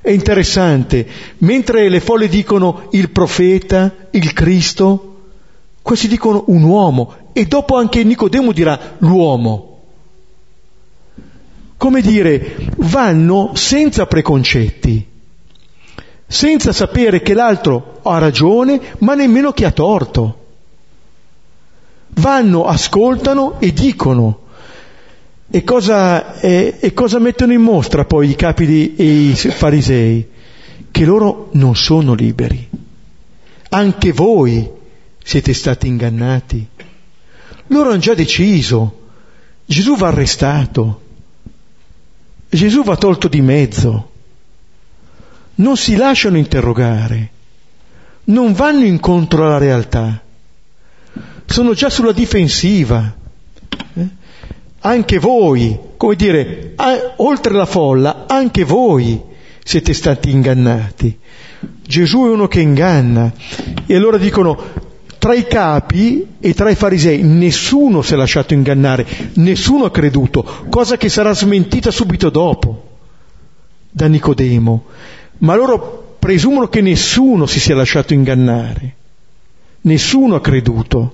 È 0.01 0.09
interessante, 0.09 1.07
mentre 1.37 1.87
le 1.87 1.99
folle 1.99 2.27
dicono 2.27 2.87
il 2.93 3.11
profeta, 3.11 4.07
il 4.09 4.33
Cristo, 4.33 5.17
questi 5.83 6.07
dicono 6.07 6.45
un 6.47 6.63
uomo 6.63 7.13
e 7.33 7.45
dopo 7.45 7.75
anche 7.75 8.03
Nicodemo 8.03 8.51
dirà 8.51 8.95
l'uomo. 8.97 9.81
Come 11.77 12.01
dire, 12.01 12.55
vanno 12.77 13.51
senza 13.53 14.07
preconcetti, 14.07 15.07
senza 16.25 16.73
sapere 16.73 17.21
che 17.21 17.35
l'altro 17.35 17.99
ha 18.01 18.17
ragione, 18.17 18.81
ma 19.01 19.13
nemmeno 19.13 19.51
che 19.51 19.65
ha 19.65 19.71
torto. 19.71 20.45
Vanno, 22.15 22.65
ascoltano 22.65 23.59
e 23.59 23.71
dicono. 23.71 24.47
E 25.51 25.63
cosa, 25.63 26.39
eh, 26.39 26.77
e 26.79 26.93
cosa 26.93 27.19
mettono 27.19 27.53
in 27.53 27.61
mostra 27.61 28.05
poi 28.05 28.29
i 28.29 28.35
capi 28.35 28.95
e 28.95 29.03
i 29.03 29.35
farisei? 29.35 30.27
Che 30.91 31.05
loro 31.05 31.49
non 31.53 31.75
sono 31.75 32.13
liberi. 32.13 32.67
Anche 33.69 34.11
voi 34.11 34.69
siete 35.23 35.53
stati 35.53 35.87
ingannati. 35.87 36.67
Loro 37.67 37.89
hanno 37.89 37.99
già 37.99 38.13
deciso. 38.13 39.07
Gesù 39.65 39.95
va 39.95 40.07
arrestato. 40.07 41.01
Gesù 42.49 42.83
va 42.83 42.95
tolto 42.95 43.27
di 43.27 43.41
mezzo 43.41 44.09
non 45.59 45.77
si 45.77 45.95
lasciano 45.95 46.37
interrogare, 46.37 47.29
non 48.25 48.53
vanno 48.53 48.85
incontro 48.85 49.45
alla 49.45 49.57
realtà, 49.57 50.21
sono 51.45 51.73
già 51.73 51.89
sulla 51.89 52.11
difensiva. 52.11 53.15
Eh? 53.93 54.07
Anche 54.81 55.19
voi, 55.19 55.77
come 55.97 56.15
dire, 56.15 56.73
a, 56.75 57.13
oltre 57.17 57.53
la 57.53 57.65
folla, 57.65 58.25
anche 58.27 58.63
voi 58.63 59.21
siete 59.63 59.93
stati 59.93 60.31
ingannati. 60.31 61.17
Gesù 61.85 62.25
è 62.25 62.29
uno 62.29 62.47
che 62.47 62.61
inganna. 62.61 63.31
E 63.85 63.95
allora 63.95 64.17
dicono, 64.17 64.57
tra 65.17 65.33
i 65.33 65.45
capi 65.45 66.25
e 66.39 66.53
tra 66.53 66.69
i 66.69 66.75
farisei 66.75 67.21
nessuno 67.23 68.01
si 68.01 68.13
è 68.13 68.15
lasciato 68.15 68.53
ingannare, 68.53 69.05
nessuno 69.33 69.85
ha 69.85 69.91
creduto, 69.91 70.65
cosa 70.69 70.97
che 70.97 71.09
sarà 71.09 71.33
smentita 71.33 71.91
subito 71.91 72.29
dopo 72.29 72.87
da 73.91 74.07
Nicodemo 74.07 74.85
ma 75.39 75.55
loro 75.55 76.15
presumono 76.19 76.67
che 76.67 76.81
nessuno 76.81 77.45
si 77.45 77.59
sia 77.59 77.75
lasciato 77.75 78.13
ingannare, 78.13 78.95
nessuno 79.81 80.35
ha 80.35 80.41
creduto. 80.41 81.13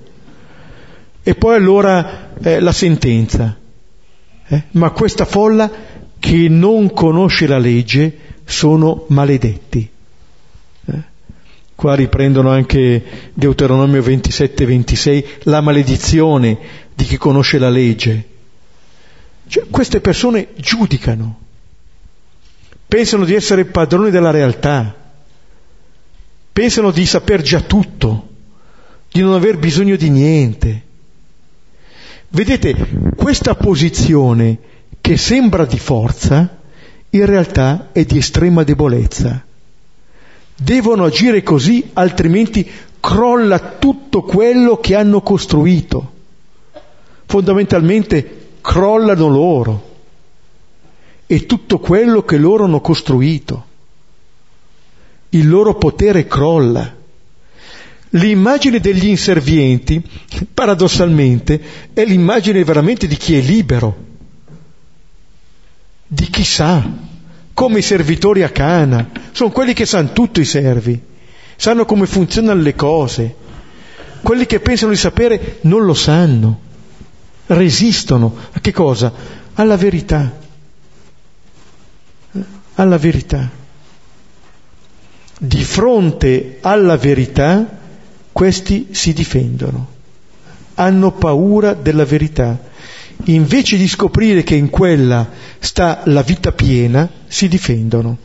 E 1.28 1.34
poi 1.34 1.56
allora 1.56 2.34
eh, 2.40 2.60
la 2.60 2.70
sentenza. 2.70 3.58
Eh? 4.46 4.62
Ma 4.70 4.90
questa 4.90 5.24
folla 5.24 5.68
che 6.20 6.48
non 6.48 6.92
conosce 6.92 7.48
la 7.48 7.58
legge 7.58 8.16
sono 8.44 9.06
maledetti. 9.08 9.90
Eh? 10.84 11.02
Qua 11.74 11.96
riprendono 11.96 12.50
anche 12.50 13.30
Deuteronomio 13.34 14.02
27-26, 14.02 15.24
la 15.42 15.60
maledizione 15.60 16.58
di 16.94 17.02
chi 17.02 17.16
conosce 17.16 17.58
la 17.58 17.70
legge. 17.70 18.28
Cioè, 19.48 19.64
queste 19.68 20.00
persone 20.00 20.50
giudicano 20.54 21.40
pensano 22.86 23.24
di 23.24 23.34
essere 23.34 23.64
padroni 23.64 24.10
della 24.10 24.30
realtà, 24.30 24.94
pensano 26.52 26.92
di 26.92 27.04
saper 27.04 27.42
già 27.42 27.62
tutto, 27.62 28.28
di 29.10 29.22
non 29.22 29.34
aver 29.34 29.58
bisogno 29.58 29.96
di 29.96 30.08
niente. 30.08 30.84
Vedete, 32.36 32.74
questa 33.16 33.54
posizione 33.54 34.58
che 35.00 35.16
sembra 35.16 35.64
di 35.64 35.78
forza, 35.78 36.58
in 37.08 37.24
realtà 37.24 37.88
è 37.92 38.04
di 38.04 38.18
estrema 38.18 38.62
debolezza. 38.62 39.42
Devono 40.54 41.04
agire 41.04 41.42
così, 41.42 41.88
altrimenti 41.94 42.70
crolla 43.00 43.58
tutto 43.78 44.20
quello 44.20 44.76
che 44.76 44.94
hanno 44.94 45.22
costruito. 45.22 46.12
Fondamentalmente 47.24 48.48
crollano 48.60 49.28
loro 49.28 49.94
e 51.24 51.46
tutto 51.46 51.78
quello 51.78 52.22
che 52.22 52.36
loro 52.36 52.64
hanno 52.64 52.82
costruito. 52.82 53.64
Il 55.30 55.48
loro 55.48 55.76
potere 55.76 56.26
crolla. 56.26 56.94
L'immagine 58.18 58.80
degli 58.80 59.06
inservienti, 59.06 60.02
paradossalmente, 60.52 61.60
è 61.92 62.04
l'immagine 62.04 62.62
veramente 62.64 63.06
di 63.06 63.16
chi 63.16 63.36
è 63.36 63.40
libero, 63.40 64.04
di 66.06 66.28
chi 66.28 66.44
sa, 66.44 66.88
come 67.52 67.78
i 67.78 67.82
servitori 67.82 68.42
a 68.42 68.50
Cana, 68.50 69.08
sono 69.32 69.50
quelli 69.50 69.72
che 69.72 69.86
sanno 69.86 70.12
tutto 70.12 70.40
i 70.40 70.44
servi, 70.44 71.00
sanno 71.56 71.84
come 71.84 72.06
funzionano 72.06 72.60
le 72.60 72.74
cose, 72.74 73.34
quelli 74.22 74.46
che 74.46 74.60
pensano 74.60 74.92
di 74.92 74.98
sapere 74.98 75.58
non 75.62 75.84
lo 75.84 75.94
sanno, 75.94 76.60
resistono 77.46 78.36
a 78.52 78.60
che 78.60 78.72
cosa? 78.72 79.12
Alla 79.54 79.76
verità 79.76 80.44
alla 82.76 82.98
verità. 82.98 83.50
Di 85.38 85.62
fronte 85.64 86.58
alla 86.62 86.96
verità 86.96 87.75
questi 88.36 88.88
si 88.90 89.14
difendono, 89.14 89.86
hanno 90.74 91.12
paura 91.12 91.72
della 91.72 92.04
verità. 92.04 92.60
Invece 93.24 93.78
di 93.78 93.88
scoprire 93.88 94.42
che 94.42 94.54
in 94.54 94.68
quella 94.68 95.26
sta 95.58 96.02
la 96.04 96.20
vita 96.20 96.52
piena, 96.52 97.08
si 97.26 97.48
difendono. 97.48 98.18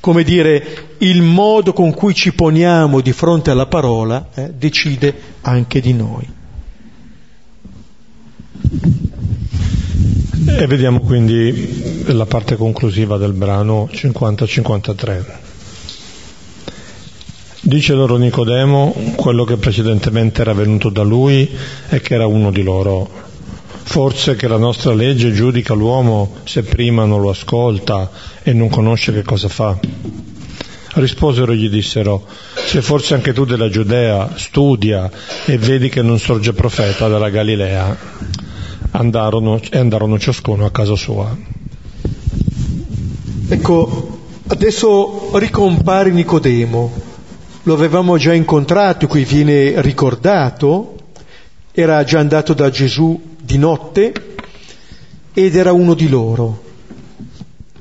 Come 0.00 0.22
dire, 0.24 0.88
il 0.98 1.22
modo 1.22 1.72
con 1.72 1.94
cui 1.94 2.14
ci 2.14 2.34
poniamo 2.34 3.00
di 3.00 3.14
fronte 3.14 3.50
alla 3.50 3.64
parola 3.64 4.28
eh, 4.34 4.52
decide 4.52 5.14
anche 5.40 5.80
di 5.80 5.94
noi. 5.94 6.28
E 10.48 10.66
vediamo 10.66 11.00
quindi 11.00 12.04
la 12.12 12.26
parte 12.26 12.56
conclusiva 12.56 13.16
del 13.16 13.32
brano 13.32 13.88
50-53. 13.90 15.45
Dice 17.66 17.94
loro 17.94 18.16
Nicodemo 18.16 18.94
quello 19.16 19.42
che 19.42 19.56
precedentemente 19.56 20.40
era 20.40 20.52
venuto 20.52 20.88
da 20.88 21.02
lui 21.02 21.50
e 21.88 22.00
che 22.00 22.14
era 22.14 22.24
uno 22.24 22.52
di 22.52 22.62
loro. 22.62 23.10
Forse 23.82 24.36
che 24.36 24.46
la 24.46 24.56
nostra 24.56 24.94
legge 24.94 25.32
giudica 25.32 25.74
l'uomo 25.74 26.36
se 26.44 26.62
prima 26.62 27.06
non 27.06 27.20
lo 27.20 27.30
ascolta 27.30 28.08
e 28.44 28.52
non 28.52 28.68
conosce 28.68 29.12
che 29.12 29.24
cosa 29.24 29.48
fa. 29.48 29.76
Risposero 30.92 31.50
e 31.50 31.56
gli 31.56 31.68
dissero, 31.68 32.24
se 32.54 32.80
forse 32.82 33.14
anche 33.14 33.32
tu 33.32 33.44
della 33.44 33.68
Giudea 33.68 34.34
studia 34.36 35.10
e 35.44 35.58
vedi 35.58 35.88
che 35.88 36.02
non 36.02 36.20
sorge 36.20 36.52
profeta 36.52 37.08
dalla 37.08 37.30
Galilea 37.30 37.98
andarono, 38.92 39.60
e 39.68 39.76
andarono 39.76 40.20
ciascuno 40.20 40.66
a 40.66 40.70
casa 40.70 40.94
sua. 40.94 41.36
Ecco, 43.48 44.18
adesso 44.46 45.36
ricompare 45.36 46.12
Nicodemo, 46.12 47.14
lo 47.66 47.74
avevamo 47.74 48.16
già 48.16 48.32
incontrato, 48.32 49.08
qui 49.08 49.24
viene 49.24 49.80
ricordato, 49.80 50.98
era 51.72 52.04
già 52.04 52.20
andato 52.20 52.54
da 52.54 52.70
Gesù 52.70 53.20
di 53.42 53.58
notte 53.58 54.12
ed 55.32 55.56
era 55.56 55.72
uno 55.72 55.94
di 55.94 56.08
loro. 56.08 56.62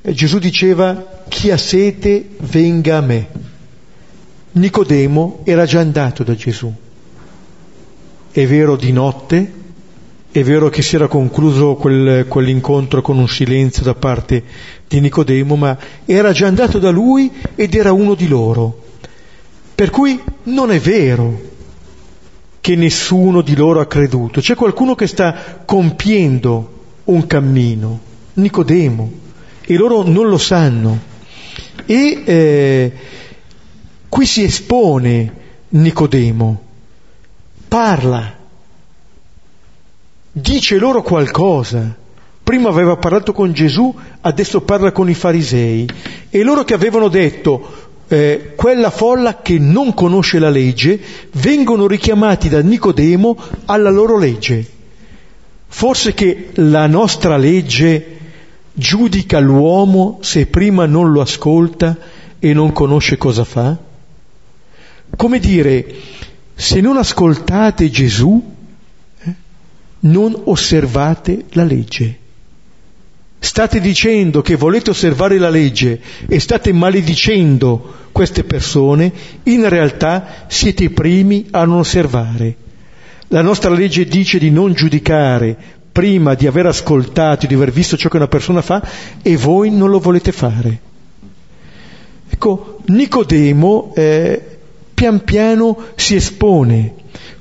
E 0.01 0.11
Gesù 0.13 0.39
diceva, 0.39 1.21
chi 1.27 1.51
ha 1.51 1.57
sete 1.57 2.29
venga 2.39 2.97
a 2.97 3.01
me. 3.01 3.27
Nicodemo 4.53 5.41
era 5.43 5.65
già 5.65 5.81
andato 5.81 6.23
da 6.23 6.33
Gesù. 6.33 6.73
È 8.31 8.47
vero 8.47 8.75
di 8.75 8.91
notte, 8.91 9.53
è 10.31 10.43
vero 10.43 10.69
che 10.69 10.81
si 10.81 10.95
era 10.95 11.07
concluso 11.07 11.75
quel, 11.75 12.25
quell'incontro 12.27 13.03
con 13.03 13.19
un 13.19 13.27
silenzio 13.27 13.83
da 13.83 13.93
parte 13.93 14.43
di 14.87 14.99
Nicodemo, 14.99 15.55
ma 15.55 15.77
era 16.05 16.31
già 16.31 16.47
andato 16.47 16.79
da 16.79 16.89
lui 16.89 17.31
ed 17.53 17.75
era 17.75 17.91
uno 17.91 18.15
di 18.15 18.27
loro. 18.27 18.81
Per 19.75 19.89
cui 19.89 20.21
non 20.43 20.71
è 20.71 20.79
vero 20.79 21.53
che 22.61 22.75
nessuno 22.75 23.41
di 23.41 23.55
loro 23.55 23.81
ha 23.81 23.85
creduto. 23.85 24.39
C'è 24.39 24.55
qualcuno 24.55 24.95
che 24.95 25.05
sta 25.05 25.61
compiendo 25.65 26.73
un 27.05 27.27
cammino, 27.27 27.99
Nicodemo, 28.33 29.11
e 29.61 29.75
loro 29.75 30.03
non 30.03 30.29
lo 30.29 30.37
sanno. 30.37 30.97
E 31.85 32.23
eh, 32.25 32.93
qui 34.09 34.25
si 34.25 34.43
espone 34.43 35.33
Nicodemo 35.69 36.63
parla, 37.75 38.33
dice 40.31 40.77
loro 40.77 41.01
qualcosa. 41.01 42.03
Prima 42.41 42.69
aveva 42.69 42.95
parlato 42.95 43.33
con 43.33 43.51
Gesù, 43.51 43.93
adesso 44.21 44.61
parla 44.61 44.93
con 44.93 45.09
i 45.09 45.13
farisei. 45.13 45.85
E 46.29 46.43
loro 46.43 46.63
che 46.63 46.73
avevano 46.73 47.09
detto, 47.09 47.84
eh, 48.07 48.53
quella 48.55 48.89
folla 48.89 49.41
che 49.41 49.57
non 49.57 49.93
conosce 49.93 50.39
la 50.39 50.49
legge, 50.49 50.99
vengono 51.33 51.87
richiamati 51.87 52.49
da 52.49 52.61
Nicodemo 52.61 53.37
alla 53.65 53.89
loro 53.89 54.17
legge. 54.17 54.73
Forse 55.67 56.13
che 56.13 56.49
la 56.53 56.87
nostra 56.87 57.37
legge 57.37 58.17
giudica 58.73 59.39
l'uomo 59.39 60.19
se 60.21 60.45
prima 60.45 60.85
non 60.85 61.11
lo 61.11 61.21
ascolta 61.21 61.97
e 62.39 62.53
non 62.53 62.71
conosce 62.71 63.17
cosa 63.17 63.43
fa? 63.43 63.77
Come 65.15 65.39
dire, 65.39 65.85
se 66.53 66.81
non 66.81 66.97
ascoltate 66.97 67.89
Gesù, 67.89 68.41
eh, 69.19 69.33
non 70.01 70.39
osservate 70.45 71.45
la 71.51 71.63
legge. 71.63 72.19
State 73.45 73.79
dicendo 73.79 74.41
che 74.41 74.55
volete 74.55 74.89
osservare 74.89 75.37
la 75.37 75.51
legge 75.51 76.01
e 76.27 76.39
state 76.39 76.73
maledicendo 76.73 78.07
queste 78.11 78.43
persone, 78.43 79.13
in 79.43 79.69
realtà 79.69 80.45
siete 80.47 80.85
i 80.85 80.89
primi 80.89 81.45
a 81.51 81.63
non 81.63 81.77
osservare. 81.77 82.55
La 83.27 83.43
nostra 83.43 83.69
legge 83.69 84.05
dice 84.05 84.39
di 84.39 84.49
non 84.49 84.73
giudicare 84.73 85.55
prima 85.91 86.33
di 86.33 86.47
aver 86.47 86.65
ascoltato, 86.65 87.45
di 87.45 87.53
aver 87.53 87.71
visto 87.71 87.95
ciò 87.95 88.09
che 88.09 88.17
una 88.17 88.27
persona 88.27 88.63
fa 88.63 88.81
e 89.21 89.37
voi 89.37 89.69
non 89.69 89.91
lo 89.91 89.99
volete 89.99 90.31
fare. 90.31 90.79
Ecco, 92.27 92.79
Nicodemo 92.85 93.93
eh, 93.95 94.57
pian 94.91 95.23
piano 95.23 95.77
si 95.93 96.15
espone, 96.15 96.95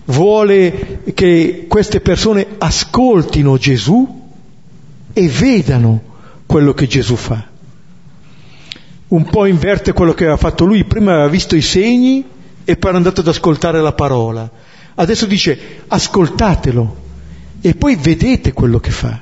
vuole 0.05 1.01
che 1.15 1.65
queste 1.67 2.01
persone 2.01 2.47
ascoltino 2.59 3.57
Gesù 3.57 4.23
e 5.15 5.29
vedano 5.29 6.03
quello 6.45 6.75
che 6.75 6.87
Gesù 6.87 7.17
fa. 7.17 7.47
Un 9.09 9.25
po' 9.25 9.47
inverte 9.47 9.93
quello 9.93 10.13
che 10.13 10.25
aveva 10.25 10.37
fatto 10.37 10.65
lui, 10.65 10.85
prima 10.85 11.13
aveva 11.13 11.29
visto 11.29 11.57
i 11.57 11.63
segni 11.63 12.25
e 12.65 12.77
poi 12.77 12.93
è 12.93 12.97
andato 12.97 13.21
ad 13.21 13.29
ascoltare 13.29 13.81
la 13.81 13.93
parola. 13.93 14.51
Adesso 14.97 15.27
dice 15.27 15.83
ascoltatelo 15.87 16.97
e 17.61 17.75
poi 17.75 17.97
vedete 17.97 18.53
quello 18.53 18.81
che 18.81 18.91
fa. 18.91 19.21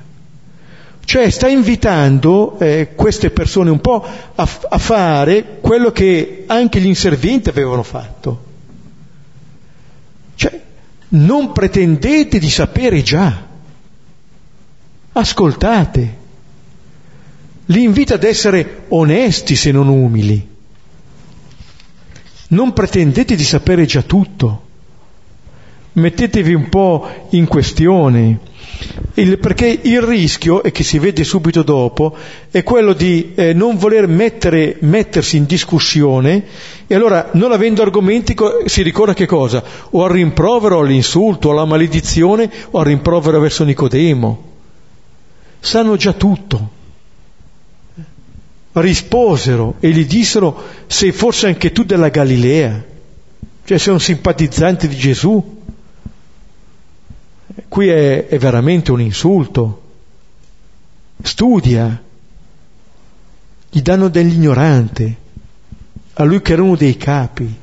Cioè 1.04 1.30
sta 1.30 1.48
invitando 1.48 2.58
eh, 2.58 2.92
queste 2.94 3.30
persone 3.30 3.70
un 3.70 3.80
po' 3.80 4.04
a, 4.34 4.48
a 4.68 4.78
fare 4.78 5.58
quello 5.60 5.90
che 5.92 6.44
anche 6.46 6.80
gli 6.80 6.86
inservienti 6.86 7.50
avevano 7.50 7.82
fatto. 7.82 8.44
Cioè, 10.36 10.60
non 11.08 11.52
pretendete 11.52 12.38
di 12.38 12.48
sapere 12.48 13.02
già 13.02 13.50
Ascoltate. 15.14 16.20
Li 17.66 17.82
invita 17.82 18.14
ad 18.14 18.24
essere 18.24 18.84
onesti 18.88 19.56
se 19.56 19.70
non 19.70 19.88
umili. 19.88 20.48
Non 22.48 22.72
pretendete 22.72 23.34
di 23.34 23.44
sapere 23.44 23.84
già 23.84 24.00
tutto. 24.02 24.70
Mettetevi 25.92 26.54
un 26.54 26.70
po' 26.70 27.26
in 27.30 27.46
questione, 27.46 28.40
il, 29.14 29.38
perché 29.38 29.80
il 29.82 30.00
rischio, 30.00 30.62
e 30.62 30.72
che 30.72 30.82
si 30.82 30.98
vede 30.98 31.24
subito 31.24 31.62
dopo, 31.62 32.16
è 32.50 32.62
quello 32.62 32.94
di 32.94 33.32
eh, 33.34 33.52
non 33.52 33.76
voler 33.76 34.06
mettere, 34.06 34.76
mettersi 34.80 35.36
in 35.36 35.44
discussione 35.44 36.44
e 36.86 36.94
allora 36.94 37.28
non 37.34 37.52
avendo 37.52 37.82
argomenti 37.82 38.34
si 38.64 38.80
ricorre 38.80 39.10
a 39.10 39.14
che 39.14 39.26
cosa? 39.26 39.62
O 39.90 40.04
al 40.04 40.10
rimprovero, 40.10 40.80
all'insulto, 40.80 41.50
alla 41.50 41.66
maledizione 41.66 42.50
o 42.70 42.78
al 42.78 42.86
rimprovero 42.86 43.38
verso 43.40 43.64
Nicodemo 43.64 44.51
sanno 45.72 45.96
già 45.96 46.12
tutto. 46.12 46.70
Risposero 48.72 49.76
e 49.80 49.90
gli 49.90 50.04
dissero, 50.04 50.64
sei 50.86 51.12
forse 51.12 51.46
anche 51.46 51.72
tu 51.72 51.82
della 51.84 52.10
Galilea? 52.10 52.84
Cioè 53.64 53.78
sei 53.78 53.92
un 53.94 54.00
simpatizzante 54.00 54.86
di 54.86 54.96
Gesù? 54.96 55.62
Qui 57.68 57.88
è, 57.88 58.26
è 58.26 58.38
veramente 58.38 58.92
un 58.92 59.00
insulto. 59.00 59.82
Studia. 61.22 62.02
Gli 63.70 63.80
danno 63.80 64.08
dell'ignorante, 64.08 65.16
a 66.12 66.24
lui 66.24 66.42
che 66.42 66.52
era 66.52 66.62
uno 66.62 66.76
dei 66.76 66.98
capi. 66.98 67.60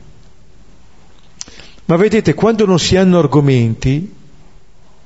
Ma 1.86 1.95
vedete, 1.95 2.34
quando 2.34 2.66
non 2.66 2.80
si 2.80 2.95
hanno 2.95 3.20
argomenti, 3.20 4.12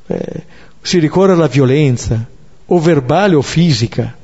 eh, 0.08 0.46
si 0.82 1.00
ricorre 1.00 1.34
alla 1.34 1.48
violenza, 1.48 2.32
o 2.66 2.80
verbale 2.80 3.36
o 3.36 3.42
fisica, 3.42 4.16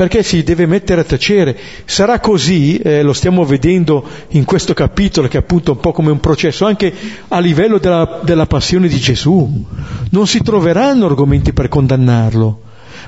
perché 0.00 0.22
si 0.22 0.42
deve 0.42 0.64
mettere 0.64 1.02
a 1.02 1.04
tacere. 1.04 1.58
Sarà 1.84 2.20
così, 2.20 2.78
eh, 2.78 3.02
lo 3.02 3.12
stiamo 3.12 3.44
vedendo 3.44 4.02
in 4.28 4.46
questo 4.46 4.72
capitolo, 4.72 5.28
che 5.28 5.36
è 5.36 5.40
appunto 5.40 5.72
un 5.72 5.80
po' 5.80 5.92
come 5.92 6.10
un 6.10 6.20
processo, 6.20 6.64
anche 6.64 6.90
a 7.28 7.38
livello 7.38 7.76
della, 7.76 8.20
della 8.22 8.46
passione 8.46 8.88
di 8.88 8.98
Gesù. 8.98 9.62
Non 10.08 10.26
si 10.26 10.42
troveranno 10.42 11.04
argomenti 11.04 11.52
per 11.52 11.68
condannarlo, 11.68 12.62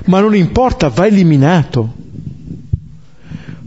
ma 0.05 0.19
non 0.19 0.35
importa, 0.35 0.89
va 0.89 1.07
eliminato. 1.07 1.93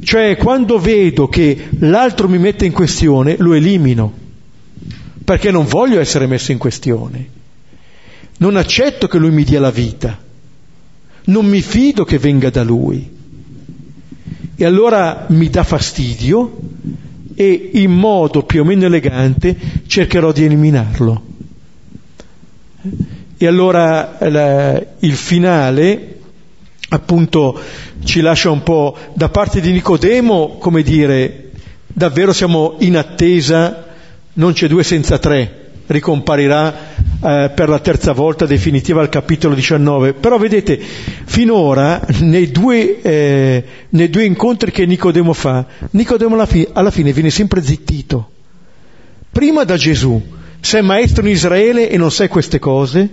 Cioè, 0.05 0.37
quando 0.37 0.79
vedo 0.79 1.27
che 1.27 1.69
l'altro 1.81 2.29
mi 2.29 2.39
mette 2.39 2.65
in 2.65 2.71
questione, 2.71 3.35
lo 3.41 3.55
elimino, 3.55 4.13
perché 5.25 5.51
non 5.51 5.67
voglio 5.67 5.99
essere 5.99 6.29
messo 6.29 6.53
in 6.53 6.59
questione. 6.59 7.36
Non 8.39 8.57
accetto 8.57 9.09
che 9.09 9.19
lui 9.19 9.31
mi 9.31 9.45
dia 9.45 9.61
la 9.61 9.71
vita. 9.71 10.19
Non 11.27 11.47
mi 11.47 11.61
fido 11.61 12.05
che 12.05 12.19
venga 12.19 12.51
da 12.51 12.63
lui. 12.63 13.15
E 14.55 14.65
allora 14.65 15.27
mi 15.29 15.49
dà 15.49 15.65
fastidio 15.65 16.59
e 17.35 17.71
in 17.75 17.93
modo 17.93 18.45
più 18.45 18.63
o 18.63 18.65
meno 18.65 18.87
elegante 18.87 19.57
cercherò 19.87 20.33
di 20.33 20.45
eliminarlo. 20.45 21.23
E 23.37 23.47
allora 23.47 24.17
la, 24.21 24.83
il 25.01 25.15
finale 25.15 26.17
appunto 26.89 27.61
ci 28.05 28.21
lascia 28.21 28.51
un 28.51 28.63
po' 28.63 28.97
da 29.13 29.29
parte 29.29 29.61
di 29.61 29.73
Nicodemo, 29.73 30.57
come 30.59 30.83
dire, 30.83 31.51
davvero 31.87 32.33
siamo 32.33 32.77
in 32.79 32.97
attesa, 32.97 33.85
non 34.35 34.53
c'è 34.53 34.69
due 34.69 34.85
senza 34.85 35.19
tre, 35.19 35.71
ricomparirà 35.87 36.75
eh, 37.23 37.51
per 37.55 37.69
la 37.69 37.79
terza 37.79 38.13
volta 38.13 38.47
definitiva 38.47 39.01
al 39.01 39.09
capitolo 39.09 39.55
19. 39.55 40.15
Però 40.15 40.39
vedete, 40.39 40.79
finora 40.79 42.05
nei 42.21 42.51
due, 42.51 43.01
eh, 43.01 43.65
nei 43.91 44.11
due 44.11 44.25
incontri 44.25 44.71
che 44.71 44.87
Nicodemo 44.87 45.33
fa, 45.33 45.67
Nicodemo 45.91 46.35
alla, 46.35 46.47
fi- 46.47 46.69
alla 46.73 46.91
fine 46.91 47.13
viene 47.13 47.31
sempre 47.31 47.63
zittito. 47.63 48.31
Prima 49.31 49.65
da 49.65 49.77
Gesù, 49.77 50.21
sei 50.61 50.83
maestro 50.83 51.23
in 51.27 51.33
Israele 51.33 51.91
e 51.91 51.97
non 51.97 52.11
sai 52.11 52.29
queste 52.29 52.59
cose, 52.59 53.09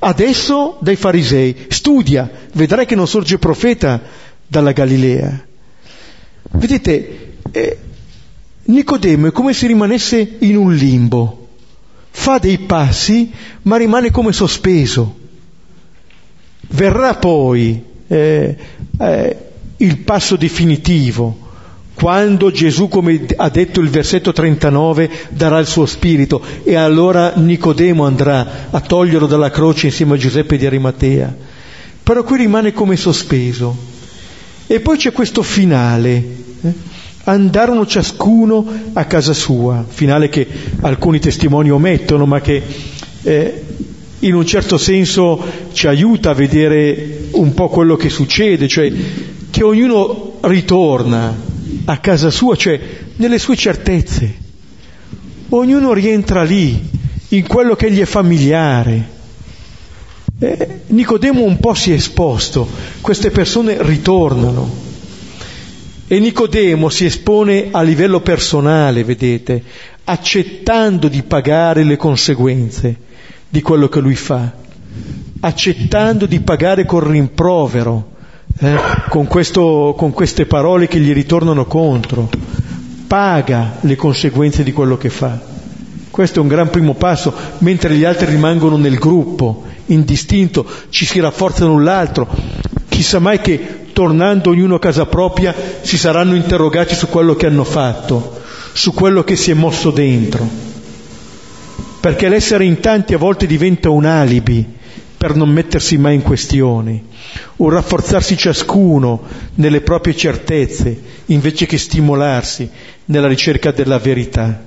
adesso 0.00 0.78
dai 0.80 0.96
farisei, 0.96 1.66
studia, 1.68 2.30
vedrai 2.52 2.86
che 2.86 2.94
non 2.94 3.06
sorge 3.06 3.38
profeta 3.38 4.00
dalla 4.46 4.72
Galilea. 4.72 5.46
Vedete, 6.52 7.34
eh, 7.52 7.78
Nicodemo 8.64 9.28
è 9.28 9.32
come 9.32 9.52
se 9.52 9.66
rimanesse 9.66 10.36
in 10.40 10.56
un 10.56 10.74
limbo 10.74 11.40
fa 12.10 12.38
dei 12.38 12.58
passi 12.58 13.30
ma 13.62 13.76
rimane 13.76 14.10
come 14.10 14.32
sospeso. 14.32 15.18
Verrà 16.68 17.14
poi 17.14 17.82
eh, 18.06 18.56
eh, 18.98 19.36
il 19.78 19.98
passo 19.98 20.36
definitivo, 20.36 21.48
quando 21.94 22.50
Gesù, 22.50 22.88
come 22.88 23.26
ha 23.36 23.48
detto 23.48 23.80
il 23.80 23.88
versetto 23.88 24.32
39, 24.32 25.10
darà 25.30 25.58
il 25.58 25.66
suo 25.66 25.86
spirito 25.86 26.42
e 26.62 26.74
allora 26.74 27.34
Nicodemo 27.36 28.04
andrà 28.04 28.68
a 28.70 28.80
toglierlo 28.80 29.26
dalla 29.26 29.50
croce 29.50 29.86
insieme 29.86 30.14
a 30.14 30.18
Giuseppe 30.18 30.56
di 30.56 30.66
Arimatea. 30.66 31.34
Però 32.02 32.22
qui 32.22 32.38
rimane 32.38 32.72
come 32.72 32.96
sospeso. 32.96 33.76
E 34.66 34.80
poi 34.80 34.96
c'è 34.96 35.12
questo 35.12 35.42
finale. 35.42 36.24
Eh? 36.62 36.72
Andarono 37.24 37.86
ciascuno 37.86 38.66
a 38.92 39.04
casa 39.04 39.32
sua, 39.32 39.84
finale 39.86 40.28
che 40.28 40.46
alcuni 40.80 41.18
testimoni 41.18 41.70
omettono, 41.70 42.26
ma 42.26 42.40
che 42.40 42.62
eh, 43.22 43.64
in 44.20 44.34
un 44.34 44.46
certo 44.46 44.78
senso 44.78 45.42
ci 45.72 45.86
aiuta 45.86 46.30
a 46.30 46.34
vedere 46.34 47.28
un 47.32 47.54
po' 47.54 47.68
quello 47.68 47.96
che 47.96 48.08
succede, 48.08 48.68
cioè 48.68 48.92
che 49.50 49.62
ognuno 49.62 50.38
ritorna 50.42 51.34
a 51.84 51.98
casa 51.98 52.30
sua, 52.30 52.56
cioè 52.56 52.80
nelle 53.16 53.38
sue 53.38 53.56
certezze, 53.56 54.34
ognuno 55.50 55.92
rientra 55.92 56.42
lì, 56.42 56.88
in 57.28 57.46
quello 57.46 57.76
che 57.76 57.90
gli 57.90 58.00
è 58.00 58.04
familiare. 58.04 59.18
Eh, 60.38 60.80
Nicodemo 60.86 61.42
un 61.42 61.58
po' 61.58 61.74
si 61.74 61.92
è 61.92 61.94
esposto, 61.94 62.68
queste 63.00 63.30
persone 63.30 63.76
ritornano. 63.80 64.88
E 66.12 66.18
Nicodemo 66.18 66.88
si 66.88 67.04
espone 67.04 67.68
a 67.70 67.82
livello 67.82 68.18
personale, 68.18 69.04
vedete, 69.04 69.62
accettando 70.02 71.06
di 71.06 71.22
pagare 71.22 71.84
le 71.84 71.96
conseguenze 71.96 72.96
di 73.48 73.62
quello 73.62 73.88
che 73.88 74.00
lui 74.00 74.16
fa, 74.16 74.50
accettando 75.38 76.26
di 76.26 76.40
pagare 76.40 76.84
col 76.84 77.04
rimprovero, 77.04 78.10
eh, 78.58 78.76
con, 79.08 79.28
questo, 79.28 79.94
con 79.96 80.10
queste 80.10 80.46
parole 80.46 80.88
che 80.88 80.98
gli 80.98 81.12
ritornano 81.12 81.66
contro, 81.66 82.28
paga 83.06 83.76
le 83.82 83.94
conseguenze 83.94 84.64
di 84.64 84.72
quello 84.72 84.96
che 84.96 85.10
fa. 85.10 85.40
Questo 86.10 86.40
è 86.40 86.42
un 86.42 86.48
gran 86.48 86.70
primo 86.70 86.94
passo, 86.94 87.32
mentre 87.58 87.94
gli 87.94 88.02
altri 88.02 88.26
rimangono 88.26 88.76
nel 88.76 88.98
gruppo, 88.98 89.62
indistinto, 89.86 90.66
ci 90.88 91.04
si 91.04 91.20
rafforzano 91.20 91.70
l'un 91.70 91.84
l'altro. 91.84 92.26
Chissà 93.00 93.18
mai 93.18 93.40
che 93.40 93.86
tornando 93.94 94.50
ognuno 94.50 94.74
a 94.74 94.78
casa 94.78 95.06
propria 95.06 95.54
si 95.80 95.96
saranno 95.96 96.34
interrogati 96.34 96.94
su 96.94 97.08
quello 97.08 97.34
che 97.34 97.46
hanno 97.46 97.64
fatto, 97.64 98.42
su 98.74 98.92
quello 98.92 99.24
che 99.24 99.36
si 99.36 99.50
è 99.50 99.54
mosso 99.54 99.90
dentro. 99.90 100.46
Perché 101.98 102.28
l'essere 102.28 102.66
in 102.66 102.78
tanti 102.80 103.14
a 103.14 103.16
volte 103.16 103.46
diventa 103.46 103.88
un 103.88 104.04
alibi 104.04 104.66
per 105.16 105.34
non 105.34 105.48
mettersi 105.48 105.96
mai 105.96 106.16
in 106.16 106.20
questione, 106.20 107.04
un 107.56 107.70
rafforzarsi 107.70 108.36
ciascuno 108.36 109.22
nelle 109.54 109.80
proprie 109.80 110.14
certezze 110.14 111.00
invece 111.24 111.64
che 111.64 111.78
stimolarsi 111.78 112.68
nella 113.06 113.28
ricerca 113.28 113.70
della 113.70 113.98
verità. 113.98 114.62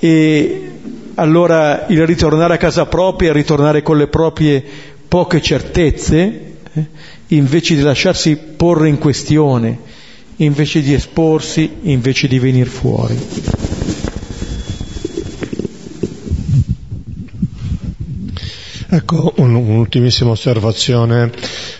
E 0.00 0.70
allora 1.14 1.86
il 1.86 2.04
ritornare 2.04 2.54
a 2.54 2.58
casa 2.58 2.86
propria, 2.86 3.32
ritornare 3.32 3.82
con 3.82 3.98
le 3.98 4.08
proprie 4.08 4.64
poche 5.06 5.40
certezze, 5.40 6.48
eh, 6.72 6.86
invece 7.30 7.74
di 7.74 7.82
lasciarsi 7.82 8.36
porre 8.36 8.88
in 8.88 8.98
questione, 8.98 9.78
invece 10.36 10.82
di 10.82 10.92
esporsi, 10.92 11.70
invece 11.82 12.28
di 12.28 12.38
venire 12.38 12.68
fuori. 12.68 13.18
Ecco, 18.92 19.34
un'ultimissima 19.36 20.30
osservazione 20.30 21.30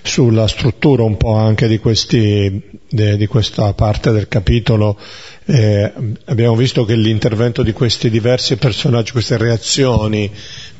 sulla 0.02 0.46
struttura 0.46 1.02
un 1.02 1.16
po' 1.16 1.34
anche 1.34 1.66
di, 1.66 1.78
questi, 1.78 2.62
de, 2.88 3.16
di 3.16 3.26
questa 3.26 3.72
parte 3.72 4.12
del 4.12 4.28
capitolo. 4.28 4.96
Eh, 5.44 5.92
abbiamo 6.26 6.54
visto 6.54 6.84
che 6.84 6.94
l'intervento 6.94 7.64
di 7.64 7.72
questi 7.72 8.10
diversi 8.10 8.56
personaggi, 8.56 9.10
queste 9.10 9.36
reazioni 9.38 10.30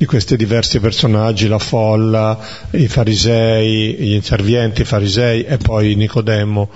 di 0.01 0.07
questi 0.07 0.35
diversi 0.35 0.79
personaggi, 0.79 1.47
la 1.47 1.59
folla, 1.59 2.35
i 2.71 2.87
farisei, 2.87 3.93
gli 3.93 4.13
inservienti, 4.13 4.83
farisei 4.83 5.43
e 5.43 5.57
poi 5.57 5.93
Nicodemo, 5.93 6.69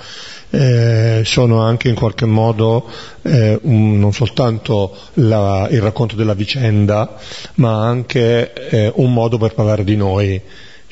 eh, 0.52 1.24
sono 1.26 1.60
anche 1.60 1.90
in 1.90 1.96
qualche 1.96 2.28
modo 2.28 2.88
eh, 3.24 3.58
un, 3.64 3.98
non 3.98 4.14
soltanto 4.14 4.96
la, 5.16 5.68
il 5.72 5.82
racconto 5.82 6.16
della 6.16 6.36
vicenda, 6.36 7.18
ma 7.56 7.84
anche 7.84 8.54
eh, 8.70 8.92
un 8.94 9.12
modo 9.12 9.40
per 9.40 9.56
parlare 9.56 9.84
di 9.84 9.96
noi. 9.96 10.40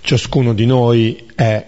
Ciascuno 0.02 0.56
di 0.56 0.66
noi 0.66 1.28
è 1.36 1.64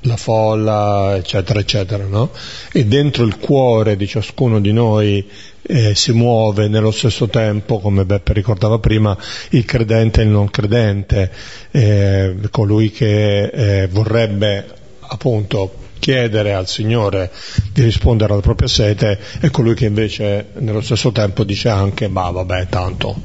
la 0.00 0.16
folla, 0.16 1.14
eccetera, 1.14 1.60
eccetera, 1.60 2.04
no? 2.04 2.30
E 2.72 2.84
dentro 2.84 3.22
il 3.22 3.38
cuore 3.38 3.96
di 3.96 4.08
ciascuno 4.08 4.60
di 4.60 4.72
noi 4.72 5.24
eh, 5.66 5.94
si 5.94 6.12
muove 6.12 6.68
nello 6.68 6.90
stesso 6.90 7.28
tempo, 7.28 7.80
come 7.80 8.04
Beppe 8.04 8.32
ricordava 8.32 8.78
prima, 8.78 9.16
il 9.50 9.64
credente 9.64 10.20
e 10.20 10.24
il 10.24 10.30
non 10.30 10.50
credente, 10.50 11.30
eh, 11.70 12.36
colui 12.50 12.90
che 12.90 13.88
vorrebbe 13.90 14.66
appunto 15.00 15.82
chiedere 15.98 16.52
al 16.52 16.68
Signore 16.68 17.30
di 17.72 17.82
rispondere 17.82 18.32
alla 18.32 18.42
propria 18.42 18.68
sete 18.68 19.18
e 19.40 19.50
colui 19.50 19.74
che 19.74 19.86
invece 19.86 20.48
nello 20.58 20.82
stesso 20.82 21.12
tempo 21.12 21.44
dice 21.44 21.70
anche 21.70 22.08
ma 22.08 22.30
vabbè 22.30 22.66
tanto 22.68 23.16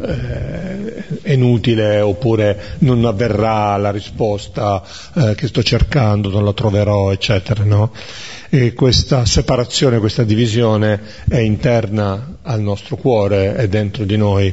eh, 0.00 1.20
è 1.22 1.32
inutile 1.32 2.00
oppure 2.00 2.76
non 2.78 3.04
avverrà 3.04 3.76
la 3.76 3.90
risposta 3.90 4.82
eh, 5.14 5.34
che 5.34 5.46
sto 5.46 5.62
cercando, 5.62 6.30
non 6.30 6.44
la 6.44 6.52
troverò, 6.52 7.12
eccetera. 7.12 7.64
No? 7.64 7.92
E 8.52 8.72
questa 8.74 9.24
separazione, 9.26 10.00
questa 10.00 10.24
divisione 10.24 11.00
è 11.28 11.38
interna 11.38 12.38
al 12.42 12.60
nostro 12.60 12.96
cuore, 12.96 13.54
è 13.54 13.68
dentro 13.68 14.02
di 14.04 14.16
noi 14.16 14.52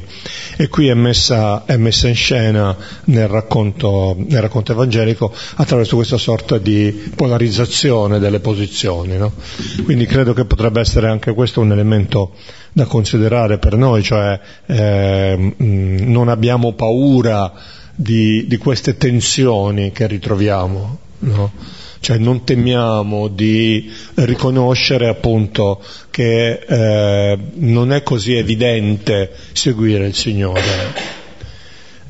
e 0.56 0.68
qui 0.68 0.86
è 0.86 0.94
messa, 0.94 1.64
è 1.64 1.76
messa 1.76 2.06
in 2.06 2.14
scena 2.14 2.76
nel 3.06 3.26
racconto, 3.26 4.14
nel 4.16 4.40
racconto, 4.40 4.70
evangelico 4.70 5.34
attraverso 5.56 5.96
questa 5.96 6.16
sorta 6.16 6.58
di 6.58 7.10
polarizzazione 7.12 8.20
delle 8.20 8.38
posizioni. 8.38 9.16
No? 9.16 9.32
Quindi 9.82 10.06
credo 10.06 10.32
che 10.32 10.44
potrebbe 10.44 10.78
essere 10.78 11.08
anche 11.08 11.34
questo 11.34 11.60
un 11.60 11.72
elemento 11.72 12.34
da 12.72 12.84
considerare 12.84 13.58
per 13.58 13.76
noi, 13.76 14.04
cioè 14.04 14.38
eh, 14.66 15.54
non 15.56 16.28
abbiamo 16.28 16.72
paura 16.74 17.52
di, 17.96 18.46
di 18.46 18.56
queste 18.58 18.96
tensioni 18.96 19.90
che 19.90 20.06
ritroviamo. 20.06 20.98
No? 21.18 21.52
Cioè 22.00 22.18
non 22.18 22.44
temiamo 22.44 23.28
di 23.28 23.90
riconoscere 24.14 25.08
appunto 25.08 25.82
che 26.10 26.60
eh, 26.66 27.38
non 27.54 27.92
è 27.92 28.02
così 28.02 28.34
evidente 28.34 29.32
seguire 29.52 30.06
il 30.06 30.14
Signore. 30.14 31.16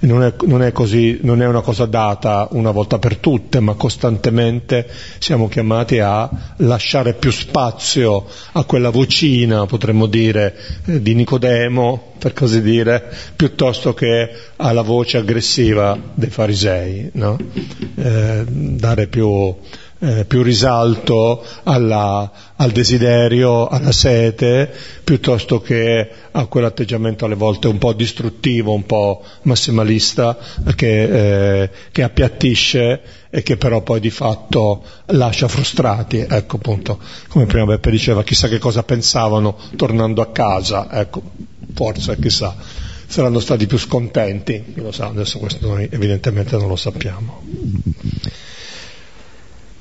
Non 0.00 0.22
è, 0.22 0.32
non, 0.46 0.62
è 0.62 0.70
così, 0.70 1.18
non 1.22 1.42
è, 1.42 1.46
una 1.46 1.60
cosa 1.60 1.84
data 1.84 2.46
una 2.52 2.70
volta 2.70 2.98
per 2.98 3.16
tutte, 3.16 3.58
ma 3.58 3.74
costantemente 3.74 4.88
siamo 5.18 5.48
chiamati 5.48 5.98
a 5.98 6.30
lasciare 6.58 7.14
più 7.14 7.32
spazio 7.32 8.26
a 8.52 8.62
quella 8.64 8.90
vocina, 8.90 9.66
potremmo 9.66 10.06
dire, 10.06 10.56
eh, 10.86 11.02
di 11.02 11.14
Nicodemo, 11.14 12.12
per 12.18 12.32
così 12.32 12.62
dire, 12.62 13.12
piuttosto 13.34 13.94
che 13.94 14.30
alla 14.56 14.82
voce 14.82 15.18
aggressiva 15.18 15.98
dei 16.14 16.30
farisei, 16.30 17.10
no? 17.14 17.36
eh, 17.96 18.44
dare 18.46 19.06
più, 19.08 19.54
eh, 20.00 20.24
più 20.24 20.42
risalto 20.42 21.44
alla, 21.64 22.30
al 22.56 22.70
desiderio, 22.70 23.66
alla 23.68 23.92
sete, 23.92 24.70
piuttosto 25.02 25.60
che 25.60 26.08
a 26.30 26.46
quell'atteggiamento 26.46 27.24
alle 27.24 27.34
volte 27.34 27.68
un 27.68 27.78
po' 27.78 27.92
distruttivo, 27.92 28.72
un 28.72 28.86
po' 28.86 29.24
massimalista, 29.42 30.36
che, 30.76 31.62
eh, 31.62 31.70
che 31.90 32.02
appiattisce 32.02 33.00
e 33.30 33.42
che 33.42 33.56
però 33.56 33.82
poi 33.82 34.00
di 34.00 34.10
fatto 34.10 34.82
lascia 35.06 35.48
frustrati. 35.48 36.24
Ecco 36.28 36.56
appunto, 36.56 36.98
come 37.28 37.46
prima 37.46 37.66
Beppe 37.66 37.90
diceva, 37.90 38.22
chissà 38.22 38.48
che 38.48 38.58
cosa 38.58 38.82
pensavano 38.82 39.56
tornando 39.76 40.22
a 40.22 40.30
casa, 40.30 40.88
ecco, 40.92 41.22
forse 41.74 42.18
chissà 42.18 42.86
saranno 43.08 43.40
stati 43.40 43.66
più 43.66 43.78
scontenti, 43.78 44.74
lo 44.74 44.92
sa, 44.92 45.06
adesso 45.06 45.38
questo 45.38 45.66
noi 45.66 45.88
evidentemente 45.90 46.58
non 46.58 46.68
lo 46.68 46.76
sappiamo. 46.76 47.42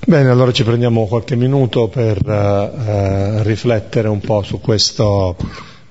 Bene, 0.10 0.30
allora 0.30 0.54
ci 0.54 0.64
prendiamo 0.64 1.06
qualche 1.06 1.36
minuto 1.36 1.90
per 1.90 2.18
uh, 2.26 3.42
riflettere 3.44 4.08
un 4.08 4.22
po' 4.22 4.42
su, 4.42 4.62
questo, 4.62 5.36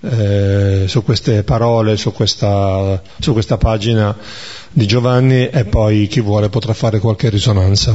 eh, 0.00 0.84
su 0.88 1.02
queste 1.04 1.42
parole, 1.42 1.98
su 1.98 2.14
questa, 2.14 3.02
su 3.18 3.34
questa 3.34 3.58
pagina 3.58 4.16
di 4.72 4.86
Giovanni 4.86 5.50
e 5.50 5.66
poi 5.66 6.06
chi 6.06 6.22
vuole 6.22 6.48
potrà 6.48 6.72
fare 6.72 6.98
qualche 6.98 7.28
risonanza. 7.28 7.94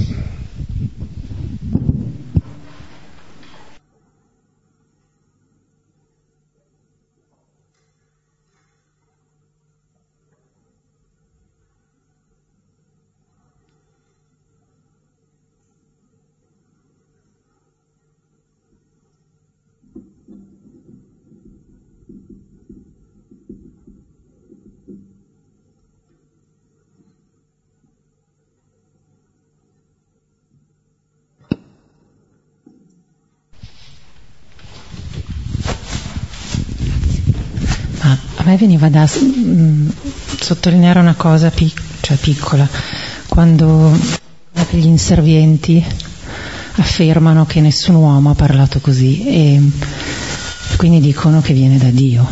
me 38.50 38.50
veniva 38.61 38.89
da 38.89 39.03
mh, 39.03 39.25
mm, 39.25 39.89
sottolineare 40.39 40.99
una 40.99 41.15
cosa 41.15 41.49
pic- 41.49 41.81
cioè 42.01 42.15
piccola, 42.17 42.67
quando 43.27 43.91
gli 44.69 44.85
inservienti 44.85 45.83
affermano 46.75 47.45
che 47.45 47.59
nessun 47.59 47.95
uomo 47.95 48.29
ha 48.29 48.35
parlato 48.35 48.79
così 48.79 49.25
e 49.25 49.61
quindi 50.77 50.99
dicono 50.99 51.41
che 51.41 51.53
viene 51.53 51.77
da 51.77 51.89
Dio, 51.89 52.27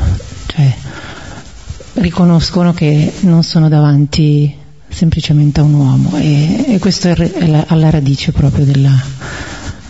cioè 0.46 0.74
riconoscono 1.94 2.74
che 2.74 3.12
non 3.22 3.44
sono 3.44 3.68
davanti 3.68 4.56
semplicemente 4.88 5.60
a 5.60 5.64
un 5.64 5.74
uomo 5.74 6.16
e, 6.18 6.76
e 6.76 6.80
questo 6.80 7.10
è, 7.10 7.16
è 7.16 7.48
la, 7.48 7.66
alla 7.68 7.90
radice 7.90 8.32
proprio 8.32 8.66
della, 8.66 8.92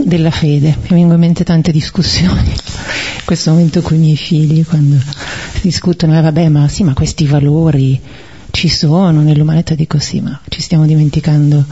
della 0.03 0.31
fede. 0.31 0.75
Mi 0.83 0.95
vengono 0.95 1.13
in 1.15 1.19
mente 1.19 1.43
tante 1.43 1.71
discussioni 1.71 2.53
questo 3.29 3.51
momento 3.51 3.83
con 3.83 3.95
i 3.95 3.99
miei 3.99 4.17
figli 4.17 4.65
quando 4.65 4.97
discutono, 5.61 6.17
eh, 6.17 6.21
vabbè, 6.21 6.49
ma 6.49 6.67
sì, 6.67 6.83
ma 6.83 6.93
questi 6.93 7.27
valori 7.27 8.01
ci 8.49 8.67
sono 8.67 9.21
nell'umanità, 9.21 9.75
dico 9.75 9.99
sì, 9.99 10.19
ma 10.19 10.39
ci 10.47 10.61
stiamo 10.61 10.87
dimenticando 10.87 11.63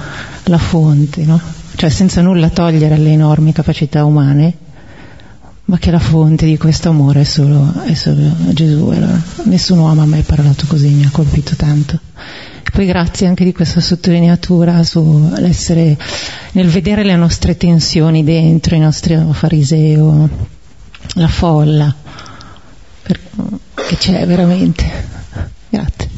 la 0.43 0.57
fonte, 0.59 1.23
no? 1.23 1.41
Cioè 1.75 1.89
senza 1.89 2.21
nulla 2.21 2.49
togliere 2.49 2.93
alle 2.93 3.09
enormi 3.09 3.53
capacità 3.53 4.05
umane, 4.05 4.53
ma 5.67 5.77
che 5.77 5.91
la 5.91 5.99
fonte 5.99 6.45
di 6.45 6.57
questo 6.57 6.89
amore 6.89 7.21
è 7.21 7.23
solo, 7.25 7.73
è 7.83 7.93
solo 7.93 8.31
Gesù. 8.53 8.87
Allora, 8.87 9.21
nessun 9.43 9.79
uomo 9.79 10.01
ha 10.01 10.05
mai 10.05 10.21
parlato 10.21 10.65
così, 10.65 10.87
mi 10.89 11.03
ha 11.03 11.09
colpito 11.11 11.55
tanto. 11.55 11.99
Poi 12.71 12.85
grazie 12.85 13.27
anche 13.27 13.43
di 13.43 13.51
questa 13.51 13.81
sottolineatura 13.81 14.83
sull'essere, 14.83 15.97
nel 16.51 16.67
vedere 16.67 17.03
le 17.03 17.15
nostre 17.15 17.57
tensioni 17.57 18.23
dentro, 18.23 18.75
i 18.75 18.79
nostri 18.79 19.17
fariseo, 19.31 20.29
la 21.15 21.27
folla, 21.27 21.93
che 23.03 23.97
c'è 23.97 24.25
veramente. 24.25 24.85
Grazie. 25.69 26.16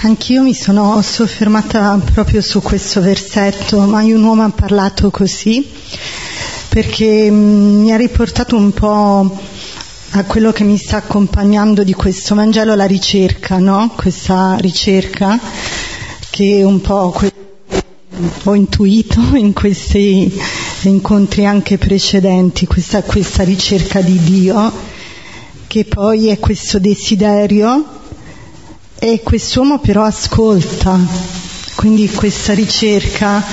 Anch'io 0.00 0.42
mi 0.42 0.52
sono 0.52 1.00
soffermata 1.00 1.98
proprio 2.12 2.42
su 2.42 2.60
questo 2.60 3.00
versetto, 3.00 3.80
mai 3.80 4.12
un 4.12 4.22
uomo 4.22 4.42
ha 4.42 4.50
parlato 4.50 5.10
così, 5.10 5.66
perché 6.68 7.30
mm, 7.30 7.80
mi 7.80 7.92
ha 7.92 7.96
riportato 7.96 8.56
un 8.56 8.72
po' 8.72 9.38
a 10.10 10.24
quello 10.24 10.52
che 10.52 10.64
mi 10.64 10.76
sta 10.76 10.98
accompagnando 10.98 11.82
di 11.82 11.94
questo 11.94 12.34
Vangelo, 12.34 12.74
la 12.74 12.84
ricerca, 12.84 13.56
no? 13.56 13.94
Questa 13.96 14.56
ricerca 14.60 15.40
che 16.28 16.62
un 16.62 16.82
po' 16.82 17.18
ho 18.44 18.54
intuito 18.54 19.20
in 19.34 19.54
questi 19.54 20.30
incontri 20.82 21.46
anche 21.46 21.78
precedenti, 21.78 22.66
questa, 22.66 23.02
questa 23.02 23.44
ricerca 23.44 24.02
di 24.02 24.18
Dio, 24.20 24.70
che 25.66 25.84
poi 25.84 26.28
è 26.28 26.38
questo 26.38 26.78
desiderio 26.78 27.95
e 28.98 29.20
quest'uomo 29.22 29.78
però 29.78 30.04
ascolta, 30.04 30.98
quindi 31.74 32.08
questa 32.10 32.54
ricerca 32.54 33.44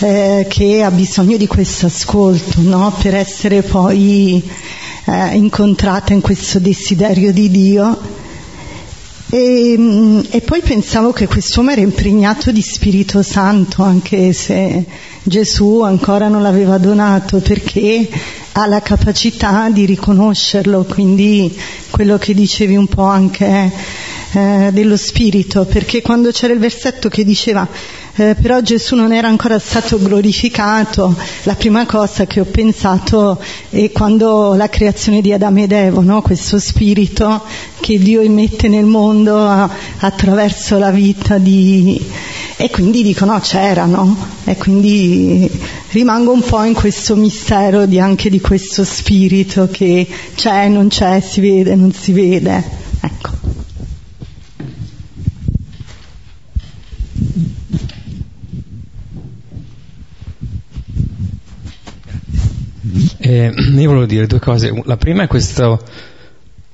eh, 0.00 0.46
che 0.48 0.82
ha 0.82 0.90
bisogno 0.90 1.36
di 1.36 1.46
questo 1.46 1.86
ascolto 1.86 2.60
no? 2.60 2.92
per 3.00 3.14
essere 3.14 3.62
poi 3.62 4.42
eh, 5.04 5.36
incontrata 5.36 6.12
in 6.12 6.20
questo 6.20 6.58
desiderio 6.58 7.32
di 7.32 7.50
Dio. 7.50 8.18
E, 9.32 9.76
mm, 9.78 10.20
e, 10.30 10.40
poi 10.40 10.60
pensavo 10.60 11.12
che 11.12 11.28
quest'uomo 11.28 11.70
era 11.70 11.82
impregnato 11.82 12.50
di 12.50 12.60
Spirito 12.60 13.22
Santo, 13.22 13.84
anche 13.84 14.32
se 14.32 14.84
Gesù 15.22 15.82
ancora 15.82 16.26
non 16.26 16.42
l'aveva 16.42 16.78
donato, 16.78 17.38
perché 17.38 18.08
ha 18.52 18.66
la 18.66 18.82
capacità 18.82 19.70
di 19.70 19.84
riconoscerlo, 19.84 20.82
quindi 20.82 21.56
quello 21.90 22.18
che 22.18 22.34
dicevi 22.34 22.74
un 22.74 22.88
po' 22.88 23.04
anche 23.04 23.70
eh, 24.32 24.70
dello 24.72 24.96
spirito, 24.96 25.64
perché 25.64 26.02
quando 26.02 26.30
c'era 26.30 26.52
il 26.52 26.58
versetto 26.58 27.08
che 27.08 27.24
diceva 27.24 27.66
eh, 28.20 28.34
però 28.34 28.60
Gesù 28.60 28.96
non 28.96 29.12
era 29.12 29.28
ancora 29.28 29.58
stato 29.58 29.98
glorificato, 29.98 31.16
la 31.44 31.54
prima 31.54 31.86
cosa 31.86 32.26
che 32.26 32.40
ho 32.40 32.44
pensato 32.44 33.40
è 33.70 33.90
quando 33.92 34.54
la 34.54 34.68
creazione 34.68 35.20
di 35.22 35.32
Adamo 35.32 35.60
ed 35.60 35.72
Evo, 35.72 36.02
no? 36.02 36.20
questo 36.20 36.58
spirito 36.58 37.42
che 37.80 37.98
Dio 37.98 38.20
immette 38.20 38.68
nel 38.68 38.84
mondo 38.84 39.38
a, 39.38 39.70
attraverso 40.00 40.76
la 40.76 40.90
vita 40.90 41.38
di... 41.38 41.98
e 42.56 42.68
quindi 42.68 43.02
dico 43.02 43.24
no 43.24 43.38
c'era, 43.40 43.86
no? 43.86 44.14
E 44.44 44.56
quindi 44.56 45.50
rimango 45.92 46.32
un 46.32 46.42
po' 46.42 46.64
in 46.64 46.74
questo 46.74 47.14
mistero 47.16 47.86
di, 47.86 47.98
anche 47.98 48.28
di 48.28 48.40
questo 48.40 48.84
spirito 48.84 49.68
che 49.70 50.06
c'è, 50.34 50.68
non 50.68 50.88
c'è, 50.88 51.20
si 51.20 51.40
vede, 51.40 51.74
non 51.74 51.92
si 51.92 52.12
vede. 52.12 52.62
Ecco. 53.00 53.49
Eh, 63.30 63.52
io 63.78 63.86
volevo 63.86 64.06
dire 64.06 64.26
due 64.26 64.40
cose. 64.40 64.82
La 64.84 64.96
prima 64.96 65.22
è 65.22 65.26
questo 65.28 65.80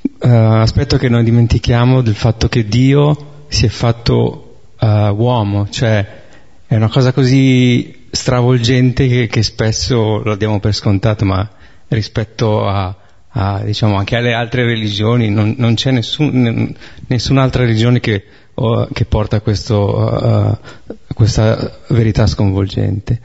uh, 0.00 0.26
aspetto 0.26 0.96
che 0.96 1.10
noi 1.10 1.22
dimentichiamo 1.22 2.00
del 2.00 2.14
fatto 2.14 2.48
che 2.48 2.66
Dio 2.66 3.44
si 3.48 3.66
è 3.66 3.68
fatto 3.68 4.60
uh, 4.80 4.86
uomo, 4.86 5.68
cioè 5.68 6.22
è 6.66 6.74
una 6.74 6.88
cosa 6.88 7.12
così 7.12 8.06
stravolgente 8.10 9.06
che, 9.06 9.26
che, 9.26 9.42
spesso 9.42 10.22
lo 10.22 10.34
diamo 10.34 10.58
per 10.58 10.72
scontato, 10.72 11.26
ma 11.26 11.46
rispetto 11.88 12.66
a, 12.66 12.96
a 13.28 13.60
diciamo, 13.62 13.96
anche 13.96 14.16
alle 14.16 14.32
altre 14.32 14.64
religioni 14.64 15.28
non, 15.28 15.54
non 15.58 15.74
c'è 15.74 15.90
nessun, 15.90 16.74
nessun'altra 17.06 17.64
religione 17.64 18.00
che, 18.00 18.24
oh, 18.54 18.88
che 18.90 19.04
porta 19.04 19.42
questo, 19.42 19.94
uh, 19.94 20.96
questa 21.12 21.80
verità 21.88 22.26
sconvolgente. 22.26 23.20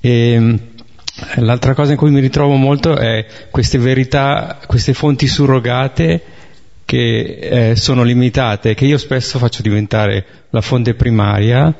E, 0.00 0.58
L'altra 1.36 1.74
cosa 1.74 1.92
in 1.92 1.96
cui 1.96 2.10
mi 2.10 2.20
ritrovo 2.20 2.54
molto 2.54 2.96
è 2.96 3.24
queste 3.50 3.78
verità, 3.78 4.58
queste 4.66 4.94
fonti 4.94 5.28
surrogate 5.28 6.22
che 6.84 7.38
eh, 7.70 7.76
sono 7.76 8.02
limitate, 8.02 8.74
che 8.74 8.84
io 8.84 8.98
spesso 8.98 9.38
faccio 9.38 9.62
diventare 9.62 10.24
la 10.50 10.60
fonte 10.60 10.94
primaria 10.94 11.72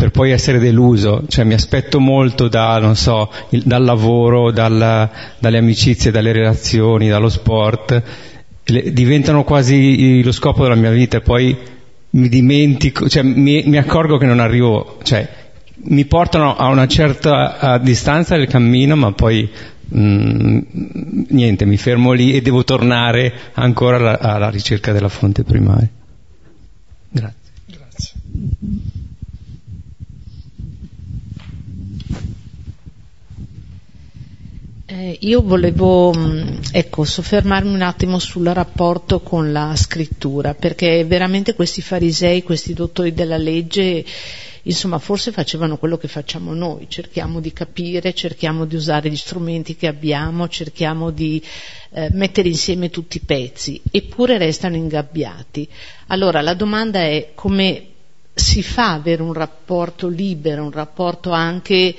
per 0.00 0.10
poi 0.10 0.30
essere 0.30 0.58
deluso, 0.58 1.24
cioè 1.28 1.44
mi 1.44 1.52
aspetto 1.52 2.00
molto 2.00 2.48
da, 2.48 2.78
non 2.78 2.96
so, 2.96 3.30
il, 3.50 3.64
dal 3.66 3.84
lavoro, 3.84 4.50
dalla, 4.50 5.10
dalle 5.38 5.58
amicizie, 5.58 6.10
dalle 6.10 6.32
relazioni, 6.32 7.08
dallo 7.08 7.28
sport, 7.28 8.02
le, 8.64 8.92
diventano 8.92 9.44
quasi 9.44 10.22
lo 10.22 10.32
scopo 10.32 10.62
della 10.62 10.76
mia 10.76 10.90
vita 10.90 11.18
e 11.18 11.20
poi 11.20 11.54
mi 12.10 12.28
dimentico, 12.28 13.08
cioè 13.10 13.22
mi, 13.22 13.62
mi 13.66 13.76
accorgo 13.76 14.16
che 14.16 14.24
non 14.24 14.40
arrivo, 14.40 14.98
cioè 15.02 15.28
mi 15.82 16.04
portano 16.04 16.56
a 16.56 16.66
una 16.68 16.86
certa 16.86 17.78
distanza 17.78 18.36
del 18.36 18.46
cammino, 18.46 18.96
ma 18.96 19.12
poi 19.12 19.48
mh, 19.88 20.00
mm, 20.00 20.58
niente, 21.28 21.64
mi 21.64 21.76
fermo 21.76 22.12
lì 22.12 22.34
e 22.34 22.42
devo 22.42 22.64
tornare 22.64 23.32
ancora 23.54 23.96
alla, 23.96 24.18
alla 24.18 24.50
ricerca 24.50 24.92
della 24.92 25.08
fonte 25.08 25.42
primaria. 25.42 25.88
Grazie. 27.08 27.34
Grazie. 27.66 28.12
Eh, 34.92 35.18
io 35.20 35.40
volevo 35.40 36.12
mm, 36.12 36.58
ecco, 36.72 37.04
soffermarmi 37.04 37.72
un 37.72 37.82
attimo 37.82 38.18
sul 38.18 38.46
rapporto 38.48 39.20
con 39.20 39.52
la 39.52 39.74
scrittura, 39.76 40.54
perché 40.54 41.04
veramente 41.04 41.54
questi 41.54 41.80
farisei, 41.80 42.42
questi 42.42 42.74
dottori 42.74 43.12
della 43.14 43.36
legge, 43.36 44.04
insomma 44.62 44.98
forse 44.98 45.32
facevano 45.32 45.76
quello 45.76 45.96
che 45.96 46.08
facciamo 46.08 46.54
noi, 46.54 46.86
cerchiamo 46.88 47.40
di 47.40 47.52
capire, 47.52 48.14
cerchiamo 48.14 48.64
di 48.64 48.76
usare 48.76 49.10
gli 49.10 49.16
strumenti 49.16 49.76
che 49.76 49.86
abbiamo, 49.86 50.48
cerchiamo 50.48 51.10
di 51.10 51.42
eh, 51.90 52.08
mettere 52.12 52.48
insieme 52.48 52.90
tutti 52.90 53.18
i 53.18 53.24
pezzi, 53.24 53.80
eppure 53.90 54.38
restano 54.38 54.76
ingabbiati. 54.76 55.68
Allora 56.08 56.40
la 56.40 56.54
domanda 56.54 57.00
è 57.00 57.32
come 57.34 57.86
si 58.34 58.62
fa 58.62 58.92
avere 58.92 59.22
un 59.22 59.32
rapporto 59.32 60.08
libero, 60.08 60.64
un 60.64 60.70
rapporto 60.70 61.30
anche 61.30 61.94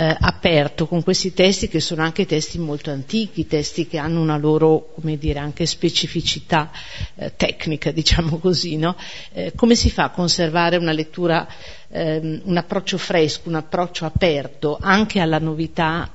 eh, 0.00 0.16
aperto 0.20 0.86
con 0.86 1.02
questi 1.02 1.34
testi 1.34 1.66
che 1.66 1.80
sono 1.80 2.02
anche 2.02 2.24
testi 2.24 2.56
molto 2.60 2.92
antichi, 2.92 3.48
testi 3.48 3.88
che 3.88 3.98
hanno 3.98 4.20
una 4.20 4.36
loro, 4.36 4.92
come 4.94 5.18
dire, 5.18 5.40
anche 5.40 5.66
specificità 5.66 6.70
eh, 7.16 7.34
tecnica, 7.34 7.90
diciamo 7.92 8.38
così, 8.38 8.76
no? 8.76 8.94
eh, 9.32 9.52
come 9.56 9.74
si 9.74 9.90
fa 9.90 10.04
a 10.04 10.10
conservare 10.10 10.76
una 10.76 10.92
lettura, 10.92 11.48
ehm, 11.88 12.42
un 12.44 12.56
approccio 12.56 12.96
fresco, 12.96 13.48
un 13.48 13.56
approccio 13.56 14.04
aperto 14.04 14.78
anche 14.80 15.18
alla 15.18 15.40
novità 15.40 16.08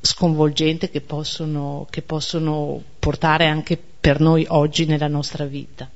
sconvolgente 0.00 0.88
che 0.88 1.02
possono, 1.02 1.86
che 1.90 2.00
possono 2.00 2.82
portare 2.98 3.44
anche 3.44 3.78
per 4.00 4.18
noi 4.20 4.46
oggi 4.48 4.86
nella 4.86 5.08
nostra 5.08 5.44
vita? 5.44 5.90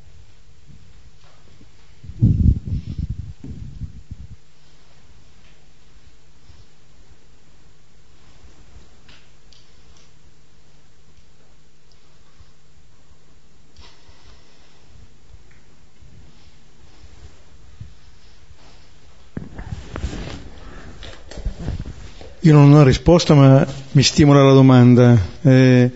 Io 22.48 22.54
non 22.54 22.70
ho 22.70 22.76
una 22.76 22.82
risposta, 22.82 23.34
ma 23.34 23.66
mi 23.92 24.02
stimola 24.02 24.42
la 24.42 24.54
domanda. 24.54 25.20
Eh, 25.42 25.90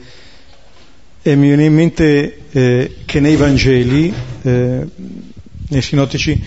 e 1.23 1.35
mi 1.35 1.47
viene 1.47 1.65
in 1.65 1.73
mente 1.73 2.41
eh, 2.51 2.97
che 3.07 3.21
nei 3.21 3.37
Vangeli, 3.37 4.13
eh, 4.43 4.87
nei 5.69 5.81
sinottici, 5.81 6.39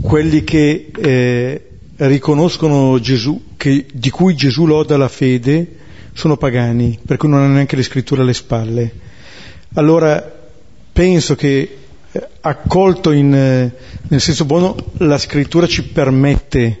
quelli 0.00 0.44
che 0.44 0.90
eh, 0.96 1.68
riconoscono 1.96 2.98
Gesù, 3.00 3.48
che, 3.58 3.84
di 3.92 4.08
cui 4.08 4.34
Gesù 4.34 4.64
loda 4.64 4.96
la 4.96 5.08
fede, 5.08 5.76
sono 6.14 6.38
pagani, 6.38 6.98
per 7.04 7.18
cui 7.18 7.28
non 7.28 7.40
hanno 7.40 7.52
neanche 7.52 7.76
le 7.76 7.82
scritture 7.82 8.22
alle 8.22 8.32
spalle. 8.32 8.92
Allora 9.74 10.26
penso 10.90 11.34
che 11.34 11.76
eh, 12.10 12.28
accolto 12.40 13.10
in, 13.10 13.34
eh, 13.34 13.74
nel 14.08 14.20
senso 14.22 14.46
buono 14.46 14.74
la 15.00 15.18
scrittura 15.18 15.66
ci 15.66 15.84
permette 15.84 16.80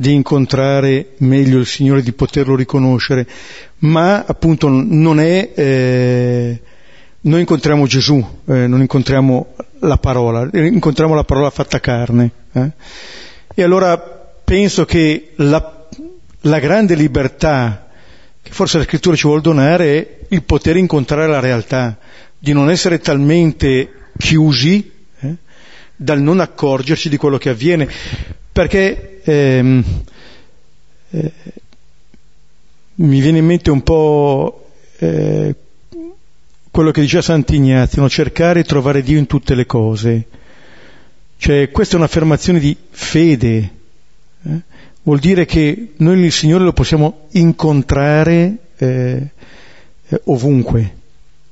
di 0.00 0.12
incontrare 0.12 1.14
meglio 1.18 1.58
il 1.58 1.66
Signore, 1.66 2.02
di 2.02 2.12
poterlo 2.12 2.54
riconoscere, 2.54 3.26
ma 3.78 4.24
appunto 4.24 4.68
non 4.68 5.18
è, 5.18 5.50
eh, 5.56 6.60
noi 7.22 7.40
incontriamo 7.40 7.84
Gesù, 7.84 8.24
eh, 8.46 8.68
non 8.68 8.80
incontriamo 8.80 9.54
la 9.80 9.98
parola, 9.98 10.48
incontriamo 10.52 11.16
la 11.16 11.24
parola 11.24 11.50
fatta 11.50 11.80
carne. 11.80 12.30
Eh. 12.52 12.70
E 13.56 13.62
allora 13.64 13.98
penso 13.98 14.84
che 14.84 15.32
la, 15.34 15.88
la 16.42 16.58
grande 16.60 16.94
libertà 16.94 17.88
che 18.40 18.52
forse 18.52 18.78
la 18.78 18.84
scrittura 18.84 19.16
ci 19.16 19.26
vuole 19.26 19.42
donare 19.42 19.84
è 19.96 20.18
il 20.28 20.44
poter 20.44 20.76
incontrare 20.76 21.26
la 21.26 21.40
realtà, 21.40 21.98
di 22.38 22.52
non 22.52 22.70
essere 22.70 23.00
talmente 23.00 23.90
chiusi 24.16 24.92
eh, 25.18 25.34
dal 25.96 26.20
non 26.20 26.38
accorgerci 26.38 27.08
di 27.08 27.16
quello 27.16 27.36
che 27.36 27.48
avviene, 27.48 27.88
perché 28.58 29.20
ehm, 29.22 29.84
eh, 31.10 31.32
mi 32.96 33.20
viene 33.20 33.38
in 33.38 33.46
mente 33.46 33.70
un 33.70 33.84
po' 33.84 34.70
eh, 34.98 35.54
quello 36.68 36.90
che 36.90 37.00
diceva 37.00 37.22
Sant'Ignazio, 37.22 38.02
no? 38.02 38.08
cercare 38.08 38.58
e 38.58 38.64
trovare 38.64 39.04
Dio 39.04 39.16
in 39.16 39.26
tutte 39.26 39.54
le 39.54 39.64
cose. 39.64 40.26
Cioè, 41.36 41.70
questa 41.70 41.94
è 41.94 41.98
un'affermazione 41.98 42.58
di 42.58 42.76
fede. 42.90 43.70
Eh? 44.42 44.60
Vuol 45.02 45.20
dire 45.20 45.44
che 45.44 45.92
noi 45.98 46.18
il 46.18 46.32
Signore 46.32 46.64
lo 46.64 46.72
possiamo 46.72 47.28
incontrare 47.34 48.56
eh, 48.76 49.30
ovunque, 50.24 50.96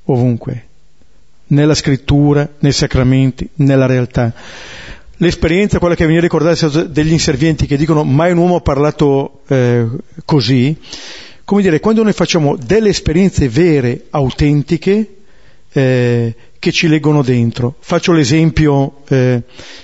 ovunque, 0.03 0.65
nella 1.47 1.73
scrittura, 1.73 2.49
nei 2.59 2.73
sacramenti, 2.73 3.47
nella 3.55 3.85
realtà. 3.85 4.33
L'esperienza, 5.17 5.79
quella 5.79 5.95
che 5.95 6.05
viene 6.05 6.21
ricordata 6.21 6.83
degli 6.83 7.11
inservienti 7.11 7.65
che 7.65 7.75
dicono 7.77 8.03
mai 8.03 8.31
un 8.31 8.37
uomo 8.37 8.57
ha 8.57 8.61
parlato 8.61 9.41
eh, 9.47 9.87
così, 10.25 10.77
come 11.43 11.61
dire, 11.61 11.79
quando 11.79 12.03
noi 12.03 12.13
facciamo 12.13 12.55
delle 12.55 12.89
esperienze 12.89 13.49
vere, 13.49 14.05
autentiche, 14.11 15.15
eh, 15.71 16.35
che 16.59 16.71
ci 16.71 16.87
leggono 16.87 17.23
dentro. 17.23 17.75
Faccio 17.79 18.11
l'esempio 18.11 19.01
eh, 19.07 19.41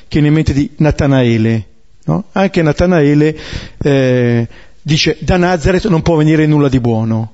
che 0.08 0.20
in 0.20 0.34
mente 0.34 0.54
di 0.54 0.70
Natanaele. 0.78 1.66
No? 2.06 2.26
Anche 2.34 2.62
Natanaele 2.62 3.38
eh, 3.82 4.48
dice 4.82 5.18
da 5.20 5.38
Nazareth 5.38 5.88
non 5.88 6.02
può 6.02 6.16
venire 6.16 6.46
nulla 6.46 6.70
di 6.70 6.80
buono. 6.80 7.32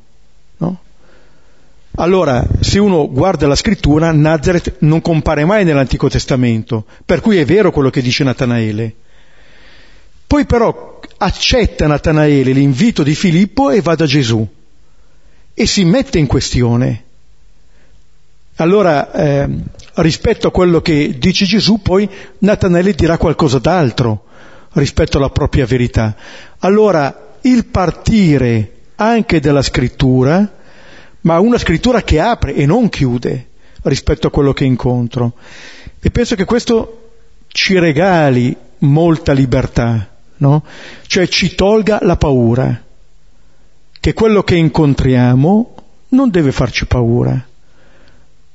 Allora, 1.95 2.45
se 2.61 2.79
uno 2.79 3.09
guarda 3.09 3.47
la 3.47 3.55
scrittura, 3.55 4.11
Nazareth 4.11 4.77
non 4.79 5.01
compare 5.01 5.43
mai 5.43 5.65
nell'Antico 5.65 6.07
Testamento, 6.09 6.85
per 7.05 7.19
cui 7.19 7.37
è 7.37 7.45
vero 7.45 7.71
quello 7.71 7.89
che 7.89 8.01
dice 8.01 8.23
Natanaele. 8.23 8.95
Poi 10.25 10.45
però 10.45 10.99
accetta 11.17 11.87
Natanaele 11.87 12.51
l'invito 12.51 13.03
di 13.03 13.15
Filippo 13.15 13.69
e 13.71 13.81
va 13.81 13.95
da 13.95 14.05
Gesù 14.05 14.47
e 15.53 15.65
si 15.65 15.83
mette 15.83 16.19
in 16.19 16.27
questione. 16.27 17.03
Allora, 18.55 19.11
eh, 19.11 19.49
rispetto 19.95 20.47
a 20.47 20.51
quello 20.51 20.81
che 20.81 21.17
dice 21.17 21.45
Gesù, 21.45 21.81
poi 21.81 22.09
Natanaele 22.39 22.93
dirà 22.93 23.17
qualcosa 23.17 23.59
d'altro 23.59 24.25
rispetto 24.73 25.17
alla 25.17 25.29
propria 25.29 25.65
verità. 25.65 26.15
Allora, 26.59 27.37
il 27.41 27.65
partire 27.65 28.73
anche 28.95 29.39
dalla 29.39 29.61
scrittura 29.61 30.58
ma 31.21 31.39
una 31.39 31.57
scrittura 31.57 32.01
che 32.01 32.19
apre 32.19 32.53
e 32.53 32.65
non 32.65 32.89
chiude 32.89 33.47
rispetto 33.83 34.27
a 34.27 34.31
quello 34.31 34.53
che 34.53 34.65
incontro. 34.65 35.33
E 35.99 36.11
penso 36.11 36.35
che 36.35 36.45
questo 36.45 37.11
ci 37.47 37.77
regali 37.77 38.55
molta 38.79 39.33
libertà, 39.33 40.07
no? 40.37 40.63
Cioè 41.05 41.27
ci 41.27 41.55
tolga 41.55 41.99
la 42.01 42.15
paura, 42.15 42.83
che 43.99 44.13
quello 44.13 44.43
che 44.43 44.55
incontriamo 44.55 45.75
non 46.09 46.29
deve 46.29 46.51
farci 46.51 46.85
paura 46.85 47.48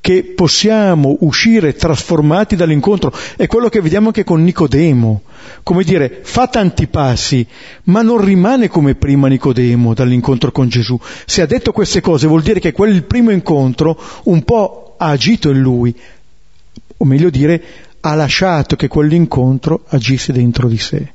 che 0.04 0.22
possiamo 0.22 1.16
uscire 1.20 1.72
trasformati 1.72 2.56
dall'incontro. 2.56 3.10
È 3.36 3.46
quello 3.46 3.70
che 3.70 3.80
vediamo 3.80 4.08
anche 4.08 4.22
con 4.22 4.44
Nicodemo. 4.44 5.22
Come 5.62 5.82
dire, 5.82 6.20
fa 6.22 6.46
tanti 6.46 6.88
passi, 6.88 7.46
ma 7.84 8.02
non 8.02 8.22
rimane 8.22 8.68
come 8.68 8.96
prima 8.96 9.28
Nicodemo 9.28 9.94
dall'incontro 9.94 10.52
con 10.52 10.68
Gesù. 10.68 11.00
Se 11.24 11.40
ha 11.40 11.46
detto 11.46 11.72
queste 11.72 12.02
cose 12.02 12.26
vuol 12.26 12.42
dire 12.42 12.60
che 12.60 12.72
quel 12.72 13.02
primo 13.04 13.30
incontro 13.30 13.98
un 14.24 14.42
po' 14.42 14.96
ha 14.98 15.08
agito 15.08 15.48
in 15.48 15.60
lui, 15.60 15.98
o 16.98 17.04
meglio 17.06 17.30
dire, 17.30 17.62
ha 18.00 18.14
lasciato 18.14 18.76
che 18.76 18.88
quell'incontro 18.88 19.84
agisse 19.88 20.34
dentro 20.34 20.68
di 20.68 20.76
sé. 20.76 21.12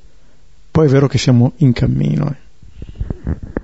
Poi 0.72 0.88
è 0.88 0.90
vero 0.90 1.08
che 1.08 1.20
siamo 1.20 1.52
in 1.58 1.74
cammino. 1.74 2.28
Eh. 2.28 3.58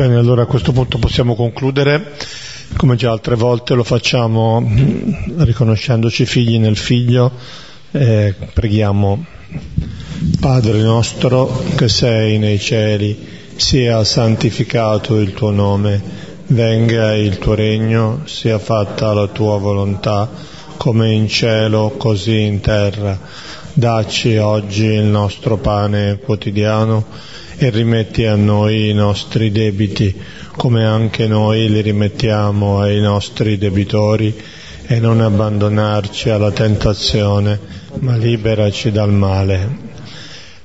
Bene, 0.00 0.16
allora 0.16 0.44
a 0.44 0.46
questo 0.46 0.72
punto 0.72 0.96
possiamo 0.96 1.34
concludere. 1.34 2.12
Come 2.78 2.96
già 2.96 3.10
altre 3.10 3.34
volte 3.34 3.74
lo 3.74 3.84
facciamo 3.84 4.58
mm, 4.58 5.42
riconoscendoci 5.42 6.24
figli 6.24 6.58
nel 6.58 6.78
figlio. 6.78 7.30
Eh, 7.90 8.34
preghiamo, 8.54 9.22
Padre 10.40 10.80
nostro 10.80 11.64
che 11.76 11.90
sei 11.90 12.38
nei 12.38 12.58
cieli, 12.58 13.14
sia 13.56 14.02
santificato 14.02 15.20
il 15.20 15.34
tuo 15.34 15.50
nome, 15.50 16.02
venga 16.46 17.14
il 17.14 17.36
tuo 17.36 17.52
regno, 17.52 18.22
sia 18.24 18.58
fatta 18.58 19.12
la 19.12 19.26
tua 19.26 19.58
volontà, 19.58 20.30
come 20.78 21.12
in 21.12 21.28
cielo, 21.28 21.92
così 21.98 22.40
in 22.40 22.60
terra. 22.60 23.18
Dacci 23.74 24.38
oggi 24.38 24.86
il 24.86 25.04
nostro 25.04 25.58
pane 25.58 26.20
quotidiano 26.24 27.04
e 27.62 27.68
rimetti 27.68 28.24
a 28.24 28.36
noi 28.36 28.88
i 28.88 28.94
nostri 28.94 29.50
debiti, 29.50 30.18
come 30.56 30.86
anche 30.86 31.26
noi 31.26 31.68
li 31.68 31.82
rimettiamo 31.82 32.80
ai 32.80 33.02
nostri 33.02 33.58
debitori, 33.58 34.34
e 34.86 34.98
non 34.98 35.20
abbandonarci 35.20 36.30
alla 36.30 36.52
tentazione, 36.52 37.60
ma 37.98 38.16
liberaci 38.16 38.90
dal 38.90 39.12
male. 39.12 39.76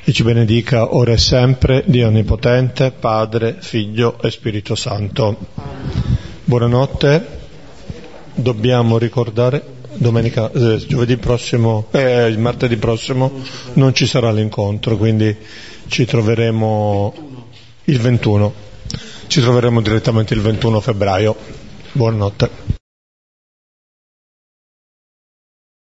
E 0.06 0.14
ci 0.14 0.24
benedica 0.24 0.96
ora 0.96 1.12
e 1.12 1.18
sempre 1.18 1.84
Dio 1.86 2.08
Onnipotente, 2.08 2.94
Padre, 2.98 3.58
Figlio 3.60 4.18
e 4.22 4.32
Spirito 4.32 4.76
Santo. 4.76 5.36
Buonanotte, 6.46 7.28
dobbiamo 8.36 8.98
ricordare 8.98 9.75
domenica, 9.98 10.52
eh, 10.52 10.78
giovedì 10.88 11.18
prossimo, 11.18 11.88
eh, 11.92 12.36
martedì 12.38 12.78
prossimo 12.78 13.32
non 13.74 13.94
ci 13.94 14.06
sarà 14.06 14.32
l'incontro, 14.32 14.98
quindi 14.98 15.36
ci 15.88 16.06
troveremo 16.06 17.14
il 17.86 18.00
21. 18.00 18.54
Ci 19.28 19.42
troveremo 19.42 19.82
direttamente 19.82 20.34
il 20.34 20.42
21 20.42 20.80
febbraio. 20.80 21.36
Buonanotte. 21.94 22.75